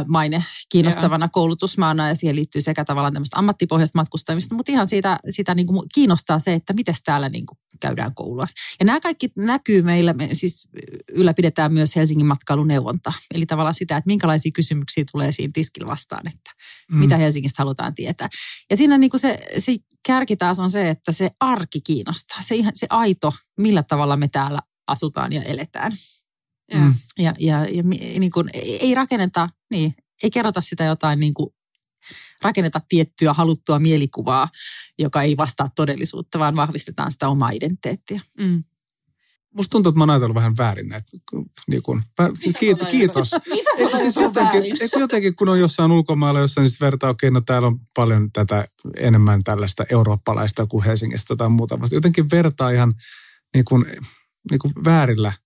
maine 0.09 0.45
kiinnostavana 0.68 1.29
koulutusmaana 1.29 2.09
ja 2.09 2.14
siihen 2.14 2.37
liittyy 2.37 2.61
sekä 2.61 2.85
tavallaan 2.85 3.12
tämmöistä 3.12 3.39
ammattipohjaista 3.39 3.99
matkustamista, 3.99 4.55
mutta 4.55 4.72
ihan 4.72 4.87
siitä, 4.87 5.18
sitä 5.29 5.55
niin 5.55 5.66
kuin 5.66 5.87
kiinnostaa 5.95 6.39
se, 6.39 6.53
että 6.53 6.72
miten 6.72 6.95
täällä 7.05 7.29
niin 7.29 7.47
kuin 7.47 7.59
käydään 7.81 8.14
koulua. 8.14 8.47
Ja 8.81 8.87
nämä 8.87 9.01
kaikki 9.01 9.29
näkyy 9.37 9.83
meillä, 9.83 10.12
me 10.12 10.29
siis 10.33 10.68
ylläpidetään 11.09 11.72
myös 11.72 11.97
Helsingin 11.97 12.27
matkailuneuvonta, 12.27 13.12
eli 13.35 13.47
tavallaan 13.47 13.74
sitä, 13.74 13.97
että 13.97 14.09
minkälaisia 14.09 14.53
kysymyksiä 14.55 15.05
tulee 15.12 15.33
siinä 15.33 15.51
tiskillä 15.55 15.91
vastaan, 15.91 16.29
että 16.29 16.51
mm. 16.93 16.99
mitä 16.99 17.16
Helsingistä 17.16 17.62
halutaan 17.62 17.95
tietää. 17.95 18.29
Ja 18.70 18.77
siinä 18.77 18.99
niin 18.99 19.11
kuin 19.11 19.20
se, 19.20 19.39
se 19.59 19.77
kärki 20.07 20.37
taas 20.37 20.59
on 20.59 20.70
se, 20.70 20.91
että 20.91 21.12
se 21.12 21.31
arki 21.41 21.81
kiinnostaa, 21.81 22.39
se, 22.43 22.55
ihan, 22.55 22.72
se 22.74 22.87
aito, 22.91 23.33
millä 23.59 23.83
tavalla 23.83 24.16
me 24.16 24.29
täällä 24.29 24.59
asutaan 24.87 25.33
ja 25.33 25.43
eletään. 25.43 25.93
Ja, 26.72 26.78
mm. 26.78 26.94
ja, 27.18 27.34
ja, 27.38 27.66
ja 27.70 27.82
niin 28.18 28.30
kuin, 28.30 28.48
ei 28.54 28.94
rakenneta, 28.94 29.48
niin, 29.70 29.94
ei 30.22 30.30
kerrota 30.30 30.60
sitä 30.60 30.84
jotain 30.84 31.20
niin 31.20 31.34
kuin, 31.34 31.50
rakenneta 32.42 32.80
tiettyä 32.88 33.32
haluttua 33.32 33.78
mielikuvaa, 33.78 34.48
joka 34.98 35.22
ei 35.22 35.36
vastaa 35.36 35.68
todellisuutta, 35.74 36.38
vaan 36.38 36.56
vahvistetaan 36.56 37.12
sitä 37.12 37.28
omaa 37.28 37.50
identiteettiä. 37.50 38.20
Mm. 38.38 38.64
Musta 39.54 39.70
tuntuu, 39.70 39.90
että 39.90 39.98
mä 39.98 40.02
oon 40.02 40.10
ajatellut 40.10 40.34
vähän 40.34 40.56
väärin 40.56 40.88
näitä. 40.88 41.10
Niin 41.68 41.82
kun, 41.82 42.02
kiitos. 42.58 42.88
kiitos. 42.88 43.30
Mitä 43.50 43.90
sä 43.90 43.98
siis 44.02 44.16
jotenkin, 44.16 44.76
jotenkin, 44.96 45.36
kun 45.36 45.48
on 45.48 45.60
jossain 45.60 45.92
ulkomailla, 45.92 46.40
jossain 46.40 46.64
niin 46.64 46.76
vertaa, 46.80 47.10
okei, 47.10 47.28
okay, 47.28 47.34
no 47.34 47.40
täällä 47.40 47.68
on 47.68 47.80
paljon 47.94 48.32
tätä 48.32 48.68
enemmän 48.96 49.44
tällaista 49.44 49.84
eurooppalaista 49.90 50.66
kuin 50.66 50.84
Helsingistä 50.84 51.36
tai 51.36 51.48
muuta 51.48 51.80
vasta. 51.80 51.96
Jotenkin 51.96 52.30
vertaa 52.30 52.70
ihan 52.70 52.94
niin 53.54 53.64
kuin, 53.64 53.86
niin 54.50 54.58
kuin 54.58 54.72
väärillä– 54.84 55.32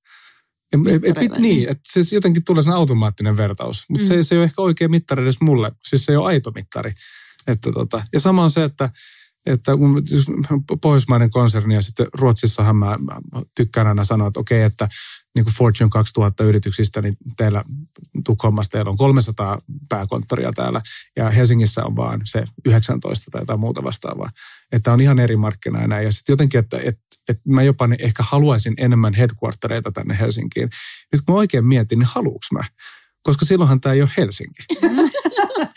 pit, 1.18 1.38
niin, 1.38 1.68
että 1.68 1.92
siis 1.92 2.12
jotenkin 2.12 2.44
tulee 2.44 2.62
sen 2.62 2.72
automaattinen 2.72 3.36
vertaus, 3.36 3.84
mutta 3.88 4.04
mm. 4.04 4.08
se, 4.08 4.22
se 4.22 4.34
ei 4.34 4.38
ole 4.38 4.44
ehkä 4.44 4.62
oikea 4.62 4.88
mittari 4.88 5.22
edes 5.22 5.40
mulle. 5.40 5.72
Siis 5.88 6.04
se 6.04 6.12
ei 6.12 6.16
ole 6.16 6.26
aito 6.26 6.50
mittari. 6.50 6.92
Että 7.46 7.72
tota, 7.72 8.02
ja 8.12 8.20
sama 8.20 8.44
on 8.44 8.50
se, 8.50 8.64
että, 8.64 8.90
että 9.46 9.76
kun 9.76 10.02
siis 10.06 10.24
pohjoismainen 10.82 11.30
konserni 11.30 11.74
ja 11.74 11.80
sitten 11.80 12.06
Ruotsissahan 12.14 12.76
mä, 12.76 12.86
mä 12.86 13.20
tykkään 13.56 13.86
aina 13.86 14.04
sanoa, 14.04 14.28
että 14.28 14.40
okei, 14.40 14.62
että 14.62 14.88
niin 15.34 15.44
kuin 15.44 15.54
Fortune 15.54 15.90
2000 15.90 16.44
yrityksistä, 16.44 17.02
niin 17.02 17.16
teillä 17.36 17.64
Tukholmassa 18.24 18.70
teillä 18.70 18.90
on 18.90 18.96
300 18.96 19.58
pääkonttoria 19.88 20.52
täällä 20.52 20.80
ja 21.16 21.30
Helsingissä 21.30 21.84
on 21.84 21.96
vaan 21.96 22.20
se 22.24 22.44
19 22.66 23.30
tai 23.30 23.42
jotain 23.42 23.60
muuta 23.60 23.82
vastaavaa. 23.82 24.30
Että 24.72 24.92
on 24.92 25.00
ihan 25.00 25.18
eri 25.18 25.36
markkina 25.36 26.00
ja 26.02 26.12
sitten 26.12 26.32
jotenkin, 26.32 26.58
että, 26.58 26.78
että 26.78 27.02
että 27.28 27.42
mä 27.48 27.62
jopa 27.62 27.88
ehkä 27.98 28.22
haluaisin 28.22 28.74
enemmän 28.76 29.14
headquartereita 29.14 29.92
tänne 29.92 30.18
Helsinkiin. 30.20 30.68
Nyt 31.12 31.22
kun 31.26 31.34
mä 31.34 31.38
oikein 31.38 31.66
mietin, 31.66 31.98
niin 31.98 32.08
haluuks 32.12 32.46
mä? 32.52 32.62
koska 33.22 33.46
silloinhan 33.46 33.80
tämä 33.80 33.92
ei 33.92 34.02
ole 34.02 34.10
Helsinki. 34.16 34.62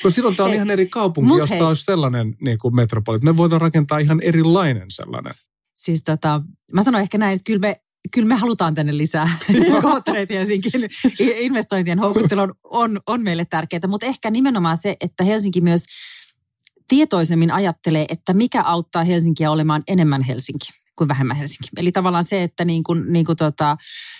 koska 0.04 0.10
silloin 0.10 0.36
tämä 0.36 0.50
on 0.50 0.56
ihan 0.56 0.70
eri 0.70 0.86
kaupunki, 0.86 1.28
Mut 1.28 1.38
josta 1.38 1.56
hei. 1.56 1.64
olisi 1.64 1.84
sellainen 1.84 2.36
niin 2.42 2.58
kuin 2.58 2.76
metropoli. 2.76 3.20
Me 3.24 3.38
voidaan 3.38 3.62
rakentaa 3.62 3.98
ihan 3.98 4.22
erilainen 4.22 4.92
sellainen. 4.92 5.34
Siis 5.76 6.04
tota, 6.04 6.42
mä 6.74 6.84
sanoin 6.84 7.02
ehkä 7.02 7.18
näin, 7.18 7.36
että 7.36 7.46
kyllä 7.46 7.60
me, 7.60 7.76
kyllä 8.14 8.28
me 8.28 8.36
halutaan 8.36 8.76
tänne 8.76 8.98
lisää 8.98 9.30
koottereita 9.82 10.34
Helsinkiin. 10.34 10.90
Investointien 11.20 12.00
houkuttelu 12.00 12.42
on, 12.42 12.54
on, 12.64 13.00
on 13.08 13.24
meille 13.24 13.46
tärkeää, 13.46 13.88
mutta 13.88 14.06
ehkä 14.06 14.32
nimenomaan 14.32 14.78
se, 14.78 14.98
että 15.02 15.24
Helsinki 15.24 15.62
myös 15.62 15.86
tietoisemmin 16.88 17.52
ajattelee, 17.52 18.06
että 18.10 18.34
mikä 18.34 18.62
auttaa 18.62 19.04
Helsinkiä 19.04 19.52
olemaan 19.52 19.84
enemmän 19.88 20.22
Helsinki 20.22 20.83
kuin 20.96 21.08
vähemmän 21.08 21.38
Helsinki. 21.38 21.68
Eli 21.78 21.92
tavallaan 21.92 22.24
se, 22.24 22.44
että 22.44 22.66
niin 22.66 22.84
kuin, 22.84 23.04
niin 23.14 23.26
kuin 23.26 23.36
tota, 23.36 23.78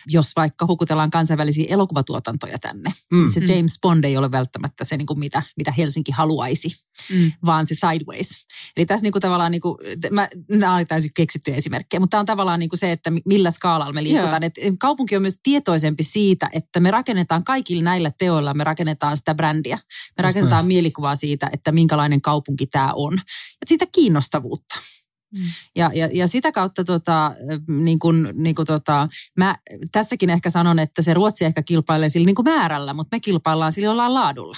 jos 0.08 0.32
vaikka 0.36 0.66
hukutellaan 0.66 1.12
kansainvälisiä 1.12 1.66
elokuvatuotantoja 1.70 2.60
tänne, 2.60 2.92
Mm. 3.12 3.18
mm. 3.20 3.30
se 3.34 3.54
James 3.56 3.78
Bond 3.82 4.04
ei 4.04 4.18
ole 4.18 4.32
välttämättä 4.32 4.84
se, 4.84 4.98
niin 4.98 5.06
kuin 5.06 5.20
mitä, 5.20 5.44
mitä 5.58 5.72
Helsinki 5.72 6.12
haluaisi, 6.12 6.68
Mm. 7.14 7.32
vaan 7.46 7.66
se 7.68 7.74
sideways. 7.74 8.30
Eli 8.78 8.86
tässä 8.86 9.04
niin 9.04 9.12
kuin 9.12 9.22
tavallaan, 9.22 9.52
niin 9.52 9.62
kuin, 9.62 9.78
mä, 10.12 10.30
nämä 10.50 10.76
oli 10.76 10.86
täysin 10.86 11.12
keksittyjä 11.16 11.58
esimerkkejä, 11.58 12.00
mutta 12.00 12.12
tämä 12.12 12.20
on 12.20 12.26
tavallaan 12.26 12.60
niin 12.60 12.70
kuin 12.70 12.80
se, 12.80 12.92
että 12.92 13.12
millä 13.26 13.52
skaalalla 13.52 13.94
me 13.94 14.04
liikutaan. 14.04 14.44
Et 14.44 14.54
kaupunki 14.80 15.16
on 15.16 15.22
myös 15.22 15.40
tietoisempi 15.44 16.04
siitä, 16.04 16.50
että 16.54 16.80
me 16.80 16.92
rakennetaan 16.92 17.44
kaikilla 17.44 17.84
näillä 17.84 18.12
teoilla, 18.18 18.54
me 18.54 18.64
rakennetaan 18.64 19.18
sitä 19.18 19.36
brändiä. 19.36 19.78
Me 20.18 20.22
rakennetaan 20.22 20.66
mielikuvaa 20.66 21.16
siitä, 21.16 21.50
että 21.54 21.72
minkälainen 21.72 22.22
kaupunki 22.22 22.66
tämä 22.68 22.92
on. 22.96 23.14
Ja 23.62 23.68
sitä 23.68 23.86
kiinnostavuutta. 23.92 24.76
Mm. 25.38 25.44
Ja, 25.76 25.92
ja, 25.94 26.10
ja 26.14 26.28
sitä 26.28 26.52
kautta 26.52 26.84
tota, 26.84 27.36
niin 27.68 28.00
kuin, 28.00 28.30
niin 28.34 28.56
kuin 28.56 28.66
tota, 28.66 29.08
mä 29.38 29.56
tässäkin 29.92 30.30
ehkä 30.30 30.50
sanon, 30.50 30.80
että 30.80 31.02
se 31.02 31.14
Ruotsi 31.14 31.46
ehkä 31.46 31.64
kilpailee 31.64 32.10
sillä 32.10 32.26
niin 32.26 32.36
kuin 32.36 32.46
määrällä, 32.46 32.94
mutta 32.94 33.16
me 33.16 33.20
kilpaillaan 33.20 33.72
sillä 33.72 33.86
jollain 33.86 34.14
laadulla. 34.14 34.56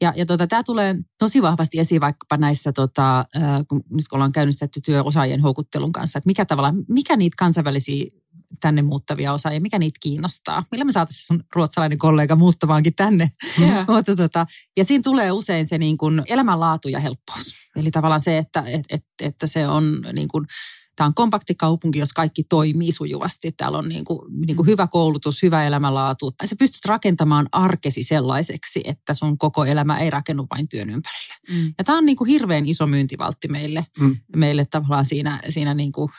Ja, 0.00 0.12
ja 0.16 0.26
tota, 0.26 0.46
tämä 0.46 0.62
tulee 0.62 0.94
tosi 1.18 1.42
vahvasti 1.42 1.78
esiin 1.78 2.00
vaikkapa 2.00 2.36
näissä, 2.36 2.72
tota, 2.72 3.18
äh, 3.18 3.60
kun 3.68 3.84
nyt 3.90 4.08
kun 4.08 4.16
ollaan 4.16 4.32
käynnistetty 4.32 4.80
työ 4.80 5.02
osaajien 5.02 5.40
houkuttelun 5.40 5.92
kanssa, 5.92 6.18
että 6.18 6.26
mikä 6.26 6.44
tavalla, 6.44 6.74
mikä 6.88 7.16
niitä 7.16 7.34
kansainvälisiä 7.38 8.04
tänne 8.60 8.82
muuttavia 8.82 9.32
osaajia, 9.32 9.60
mikä 9.60 9.78
niitä 9.78 9.98
kiinnostaa. 10.02 10.64
Millä 10.70 10.84
me 10.84 10.92
saataisiin 10.92 11.26
sun 11.26 11.44
ruotsalainen 11.54 11.98
kollega 11.98 12.36
muuttamaankin 12.36 12.94
tänne. 12.94 13.30
Yeah. 13.60 13.86
Mutta 13.94 14.16
tota, 14.16 14.46
ja 14.76 14.84
siinä 14.84 15.02
tulee 15.02 15.32
usein 15.32 15.66
se 15.66 15.78
niin 15.78 15.98
kuin 15.98 16.22
elämänlaatu 16.26 16.88
ja 16.88 17.00
helppous. 17.00 17.54
Eli 17.76 17.90
tavallaan 17.90 18.20
se, 18.20 18.38
että, 18.38 18.64
et, 18.66 18.84
et, 18.90 19.04
että 19.20 19.46
se 19.46 19.68
on 19.68 20.06
niin 20.12 20.28
kuin, 20.28 20.46
tämä 20.96 21.06
on 21.06 21.14
kompakti 21.14 21.54
kaupunki, 21.54 21.98
jos 21.98 22.12
kaikki 22.12 22.42
toimii 22.44 22.92
sujuvasti. 22.92 23.52
Täällä 23.52 23.78
on 23.78 23.88
niin 23.88 24.04
kuin, 24.04 24.46
niin 24.46 24.56
kuin 24.56 24.66
hyvä 24.66 24.86
koulutus, 24.86 25.42
hyvä 25.42 25.64
elämänlaatu. 25.64 26.32
Sä 26.44 26.56
pystyt 26.58 26.84
rakentamaan 26.84 27.46
arkesi 27.52 28.02
sellaiseksi, 28.02 28.80
että 28.84 29.14
sun 29.14 29.38
koko 29.38 29.64
elämä 29.64 29.98
ei 29.98 30.10
rakennu 30.10 30.46
vain 30.50 30.68
työn 30.68 30.90
ympärille. 30.90 31.34
Mm. 31.50 31.74
Ja 31.78 31.84
tämä 31.84 31.98
on 31.98 32.06
niin 32.06 32.16
kuin 32.16 32.28
hirveän 32.28 32.66
iso 32.66 32.86
myyntivaltti 32.86 33.48
meille, 33.48 33.86
Mm. 34.00 34.16
meille 34.36 34.64
tavallaan 34.64 35.04
siinä, 35.04 35.40
siinä 35.48 35.74
niin 35.74 35.92
kuin, 35.92 36.10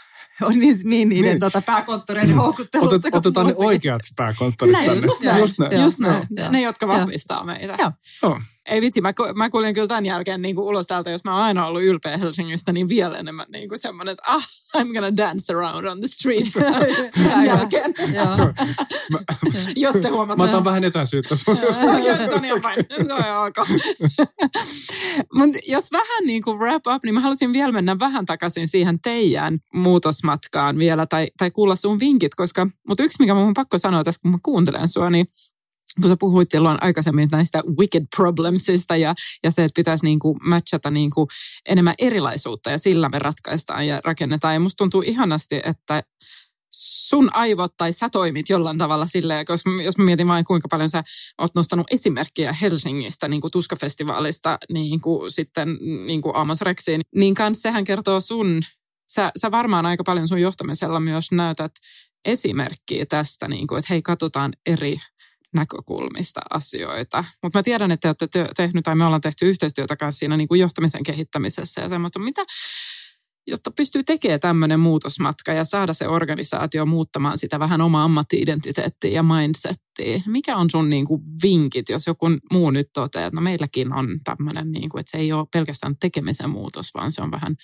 on 0.47 0.59
niin, 0.59 0.75
niin 0.83 1.09
niiden 1.09 1.29
Niin. 1.29 1.39
tota 1.39 1.61
pääkonttoreiden 1.61 2.36
houkuttelussa. 2.36 2.95
Otet, 2.95 3.15
otetaan 3.15 3.47
ne 3.47 3.53
oikeat 3.55 4.01
pääkonttorit 4.15 4.71
Näin, 4.71 4.86
tänne. 4.89 5.05
just 5.07 5.21
näin. 5.23 5.39
Just 5.39 5.59
näin. 5.59 5.81
Just 5.81 5.99
näin. 5.99 6.27
joo. 6.29 6.51
Ne, 6.51 6.61
jotka 6.61 6.86
Joo. 6.86 6.95
vahvistaa 6.97 7.43
meitä. 7.43 7.75
Joo. 7.79 7.91
Joo. 8.23 8.39
Ei 8.66 8.82
vitsi, 8.82 9.01
mä, 9.01 9.13
mä 9.36 9.49
kuulin 9.49 9.74
kyllä 9.74 9.88
tämän 9.88 10.05
jälkeen 10.05 10.41
niin 10.41 10.55
kuin 10.55 10.66
ulos 10.66 10.88
täältä, 10.88 11.09
jos 11.09 11.24
mä 11.24 11.34
oon 11.34 11.43
aina 11.43 11.66
ollut 11.68 11.84
ylpeä 11.84 12.18
Helsingistä, 12.18 12.72
niin 12.72 12.89
vielä 12.89 13.18
enemmän 13.18 13.45
niin 13.49 13.70
kuin 13.70 13.80
semmoinen, 13.80 14.11
että 14.11 14.24
ah, 14.28 14.47
I'm 14.78 14.93
gonna 14.93 15.18
dance 15.18 15.53
around 15.53 15.88
on 15.88 15.99
the 15.99 16.07
streets 16.07 16.53
tämän 17.13 17.45
jälkeen. 17.45 17.93
Jos 19.76 19.95
te 19.95 20.09
huomaatte. 20.09 20.43
Mä 20.43 20.49
otan 20.49 20.63
vähän 20.63 20.84
etäisyyttä. 20.84 21.36
Okei, 21.47 22.18
se 22.18 22.36
on 22.36 22.45
ihan 22.45 22.61
fine. 22.61 23.05
Se 23.07 23.13
on 23.13 23.20
ihan 23.20 23.47
ok. 23.47 23.55
Mut 25.38 25.49
jos 25.68 25.91
vähän 25.91 26.26
niin 26.26 26.43
kuin 26.43 26.59
wrap 26.59 26.88
up, 26.95 27.03
niin 27.03 27.13
mä 27.13 27.20
haluaisin 27.20 27.53
vielä 27.53 27.72
mennä 27.72 27.99
vähän 27.99 28.26
takaisin 28.26 28.68
siihen 28.68 28.99
teidän 29.01 29.59
muutosmatkaan 29.74 30.78
vielä 30.78 31.05
tai, 31.05 31.28
tai 31.38 31.51
kuulla 31.51 31.76
sun 31.76 31.99
vinkit, 31.99 32.36
koska, 32.36 32.68
mutta 32.88 33.03
yksi 33.03 33.16
mikä 33.20 33.34
mun 33.34 33.47
on 33.47 33.53
pakko 33.53 33.78
sanoa 33.78 34.03
tässä, 34.03 34.22
kun 34.22 34.32
mä 34.32 34.38
kuuntelen 34.43 34.88
sua, 34.88 35.09
niin 35.09 35.26
kun 36.02 36.10
sä 36.10 36.18
puhuit 36.20 36.52
silloin 36.52 36.78
aikaisemmin 36.82 37.30
näistä 37.32 37.64
wicked 37.80 38.06
problemsista 38.16 38.96
ja, 38.96 39.16
ja 39.43 39.52
se, 39.52 39.64
että 39.64 39.80
pitäisi 39.80 40.06
niin 40.06 40.20
kuin 40.20 40.38
matchata 40.43 40.91
niin 40.91 41.10
kuin 41.10 41.28
enemmän 41.70 41.96
erilaisuutta 42.00 42.72
ja 42.72 42.78
sillä 42.78 43.10
me 43.10 43.20
ratkaistaan 43.20 43.88
ja 43.88 44.02
rakennetaan. 44.04 44.54
Ja 44.54 44.60
musta 44.60 44.78
tuntuu 44.78 45.02
ihanasti, 45.02 45.62
että 45.64 46.04
sun 46.78 47.36
aivot 47.36 47.78
tai 47.78 47.93
sä 47.93 48.10
toimit 48.10 48.50
jollain 48.50 48.78
tavalla 48.78 49.06
silleen, 49.06 49.46
koska 49.46 49.70
jos 49.84 49.98
mä 49.98 50.06
mietin 50.06 50.28
vain 50.28 50.46
kuinka 50.46 50.68
paljon 50.68 50.89
sä 50.89 51.04
oot 51.38 51.56
nostanut 51.56 51.88
esimerkkiä 51.91 52.54
Helsingistä, 52.54 53.28
niin 53.28 53.41
kuin 53.41 53.52
Tuskafestivaalista, 53.52 54.58
niin 54.74 55.02
kuin 55.02 55.32
sitten 55.32 55.78
niin 56.06 56.22
kuin 56.22 56.36
Amos 56.36 56.62
Rexiin, 56.62 57.02
niin 57.16 57.34
kans 57.34 57.62
sehän 57.62 57.84
kertoo 57.84 58.22
sun, 58.22 58.62
sä, 59.12 59.32
sä 59.41 59.52
varmaan 59.52 59.86
aika 59.86 60.04
paljon 60.04 60.28
sun 60.28 60.41
johtamisella 60.41 61.00
myös 61.00 61.32
näytät 61.32 61.72
esimerkkiä 62.26 63.06
tästä, 63.06 63.48
niin 63.48 63.68
kuin, 63.68 63.80
että 63.80 63.93
hei, 63.93 64.02
katsotaan 64.02 64.54
eri 64.66 64.98
näkökulmista 65.56 66.41
asioita. 66.49 67.24
Mutta 67.43 67.60
mä 67.60 67.64
tiedän, 67.64 67.91
että 67.91 68.01
te 68.01 68.26
olette 68.26 68.28
te- 68.28 68.53
tehnyt, 68.56 68.84
tai 68.84 68.95
me 68.95 69.06
ollaan 69.06 69.22
tehty 69.22 69.49
yhteistyötä 69.49 69.95
kanssa 69.95 70.20
siinä 70.20 70.38
niin 70.38 70.47
kuin 70.47 70.62
johtamisen 70.62 71.03
kehittämisessä 71.03 71.82
ja 71.82 71.89
semmoista, 71.89 72.20
mitä, 72.20 72.45
jotta 73.47 73.72
pystyy 73.72 74.03
tekemään 74.03 74.39
tämmöinen 74.39 74.80
muutosmatka 74.80 75.53
ja 75.53 75.64
saada 75.64 75.93
se 75.93 76.08
organisaatio 76.08 76.86
muuttamaan 76.86 77.38
sitä 77.38 77.60
vähän 77.60 77.82
omaa 77.82 78.03
ammatti-identiteettiä 78.03 79.12
ja 79.12 79.24
mindsettiä. 79.24 80.22
Mikä 80.28 80.56
on 80.56 80.70
sun 80.70 80.89
niin 80.89 81.06
kuin 81.06 81.22
vinkit, 81.43 81.89
jos 81.89 82.08
joku 82.08 82.26
muu 82.51 82.72
nyt 82.72 82.88
toteaa, 82.93 83.28
että 83.28 83.36
no 83.36 83.41
meilläkin 83.41 83.93
on 83.93 84.20
tämmöinen, 84.24 84.72
niin 84.72 84.89
kuin, 84.89 84.99
että 84.99 85.12
se 85.12 85.18
ei 85.18 85.32
ole 85.32 85.47
pelkästään 85.53 85.95
tekemisen 85.97 86.49
muutos, 86.49 86.93
vaan 86.93 87.12
se 87.12 87.22
on 87.22 87.32
vähän 87.32 87.56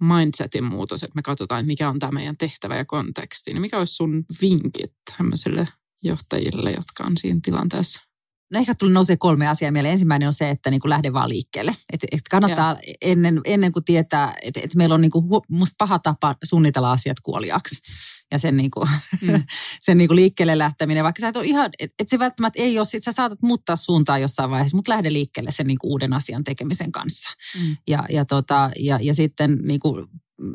mindsetin 0.00 0.64
muutos, 0.64 1.02
että 1.02 1.16
me 1.16 1.22
katsotaan, 1.22 1.66
mikä 1.66 1.88
on 1.88 1.98
tämä 1.98 2.12
meidän 2.12 2.36
tehtävä 2.36 2.76
ja 2.76 2.84
konteksti. 2.84 3.52
Niin 3.52 3.60
mikä 3.60 3.78
olisi 3.78 3.94
sun 3.94 4.24
vinkit 4.42 4.92
tämmöisille 5.16 5.68
johtajille, 6.06 6.70
jotka 6.70 7.04
on 7.04 7.16
siinä 7.16 7.40
tilanteessa? 7.42 8.00
No 8.52 8.58
ehkä 8.60 8.74
tuli 8.78 8.92
nousee 8.92 9.16
kolme 9.16 9.48
asiaa 9.48 9.72
mieleen. 9.72 9.92
Ensimmäinen 9.92 10.26
on 10.26 10.32
se, 10.32 10.50
että 10.50 10.70
niin 10.70 10.80
kuin 10.80 10.90
lähde 10.90 11.12
vaan 11.12 11.28
liikkeelle. 11.28 11.74
Et, 11.92 12.04
et 12.12 12.20
kannattaa 12.30 12.76
ennen, 13.00 13.40
ennen 13.44 13.72
kuin 13.72 13.84
tietää, 13.84 14.34
että 14.42 14.60
et 14.62 14.74
meillä 14.74 14.94
on 14.94 15.00
niin 15.00 15.10
kuin, 15.10 15.24
hu- 15.24 15.46
musta 15.48 15.74
paha 15.78 15.98
tapa 15.98 16.36
suunnitella 16.44 16.92
asiat 16.92 17.20
kuoliaksi. 17.20 17.76
Ja 18.30 18.38
sen, 18.38 18.56
niin 18.56 18.70
kuin, 18.70 18.88
mm. 19.22 19.44
sen 19.80 19.98
niin 19.98 20.08
kuin 20.08 20.16
liikkeelle 20.16 20.58
lähteminen, 20.58 21.04
vaikka 21.04 21.20
sä 21.20 21.28
et 21.28 21.36
ole 21.36 21.44
ihan, 21.44 21.70
että 21.78 21.94
et 21.98 22.08
se 22.08 22.18
välttämättä 22.18 22.62
ei 22.62 22.78
ole, 22.78 22.86
sit 22.86 23.04
sä 23.04 23.12
saatat 23.12 23.42
muuttaa 23.42 23.76
suuntaa 23.76 24.18
jossain 24.18 24.50
vaiheessa, 24.50 24.76
mutta 24.76 24.92
lähde 24.92 25.12
liikkeelle 25.12 25.50
sen 25.50 25.66
niin 25.66 25.78
kuin 25.78 25.90
uuden 25.90 26.12
asian 26.12 26.44
tekemisen 26.44 26.92
kanssa. 26.92 27.30
Mm. 27.60 27.76
Ja, 27.88 28.04
ja, 28.08 28.24
tota, 28.24 28.70
ja, 28.78 28.98
ja 29.02 29.14
sitten 29.14 29.58
niin 29.62 29.80
kuin, 29.80 30.06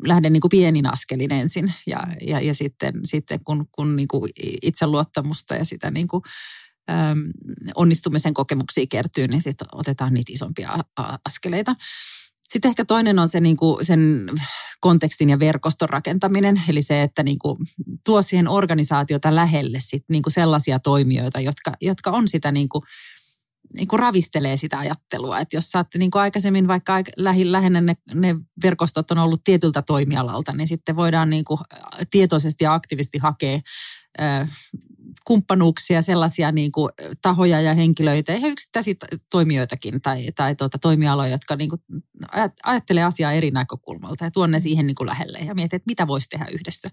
lähde 0.06 0.30
niin 0.30 0.40
kuin 0.40 0.50
pienin 0.50 0.86
askelin 0.86 1.32
ensin. 1.32 1.72
Ja, 1.86 2.06
ja, 2.26 2.40
ja 2.40 2.54
sitten, 2.54 2.94
sitten 3.04 3.44
kun, 3.44 3.66
kun 3.72 3.96
niin 3.96 4.08
kuin 4.08 4.30
itseluottamusta 4.62 5.54
ja 5.54 5.64
sitä 5.64 5.90
niin 5.90 6.08
kuin, 6.08 6.22
äm, 6.90 7.30
onnistumisen 7.74 8.34
kokemuksia 8.34 8.86
kertyy, 8.90 9.28
niin 9.28 9.40
sitten 9.40 9.68
otetaan 9.72 10.14
niitä 10.14 10.32
isompia 10.32 10.78
askeleita. 11.24 11.74
Sitten 12.48 12.68
ehkä 12.68 12.84
toinen 12.84 13.18
on 13.18 13.28
se 13.28 13.40
niin 13.40 13.56
kuin 13.56 13.84
sen 13.84 14.30
kontekstin 14.80 15.30
ja 15.30 15.38
verkoston 15.38 15.88
rakentaminen, 15.88 16.62
eli 16.68 16.82
se, 16.82 17.02
että 17.02 17.22
niin 17.22 17.38
kuin 17.38 17.58
tuo 18.04 18.22
siihen 18.22 18.48
organisaatiota 18.48 19.34
lähelle 19.34 19.78
sit 19.80 20.04
niin 20.08 20.22
kuin 20.22 20.32
sellaisia 20.32 20.78
toimijoita, 20.78 21.40
jotka, 21.40 21.72
jotka 21.80 22.10
on 22.10 22.28
sitä 22.28 22.52
niin 22.52 22.68
kuin, 22.68 22.82
niin 23.74 23.88
kuin 23.88 24.00
ravistelee 24.00 24.56
sitä 24.56 24.78
ajattelua. 24.78 25.38
Että 25.38 25.56
jos 25.56 25.70
saatte 25.70 25.98
niin 25.98 26.10
kuin 26.10 26.22
aikaisemmin 26.22 26.68
vaikka 26.68 26.94
aika 26.94 27.10
lähi, 27.16 27.52
lähinnä 27.52 27.80
ne, 27.80 27.94
ne 28.14 28.36
verkostot 28.62 29.10
on 29.10 29.18
ollut 29.18 29.44
tietyltä 29.44 29.82
toimialalta, 29.82 30.52
niin 30.52 30.68
sitten 30.68 30.96
voidaan 30.96 31.30
niin 31.30 31.44
kuin 31.44 31.60
tietoisesti 32.10 32.64
ja 32.64 32.74
aktiivisesti 32.74 33.18
hakea 33.18 33.60
ö, 34.20 34.46
kumppanuuksia, 35.24 36.02
sellaisia 36.02 36.52
niin 36.52 36.72
kuin 36.72 36.90
tahoja 37.22 37.60
ja 37.60 37.74
henkilöitä 37.74 38.32
ja 38.32 38.48
yksittäisiä 38.48 38.94
toimijoitakin 39.30 40.02
tai, 40.02 40.26
tai 40.36 40.54
tuota, 40.54 40.78
toimialoja, 40.78 41.30
jotka 41.30 41.56
niin 41.56 41.70
kuin 41.70 41.80
ajat- 42.32 42.60
ajattelee 42.62 43.04
asiaa 43.04 43.32
eri 43.32 43.50
näkökulmalta 43.50 44.24
ja 44.24 44.30
tuon 44.30 44.50
ne 44.50 44.58
siihen 44.58 44.86
niin 44.86 44.94
kuin 44.94 45.06
lähelle 45.06 45.38
ja 45.38 45.54
miettii, 45.54 45.76
että 45.76 45.90
mitä 45.90 46.06
voisi 46.06 46.28
tehdä 46.28 46.46
yhdessä. 46.52 46.88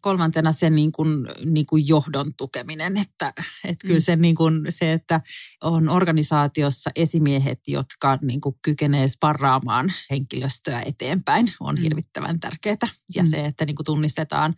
Kolmantena 0.00 0.52
se 0.52 0.70
niin 0.70 0.92
kuin, 0.92 1.08
niin 1.44 1.66
kuin 1.66 1.88
johdon 1.88 2.30
tukeminen, 2.36 2.96
että, 2.96 3.32
että 3.64 3.86
kyllä 3.86 4.00
se, 4.00 4.16
niin 4.16 4.34
kuin, 4.34 4.66
se, 4.68 4.92
että 4.92 5.20
on 5.62 5.88
organisaatiossa 5.88 6.90
esimiehet, 6.96 7.60
jotka 7.66 8.18
niin 8.22 8.40
kuin 8.40 8.56
kykenee 8.62 9.08
sparraamaan 9.08 9.92
henkilöstöä 10.10 10.80
eteenpäin, 10.86 11.46
on 11.60 11.74
Mm. 11.74 11.80
hirvittävän 11.80 12.40
tärkeää. 12.40 12.76
Ja 13.14 13.22
Mm. 13.22 13.28
se, 13.30 13.44
että 13.46 13.64
niin 13.66 13.76
kuin 13.76 13.86
tunnistetaan 13.86 14.54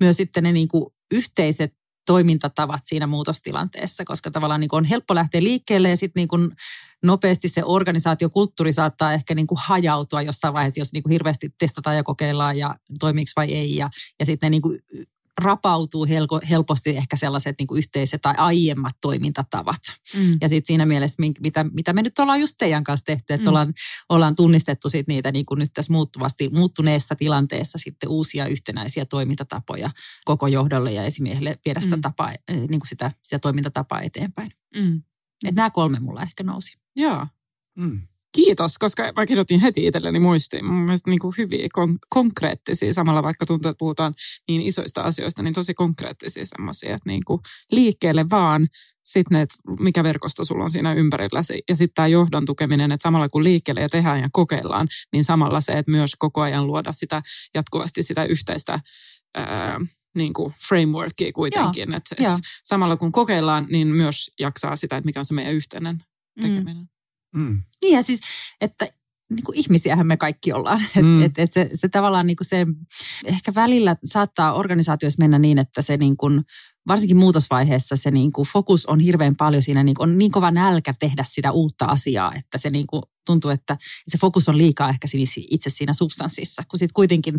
myös 0.00 0.16
sitten 0.16 0.44
ne 0.44 0.52
niin 0.52 0.68
kuin 0.68 0.84
yhteiset 1.14 1.74
toimintatavat 2.06 2.80
siinä 2.84 3.06
muutostilanteessa, 3.06 4.04
koska 4.04 4.30
tavallaan 4.30 4.60
niin 4.60 4.68
kuin 4.68 4.78
on 4.78 4.84
helppo 4.84 5.14
lähteä 5.14 5.42
liikkeelle 5.42 5.90
ja 5.90 5.96
sitten 5.96 6.20
niin 6.20 6.28
kuin 6.28 6.50
nopeasti 7.02 7.48
se 7.48 7.62
organisaatiokulttuuri 7.64 8.72
saattaa 8.72 9.12
ehkä 9.12 9.34
niin 9.34 9.46
kuin 9.46 9.58
hajautua 9.66 10.22
jossain 10.22 10.54
vaiheessa, 10.54 10.80
jos 10.80 10.92
niin 10.92 11.02
kuin 11.02 11.12
hirveästi 11.12 11.50
testataan 11.58 11.96
ja 11.96 12.02
kokeillaan 12.02 12.58
ja 12.58 12.74
toimiiko 13.00 13.30
vai 13.36 13.52
ei. 13.52 13.76
Ja, 13.76 13.90
ja 14.20 14.26
sitten 14.26 14.46
ne 14.46 14.50
niin 14.50 14.62
kuin 14.62 14.78
rapautuu 15.42 16.06
helko, 16.06 16.40
helposti 16.50 16.90
ehkä 16.90 17.16
sellaiset 17.16 17.56
niin 17.58 17.66
kuin 17.66 17.78
yhteiset 17.78 18.22
tai 18.22 18.34
aiemmat 18.36 18.96
toimintatavat. 19.00 19.80
Mm. 20.16 20.36
Ja 20.40 20.48
sitten 20.48 20.66
siinä 20.66 20.86
mielessä, 20.86 21.22
mitä, 21.40 21.64
mitä 21.64 21.92
me 21.92 22.02
nyt 22.02 22.18
ollaan 22.18 22.40
just 22.40 22.54
teidän 22.58 22.84
kanssa 22.84 23.04
tehty, 23.04 23.34
että 23.34 23.44
mm. 23.44 23.48
ollaan, 23.48 23.74
ollaan 24.08 24.36
tunnistettu 24.36 24.88
sit 24.88 25.06
niitä 25.06 25.32
niin 25.32 25.46
kuin 25.46 25.58
nyt 25.58 25.72
tässä 25.72 25.92
muuttuvasti, 25.92 26.48
muuttuneessa 26.48 27.16
tilanteessa 27.16 27.78
sitten 27.78 28.08
uusia 28.08 28.46
yhtenäisiä 28.46 29.04
toimintatapoja 29.04 29.90
koko 30.24 30.46
johdolle 30.46 30.92
ja 30.92 31.04
esimiehelle 31.04 31.58
viedä 31.64 31.80
sitä, 31.80 31.96
mm. 31.96 32.02
tapaa, 32.02 32.32
eh, 32.32 32.38
niin 32.48 32.80
kuin 32.80 32.88
sitä, 32.88 33.10
sitä 33.22 33.38
toimintatapaa 33.38 34.00
eteenpäin. 34.00 34.50
Mm. 34.76 35.02
Että 35.44 35.60
nämä 35.60 35.70
kolme 35.70 36.00
mulla 36.00 36.22
ehkä 36.22 36.44
nousi. 36.44 36.78
Joo. 36.96 37.26
Mm. 37.74 38.00
Kiitos, 38.36 38.78
koska 38.78 39.12
mä 39.16 39.26
kirjoitin 39.26 39.60
heti 39.60 39.86
itselleni 39.86 40.18
muistiin. 40.18 40.64
Mun 40.64 40.74
mielestä 40.74 41.10
niin 41.10 41.18
kuin 41.18 41.34
hyviä, 41.38 41.68
kon- 41.78 41.98
konkreettisia, 42.08 42.92
samalla 42.92 43.22
vaikka 43.22 43.46
tuntuu, 43.46 43.70
että 43.70 43.78
puhutaan 43.78 44.14
niin 44.48 44.62
isoista 44.62 45.00
asioista, 45.00 45.42
niin 45.42 45.54
tosi 45.54 45.74
konkreettisia 45.74 46.46
semmoisia, 46.46 46.94
että 46.94 47.08
niin 47.10 47.24
kuin 47.24 47.40
liikkeelle 47.70 48.24
vaan, 48.30 48.66
sitten 49.04 49.38
ne, 49.38 49.46
mikä 49.80 50.02
verkosto 50.02 50.44
sulla 50.44 50.64
on 50.64 50.70
siinä 50.70 50.92
ympärilläsi. 50.92 51.62
Ja 51.68 51.76
sitten 51.76 51.94
tämä 51.94 52.08
johdon 52.08 52.44
tukeminen, 52.44 52.92
että 52.92 53.02
samalla 53.02 53.28
kun 53.28 53.44
liikkeelle 53.44 53.80
ja 53.80 53.88
tehdään 53.88 54.20
ja 54.20 54.28
kokeillaan, 54.32 54.88
niin 55.12 55.24
samalla 55.24 55.60
se, 55.60 55.72
että 55.72 55.90
myös 55.90 56.12
koko 56.18 56.40
ajan 56.40 56.66
luoda 56.66 56.92
sitä 56.92 57.22
jatkuvasti 57.54 58.02
sitä 58.02 58.24
yhteistä 58.24 58.80
ää, 59.34 59.80
niin 60.14 60.32
kuin 60.32 60.54
frameworkia 60.68 61.32
kuitenkin. 61.32 61.94
Että 61.94 62.14
et 62.18 62.24
samalla 62.64 62.96
kun 62.96 63.12
kokeillaan, 63.12 63.66
niin 63.70 63.88
myös 63.88 64.30
jaksaa 64.40 64.76
sitä, 64.76 64.96
että 64.96 65.06
mikä 65.06 65.20
on 65.20 65.24
se 65.24 65.34
meidän 65.34 65.54
yhteinen 65.54 66.04
tekeminen. 66.40 66.76
Mm. 66.76 66.95
Mm. 67.36 67.62
Niin 67.82 67.96
ja 67.96 68.02
siis, 68.02 68.20
että 68.60 68.86
niin 69.30 69.44
kuin 69.44 69.58
ihmisiähän 69.58 70.06
me 70.06 70.16
kaikki 70.16 70.52
ollaan. 70.52 70.80
Mm. 71.02 71.22
Et, 71.22 71.26
et, 71.26 71.38
et 71.38 71.52
se, 71.52 71.70
se 71.74 71.88
tavallaan 71.88 72.26
niin 72.26 72.36
kuin 72.36 72.46
se, 72.46 72.66
ehkä 73.24 73.54
välillä 73.54 73.96
saattaa 74.04 74.52
organisaatioissa 74.52 75.22
mennä 75.22 75.38
niin, 75.38 75.58
että 75.58 75.82
se 75.82 75.96
niin 75.96 76.16
kuin, 76.16 76.44
varsinkin 76.88 77.16
muutosvaiheessa 77.16 77.96
se 77.96 78.10
niin 78.10 78.32
kuin 78.32 78.48
fokus 78.48 78.86
on 78.86 79.00
hirveän 79.00 79.36
paljon 79.36 79.62
siinä, 79.62 79.82
niin 79.82 79.96
on 79.98 80.18
niin 80.18 80.30
kova 80.30 80.50
nälkä 80.50 80.94
tehdä 80.98 81.24
sitä 81.28 81.52
uutta 81.52 81.84
asiaa, 81.84 82.34
että 82.34 82.58
se 82.58 82.70
niin 82.70 82.86
kuin 82.86 83.02
tuntuu, 83.26 83.50
että 83.50 83.76
se 84.08 84.18
fokus 84.18 84.48
on 84.48 84.58
liikaa 84.58 84.88
ehkä 84.88 85.08
itse 85.50 85.70
siinä 85.70 85.92
substanssissa, 85.92 86.62
kun 86.68 86.78
sitten 86.78 86.94
kuitenkin 86.94 87.34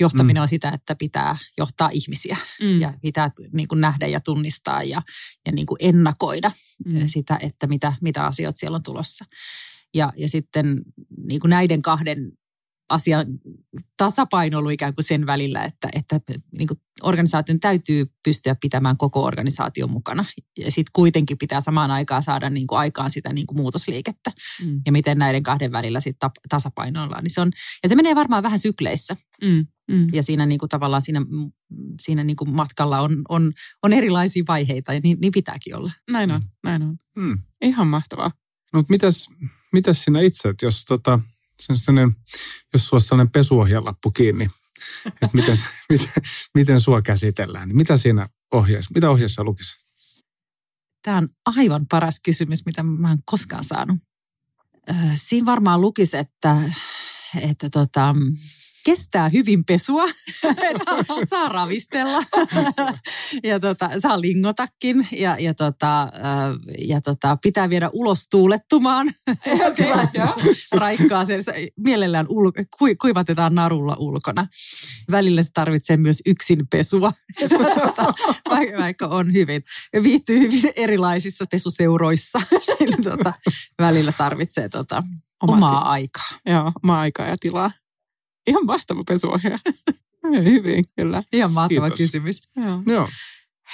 johtaminen 0.00 0.40
mm. 0.40 0.42
on 0.42 0.48
sitä, 0.48 0.68
että 0.68 0.94
pitää 0.94 1.36
johtaa 1.58 1.88
ihmisiä 1.92 2.36
mm. 2.62 2.80
ja 2.80 2.94
pitää 3.02 3.30
niin 3.52 3.68
kuin 3.68 3.80
nähdä 3.80 4.06
ja 4.06 4.20
tunnistaa 4.20 4.82
ja, 4.82 5.02
ja 5.46 5.52
niin 5.52 5.66
kuin 5.66 5.76
ennakoida 5.80 6.50
mm. 6.86 7.06
sitä, 7.06 7.38
että 7.42 7.66
mitä, 7.66 7.92
mitä 8.00 8.26
asioita 8.26 8.58
siellä 8.58 8.76
on 8.76 8.82
tulossa. 8.82 9.24
Ja, 9.94 10.12
ja 10.16 10.28
sitten 10.28 10.82
niin 11.26 11.40
kuin 11.40 11.50
näiden 11.50 11.82
kahden 11.82 12.32
asian 12.92 13.26
tasapainoilu 13.96 14.68
ikään 14.68 14.94
kuin 14.94 15.04
sen 15.04 15.26
välillä, 15.26 15.64
että, 15.64 15.88
että 15.92 16.20
niin 16.58 16.68
kuin 16.68 16.80
organisaation 17.02 17.60
täytyy 17.60 18.06
pystyä 18.24 18.56
pitämään 18.60 18.96
koko 18.96 19.24
organisaation 19.24 19.90
mukana. 19.90 20.24
Ja 20.58 20.70
sitten 20.70 20.92
kuitenkin 20.92 21.38
pitää 21.38 21.60
samaan 21.60 21.90
aikaan 21.90 22.22
saada 22.22 22.50
niin 22.50 22.66
kuin 22.66 22.78
aikaan 22.78 23.10
sitä 23.10 23.32
niin 23.32 23.46
kuin 23.46 23.56
muutosliikettä. 23.56 24.32
Mm. 24.66 24.80
Ja 24.86 24.92
miten 24.92 25.18
näiden 25.18 25.42
kahden 25.42 25.72
välillä 25.72 26.00
sitten 26.00 26.30
tasapainoillaan. 26.48 27.24
Niin 27.24 27.30
se 27.30 27.40
on, 27.40 27.50
ja 27.82 27.88
se 27.88 27.94
menee 27.94 28.14
varmaan 28.14 28.42
vähän 28.42 28.58
sykleissä. 28.58 29.16
Mm. 29.44 29.66
Mm. 29.92 30.08
Ja 30.12 30.22
siinä 30.22 30.46
niin 30.46 30.58
kuin 30.58 30.68
tavallaan 30.68 31.02
siinä, 31.02 31.20
siinä 32.00 32.24
niin 32.24 32.36
kuin 32.36 32.50
matkalla 32.50 33.00
on, 33.00 33.22
on, 33.28 33.52
on 33.82 33.92
erilaisia 33.92 34.44
vaiheita 34.48 34.94
ja 34.94 35.00
niin, 35.02 35.18
niin 35.20 35.32
pitääkin 35.32 35.76
olla. 35.76 35.92
Näin 36.10 36.30
on, 36.30 36.42
näin 36.64 36.82
on. 36.82 36.98
Mm. 37.16 37.38
Ihan 37.62 37.86
mahtavaa. 37.86 38.30
No, 38.72 38.84
mitäs, 38.88 39.30
mitäs 39.72 40.04
sinä 40.04 40.20
itse, 40.20 40.48
että 40.48 40.66
jos 40.66 40.84
tota, 40.84 41.20
sellainen, 41.58 42.16
jos 42.72 42.86
sulla 42.88 43.00
on 43.00 43.00
sellainen 43.00 43.32
pesuohjelappu 43.32 44.10
kiinni, 44.10 44.50
että 45.06 45.28
miten, 45.32 45.58
miten, 45.88 46.08
miten 46.54 46.80
sua 46.80 47.02
käsitellään, 47.02 47.68
niin 47.68 47.76
mitä 47.76 47.96
siinä 47.96 48.28
ohjeessa, 48.52 48.90
mitä 48.94 49.10
ohjeessa 49.10 49.44
lukisi? 49.44 49.82
Tämä 51.02 51.16
on 51.16 51.28
aivan 51.46 51.86
paras 51.90 52.20
kysymys, 52.24 52.66
mitä 52.66 52.82
mä 52.82 53.12
en 53.12 53.18
koskaan 53.24 53.64
saanut. 53.64 53.98
Siinä 55.14 55.46
varmaan 55.46 55.80
lukisi, 55.80 56.16
että, 56.16 56.56
että 57.40 57.70
tota, 57.70 58.14
kestää 58.84 59.28
hyvin 59.28 59.64
pesua, 59.64 60.04
saa 61.30 61.48
ravistella 61.48 62.22
ja 63.44 63.60
tota, 63.60 63.90
saa 63.98 64.20
lingotakin 64.20 65.08
ja, 65.12 65.36
ja, 65.38 65.54
tota, 65.54 66.08
ja 66.78 67.00
tota, 67.00 67.36
pitää 67.42 67.70
viedä 67.70 67.90
ulos 67.92 68.28
tuulettumaan. 68.30 69.14
Raikkaa 70.80 71.24
sen, 71.24 71.42
mielellään 71.76 72.26
ul, 72.28 72.50
ku, 72.50 72.86
kuivatetaan 73.00 73.54
narulla 73.54 73.96
ulkona. 73.98 74.46
Välillä 75.10 75.42
se 75.42 75.50
tarvitsee 75.54 75.96
myös 75.96 76.22
yksin 76.26 76.68
pesua, 76.70 77.12
tota, 77.48 78.14
vaikka, 78.78 79.06
on 79.06 79.32
hyvin, 79.32 79.62
viihtyy 80.02 80.38
hyvin 80.38 80.72
erilaisissa 80.76 81.44
pesuseuroissa. 81.50 82.40
Eli 82.80 82.96
tota, 83.04 83.32
välillä 83.78 84.12
tarvitsee 84.18 84.68
tota, 84.68 85.02
omaa 85.42 85.90
aikaa. 85.90 86.38
Joo, 86.46 86.72
omaa 86.82 87.00
aikaa 87.00 87.26
ja 87.26 87.36
tilaa. 87.40 87.70
Ihan 88.46 88.66
mahtava 88.66 89.02
pesuohjaaja. 89.08 89.58
Hyvin, 90.44 90.84
kyllä. 90.96 91.22
Ihan 91.32 91.52
mahtava 91.52 91.90
Kiitos. 91.90 91.98
kysymys. 91.98 92.42
Joo. 92.56 92.82
Joo. 92.86 93.08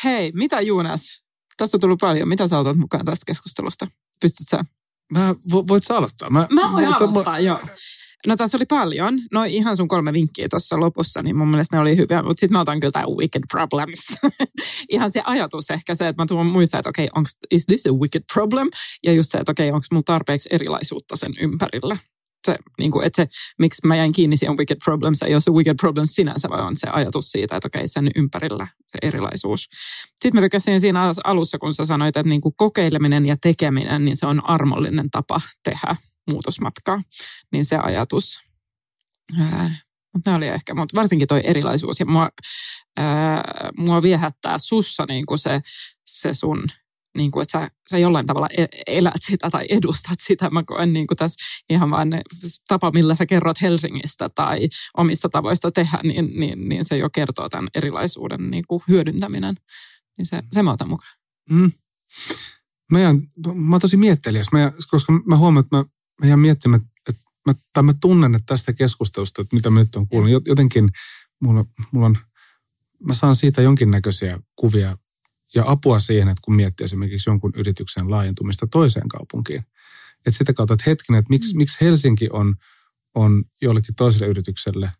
Hei, 0.04 0.32
mitä 0.34 0.60
Juunas? 0.60 1.22
Tässä 1.56 1.76
on 1.76 1.80
tullut 1.80 2.00
paljon. 2.00 2.28
Mitä 2.28 2.48
sä 2.48 2.58
otat 2.58 2.76
mukaan 2.76 3.04
tästä 3.04 3.24
keskustelusta? 3.26 3.86
Pystyt 4.20 4.48
sä? 4.48 4.64
Mä, 5.12 5.34
voit 5.68 5.84
sä 5.84 5.96
aloittaa? 5.96 6.30
Mä, 6.30 6.46
mä 6.50 6.72
voin 6.72 6.86
aloittaa, 6.86 7.32
mä... 7.32 7.38
joo. 7.38 7.60
No 8.26 8.36
tässä 8.36 8.58
oli 8.58 8.66
paljon. 8.66 9.18
No 9.32 9.44
ihan 9.44 9.76
sun 9.76 9.88
kolme 9.88 10.12
vinkkiä 10.12 10.46
tuossa 10.50 10.80
lopussa, 10.80 11.22
niin 11.22 11.36
mun 11.36 11.48
mielestä 11.48 11.76
ne 11.76 11.80
oli 11.80 11.96
hyviä. 11.96 12.22
Mutta 12.22 12.40
sitten 12.40 12.52
mä 12.52 12.60
otan 12.60 12.80
kyllä 12.80 12.92
tämä 12.92 13.04
wicked 13.20 13.42
problems. 13.50 14.06
ihan 14.88 15.10
se 15.10 15.22
ajatus 15.24 15.70
ehkä 15.70 15.94
se, 15.94 16.08
että 16.08 16.22
mä 16.22 16.26
tuon 16.26 16.46
muistaa, 16.46 16.80
että 16.80 16.90
okei, 16.90 17.08
okay, 17.14 17.24
is 17.50 17.66
this 17.66 17.86
a 17.86 17.92
wicked 17.92 18.22
problem? 18.32 18.68
Ja 19.04 19.12
just 19.12 19.30
se, 19.30 19.38
että 19.38 19.52
okei, 19.52 19.68
okay, 19.68 19.74
onko 19.74 19.86
mulla 19.90 20.02
tarpeeksi 20.06 20.48
erilaisuutta 20.52 21.16
sen 21.16 21.34
ympärillä 21.40 21.96
se, 22.52 22.58
niin 22.78 22.90
kuin, 22.90 23.06
että 23.06 23.24
se, 23.24 23.30
miksi 23.58 23.86
mä 23.86 23.96
jäin 23.96 24.12
kiinni 24.12 24.36
siihen 24.36 24.56
Wicked 24.56 24.76
Problems, 24.84 25.22
ei 25.22 25.34
ole 25.34 25.40
se 25.40 25.50
Wicked 25.50 25.76
Problems 25.80 26.14
sinänsä, 26.14 26.48
vaan 26.50 26.66
on 26.66 26.76
se 26.76 26.88
ajatus 26.88 27.32
siitä, 27.32 27.56
että 27.56 27.66
okei, 27.66 27.88
sen 27.88 28.10
ympärillä 28.16 28.66
se 28.86 28.98
erilaisuus. 29.02 29.68
Sitten 30.06 30.34
mä 30.34 30.40
tykkäsin 30.40 30.80
siinä 30.80 31.12
alussa, 31.24 31.58
kun 31.58 31.74
sä 31.74 31.84
sanoit, 31.84 32.16
että 32.16 32.28
niin 32.28 32.40
kuin 32.40 32.54
kokeileminen 32.56 33.26
ja 33.26 33.36
tekeminen, 33.42 34.04
niin 34.04 34.16
se 34.16 34.26
on 34.26 34.50
armollinen 34.50 35.10
tapa 35.10 35.40
tehdä 35.64 35.96
muutosmatkaa. 36.30 37.02
Niin 37.52 37.64
se 37.64 37.76
ajatus, 37.76 38.38
ää, 39.40 39.70
oli 40.36 40.46
ehkä, 40.46 40.74
mutta 40.74 41.00
varsinkin 41.00 41.28
toi 41.28 41.40
erilaisuus. 41.44 42.00
Ja 42.00 42.06
mua, 42.06 42.28
ää, 42.96 43.42
mua 43.78 44.02
viehättää 44.02 44.58
sussa 44.58 45.04
niin 45.08 45.26
kuin 45.26 45.38
se, 45.38 45.60
se 46.06 46.34
sun 46.34 46.64
niin 47.18 47.30
kuin, 47.30 47.42
että 47.42 47.58
sä, 47.58 47.70
sä 47.90 47.98
jollain 47.98 48.26
tavalla 48.26 48.48
e-, 48.56 48.66
elät 48.86 49.22
sitä 49.26 49.50
tai 49.50 49.66
edustat 49.68 50.18
sitä. 50.20 50.50
Mä 50.50 50.62
koen 50.62 50.92
niin 50.92 51.06
kuin 51.06 51.18
tässä 51.18 51.44
ihan 51.70 51.90
vaan 51.90 52.08
tapa, 52.68 52.90
millä 52.90 53.14
sä 53.14 53.26
kerrot 53.26 53.62
Helsingistä 53.62 54.28
tai 54.34 54.68
omista 54.96 55.28
tavoista 55.28 55.72
tehdä, 55.72 55.98
niin, 56.02 56.30
niin, 56.40 56.68
niin 56.68 56.84
se 56.84 56.96
jo 56.96 57.10
kertoo 57.10 57.48
tämän 57.48 57.68
erilaisuuden 57.74 58.50
niin 58.50 58.64
kuin 58.68 58.82
hyödyntäminen. 58.88 59.54
Niin 60.18 60.26
se, 60.26 60.42
se 60.52 60.62
mä 60.62 60.72
otan 60.72 60.88
mukaan. 60.88 61.12
Mm. 61.50 61.72
Mä, 62.92 63.00
jään, 63.00 63.22
mä 63.54 63.74
oon 63.74 63.80
tosi 63.80 63.96
miettelijäs, 63.96 64.46
mä, 64.52 64.72
koska 64.90 65.12
mä 65.12 65.36
huomaan, 65.36 65.64
että 65.64 65.76
mä, 65.76 65.84
mä 66.20 66.26
jään 66.26 66.40
miettimään, 66.40 66.80
että 67.08 67.22
mä, 67.46 67.52
tai 67.72 67.82
mä 67.82 67.92
tunnen 68.00 68.34
että 68.34 68.46
tästä 68.46 68.72
keskustelusta, 68.72 69.42
että 69.42 69.56
mitä 69.56 69.70
mä 69.70 69.80
nyt 69.80 69.96
on 69.96 70.08
kuullut. 70.08 70.46
Jotenkin 70.46 70.90
mulla, 71.40 71.64
mulla 71.92 72.06
on, 72.06 72.18
mä 73.04 73.14
saan 73.14 73.36
siitä 73.36 73.62
jonkinnäköisiä 73.62 74.40
kuvia 74.56 74.96
ja 75.54 75.64
apua 75.66 75.98
siihen, 75.98 76.28
että 76.28 76.42
kun 76.44 76.54
miettii 76.54 76.84
esimerkiksi 76.84 77.30
jonkun 77.30 77.52
yrityksen 77.56 78.10
laajentumista 78.10 78.66
toiseen 78.66 79.08
kaupunkiin. 79.08 79.64
Että 80.16 80.30
sitä 80.30 80.52
kautta, 80.52 80.74
että 80.74 80.90
hetkinen, 80.90 81.18
että 81.18 81.30
miksi, 81.30 81.56
miksi 81.56 81.78
Helsinki 81.80 82.28
on, 82.32 82.54
on 83.14 83.44
jollekin 83.62 83.94
toiselle 83.94 84.26
yritykselle 84.26 84.92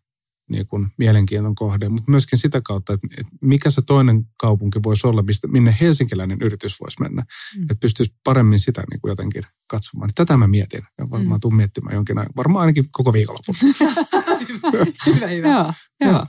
niin 0.49 0.67
kuin 0.67 0.87
mielenkiinton 0.97 1.55
kohde, 1.55 1.89
mutta 1.89 2.11
myöskin 2.11 2.39
sitä 2.39 2.61
kautta, 2.63 2.93
että, 2.93 3.07
että 3.17 3.31
mikä 3.41 3.69
se 3.69 3.81
toinen 3.81 4.25
kaupunki 4.37 4.79
voisi 4.83 5.07
olla, 5.07 5.23
mistä, 5.23 5.47
minne 5.47 5.75
helsinkiläinen 5.81 6.37
yritys 6.41 6.79
voisi 6.81 7.01
mennä. 7.01 7.25
Mm. 7.57 7.61
Että 7.61 7.75
pystyisi 7.81 8.15
paremmin 8.23 8.59
sitä 8.59 8.83
niin 8.91 9.01
kuin 9.01 9.09
jotenkin 9.09 9.43
katsomaan. 9.67 10.07
Niin 10.07 10.15
tätä 10.15 10.37
mä 10.37 10.47
mietin 10.47 10.81
ja 10.97 11.09
varmaan 11.09 11.37
mm. 11.37 11.41
tuun 11.41 11.55
miettimään 11.55 11.95
jonkin 11.95 12.17
ajan, 12.17 12.29
varmaan 12.37 12.61
ainakin 12.61 12.85
koko 12.91 13.13
viikonlopun. 13.13 13.55
hyvä, 15.05 15.27
hyvä. 15.27 15.47
Joo, 15.47 15.73
joo. 16.01 16.25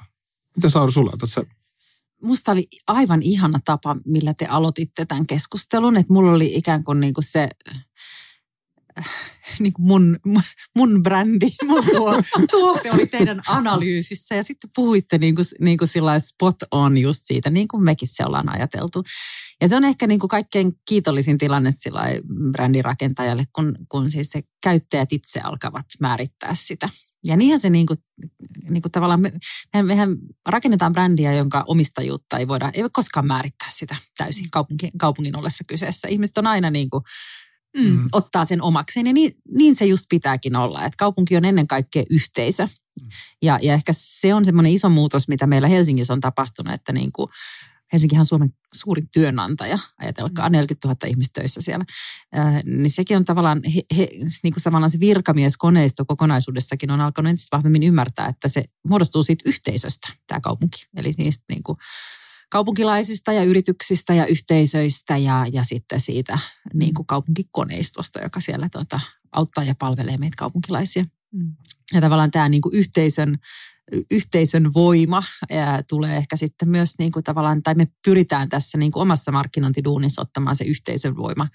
Mitä 0.56 0.68
Sauru 0.68 0.90
sulla? 0.90 1.12
Tässä 1.18 1.44
musta 2.22 2.52
oli 2.52 2.68
aivan 2.86 3.22
ihana 3.22 3.58
tapa, 3.64 3.96
millä 4.06 4.34
te 4.34 4.46
aloititte 4.46 5.06
tämän 5.06 5.26
keskustelun. 5.26 5.96
Että 5.96 6.12
mulla 6.12 6.32
oli 6.32 6.56
ikään 6.56 6.84
kuin, 6.84 7.00
niin 7.00 7.14
kuin 7.14 7.24
se 7.24 7.48
niin 9.60 9.72
kuin 9.72 9.86
mun, 9.86 10.18
mun 10.76 11.02
brändi, 11.02 11.46
mun 11.64 11.84
tuo, 11.84 12.22
tuote 12.50 12.90
oli 12.92 13.06
teidän 13.06 13.40
analyysissä 13.48 14.34
ja 14.34 14.44
sitten 14.44 14.70
puhuitte 14.76 15.18
niin 15.18 15.34
kuin, 15.34 15.46
niin 15.60 15.78
kuin 15.78 15.88
spot 16.18 16.56
on 16.70 16.98
just 16.98 17.20
siitä, 17.24 17.50
niin 17.50 17.68
kuin 17.68 17.82
mekin 17.82 18.08
se 18.08 18.24
ollaan 18.26 18.48
ajateltu. 18.48 19.04
Ja 19.60 19.68
se 19.68 19.76
on 19.76 19.84
ehkä 19.84 20.06
niin 20.06 20.20
kuin 20.20 20.28
kaikkein 20.28 20.72
kiitollisin 20.88 21.38
tilanne 21.38 21.70
sillä 21.70 22.02
brändirakentajalle, 22.52 23.44
kun, 23.52 23.76
kun 23.88 24.10
siis 24.10 24.30
se 24.30 24.42
käyttäjät 24.62 25.12
itse 25.12 25.40
alkavat 25.40 25.86
määrittää 26.00 26.54
sitä. 26.54 26.88
Ja 27.24 27.36
niinhän 27.36 27.60
se 27.60 27.70
niin 27.70 27.86
kuin, 27.86 27.98
niin 28.68 28.82
kuin 28.82 28.92
tavallaan, 28.92 29.20
me, 29.20 29.32
mehän 29.82 30.16
rakennetaan 30.48 30.92
brändiä, 30.92 31.34
jonka 31.34 31.64
omistajuutta 31.66 32.38
ei 32.38 32.48
voida, 32.48 32.70
ei 32.74 32.82
voi 32.82 32.90
koskaan 32.92 33.26
määrittää 33.26 33.68
sitä 33.70 33.96
täysin 34.16 34.50
kaupungin, 34.50 34.90
kaupungin 34.98 35.36
ollessa 35.36 35.64
kyseessä. 35.68 36.08
Ihmiset 36.08 36.38
on 36.38 36.46
aina 36.46 36.70
niin 36.70 36.90
kuin, 36.90 37.04
mm, 37.78 37.84
mm. 37.84 38.08
ottaa 38.12 38.44
sen 38.44 38.62
omakseen 38.62 39.06
ja 39.06 39.12
niin, 39.12 39.32
niin 39.54 39.76
se 39.76 39.84
just 39.84 40.04
pitääkin 40.10 40.56
olla, 40.56 40.84
että 40.84 40.96
kaupunki 40.98 41.36
on 41.36 41.44
ennen 41.44 41.66
kaikkea 41.66 42.02
yhteisö. 42.10 42.64
Mm. 42.64 43.08
Ja, 43.42 43.58
ja 43.62 43.74
ehkä 43.74 43.92
se 43.96 44.34
on 44.34 44.44
semmoinen 44.44 44.72
iso 44.72 44.88
muutos, 44.88 45.28
mitä 45.28 45.46
meillä 45.46 45.68
Helsingissä 45.68 46.12
on 46.12 46.20
tapahtunut, 46.20 46.74
että 46.74 46.92
niin 46.92 47.12
kuin 47.12 47.28
Helsinkihän 47.92 48.20
on 48.20 48.26
Suomen 48.26 48.54
suurin 48.74 49.08
työnantaja, 49.12 49.78
ajatelkaa 49.98 50.48
40 50.48 50.88
000 50.88 50.96
ihmistä 51.06 51.40
töissä 51.40 51.60
siellä. 51.60 51.84
Äh, 52.38 52.62
niin 52.64 52.90
sekin 52.90 53.16
on 53.16 53.24
tavallaan, 53.24 53.60
he, 53.74 53.82
he, 53.96 54.08
niin 54.42 54.52
kuin 54.52 54.62
tavallaan 54.62 54.90
se 54.90 55.00
virkamieskoneisto 55.00 56.04
kokonaisuudessakin 56.04 56.90
on 56.90 57.00
alkanut 57.00 57.30
entistä 57.30 57.56
vahvemmin 57.56 57.82
ymmärtää, 57.82 58.26
että 58.26 58.48
se 58.48 58.64
muodostuu 58.88 59.22
siitä 59.22 59.42
yhteisöstä, 59.46 60.08
tämä 60.26 60.40
kaupunki. 60.40 60.86
Eli 60.96 61.10
niistä 61.18 61.44
niin 61.48 61.62
kuin, 61.62 61.78
kaupunkilaisista 62.50 63.32
ja 63.32 63.42
yrityksistä 63.42 64.14
ja 64.14 64.26
yhteisöistä 64.26 65.16
ja, 65.16 65.46
ja 65.52 65.64
sitten 65.64 66.00
siitä 66.00 66.38
niin 66.74 66.94
kuin 66.94 67.06
kaupunkikoneistosta, 67.06 68.20
joka 68.20 68.40
siellä 68.40 68.68
tota, 68.68 69.00
auttaa 69.32 69.64
ja 69.64 69.74
palvelee 69.78 70.16
meitä 70.16 70.36
kaupunkilaisia. 70.38 71.04
Mm. 71.32 71.56
Ja 71.92 72.00
tavallaan 72.00 72.30
tämä 72.30 72.48
niin 72.48 72.62
kuin 72.62 72.74
yhteisön 72.74 73.38
yhteisön 74.10 74.74
voima 74.74 75.22
ää, 75.50 75.82
tulee 75.82 76.16
ehkä 76.16 76.36
sitten 76.36 76.68
myös 76.68 76.94
niin 76.98 77.12
kuin 77.12 77.24
tavallaan, 77.24 77.62
tai 77.62 77.74
me 77.74 77.86
pyritään 78.04 78.48
tässä 78.48 78.78
niin 78.78 78.92
kuin 78.92 79.02
omassa 79.02 79.32
markkinointiduunissa 79.32 80.22
ottamaan 80.22 80.56
se 80.56 80.64
yhteisön 80.64 81.16
voima, 81.16 81.48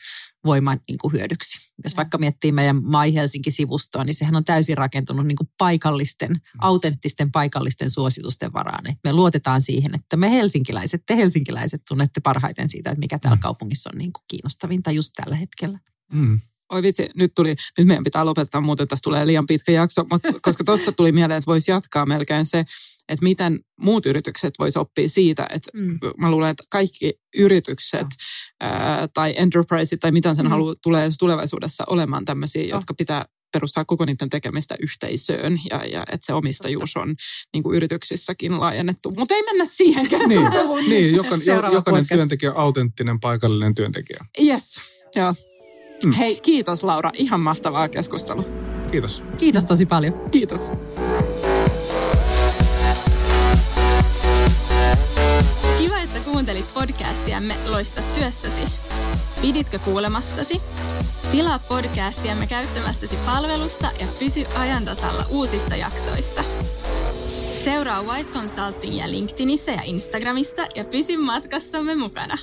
voima 0.46 0.78
niin 0.90 0.98
kuin 0.98 1.14
hyödyksi. 1.14 1.74
Jos 1.84 1.98
vaikka 1.98 2.18
miettii 2.18 2.52
meidän 2.52 2.84
Mai 2.84 3.14
Helsinki-sivustoa, 3.14 4.04
niin 4.04 4.14
sehän 4.14 4.36
on 4.36 4.46
täysin 4.46 4.78
rakentunut 4.78 5.28
niin 5.28 5.36
kuin 5.36 5.50
paikallisten, 5.58 6.32
mm. 6.32 6.40
autenttisten 6.62 7.32
paikallisten 7.32 7.90
suositusten 7.90 8.54
varaan. 8.54 8.90
Et 8.90 8.98
me 9.04 9.14
luotetaan 9.14 9.62
siihen, 9.62 9.96
että 9.96 10.18
me 10.18 10.32
helsinkiläiset, 10.32 11.04
te 11.06 11.16
helsinkiläiset 11.16 11.82
tunnette 11.88 12.22
parhaiten 12.22 12.70
siitä, 12.70 12.90
että 12.90 13.00
mikä 13.00 13.20
täällä 13.20 13.36
mm. 13.36 13.42
kaupungissa 13.42 13.90
on 13.94 13.98
niin 13.98 14.14
kuin 14.14 14.24
kiinnostavinta 14.28 14.92
just 14.92 15.12
tällä 15.16 15.36
hetkellä. 15.36 15.80
Mm. 16.14 16.40
Oi 16.74 16.84
vitsi, 16.84 17.10
nyt 17.16 17.32
tuli, 17.36 17.56
nyt 17.78 17.88
meidän 17.88 18.04
pitää 18.04 18.26
lopettaa, 18.26 18.62
muuten 18.62 18.88
tästä 18.88 19.04
tulee 19.04 19.28
liian 19.28 19.48
pitkä 19.48 19.72
jakso, 19.72 20.06
mutta 20.12 20.34
koska 20.42 20.64
tuosta 20.64 20.92
tuli 20.92 21.12
mieleen, 21.12 21.38
että 21.38 21.52
voisi 21.52 21.72
jatkaa 21.72 22.06
melkein 22.06 22.46
se, 22.46 22.60
että 23.10 23.24
miten 23.24 23.60
muut 23.82 24.06
yritykset 24.06 24.54
voisi 24.60 24.80
oppia 24.80 25.10
siitä, 25.10 25.48
että 25.50 25.72
mm. 25.74 26.00
mä 26.18 26.32
luulen, 26.32 26.50
että 26.50 26.64
kaikki 26.72 27.14
yritykset 27.38 28.02
mm. 28.02 28.68
ää, 28.68 29.08
tai 29.14 29.34
enterprise 29.38 29.98
tai 29.98 30.12
mitä 30.12 30.36
sen 30.36 30.46
mm. 30.46 30.50
haluaa, 30.50 30.76
tulee 30.84 31.10
tulevaisuudessa 31.20 31.84
olemaan 31.88 32.26
tämmöisiä, 32.26 32.64
oh. 32.64 32.70
jotka 32.70 32.94
pitää 32.94 33.26
perustaa 33.54 33.86
koko 33.86 34.06
niiden 34.06 34.30
tekemistä 34.30 34.76
yhteisöön 34.80 35.60
ja, 35.70 35.86
ja 35.86 36.04
että 36.12 36.26
se 36.26 36.34
omistajuus 36.34 36.98
on 36.98 37.16
niin 37.54 37.64
kuin 37.64 37.78
yrityksissäkin 37.78 38.60
laajennettu. 38.60 39.12
Mutta 39.18 39.36
ei 39.36 39.44
mennä 39.44 39.66
siihen 39.66 40.08
Niin, 40.28 40.42
niin 40.90 41.16
jokainen, 41.16 41.74
jokainen 41.74 42.08
työntekijä 42.08 42.52
on 42.52 42.58
autenttinen 42.58 43.20
paikallinen 43.20 43.76
työntekijä. 43.76 44.26
Yes, 44.42 44.76
joo. 45.16 45.34
Mm. 46.04 46.14
Hei, 46.14 46.40
kiitos 46.42 46.84
Laura. 46.84 47.12
Ihan 47.14 47.40
mahtavaa 47.40 47.90
keskustelua. 47.90 48.44
Kiitos. 48.92 49.24
Kiitos 49.38 49.66
tosi 49.66 49.86
paljon. 49.86 50.14
Kiitos. 50.32 50.72
Kiva, 55.78 56.00
että 56.00 56.20
kuuntelit 56.26 56.74
podcastiamme 56.74 57.56
Loista 57.66 58.02
työssäsi. 58.16 58.62
Piditkö 59.42 59.80
kuulemastasi? 59.80 60.62
Tilaa 61.32 61.60
podcastiamme 61.60 62.48
käyttämästäsi 62.48 63.16
palvelusta 63.26 63.88
ja 64.00 64.08
pysy 64.20 64.46
ajantasalla 64.56 65.26
uusista 65.30 65.76
jaksoista. 65.76 66.44
Seuraa 67.64 68.04
Wise 68.04 68.32
Consultingia 68.32 69.12
LinkedInissä 69.12 69.72
ja 69.72 69.82
Instagramissa 69.84 70.62
ja 70.76 70.86
pysy 70.86 71.18
matkassamme 71.18 71.96
mukana. 71.96 72.38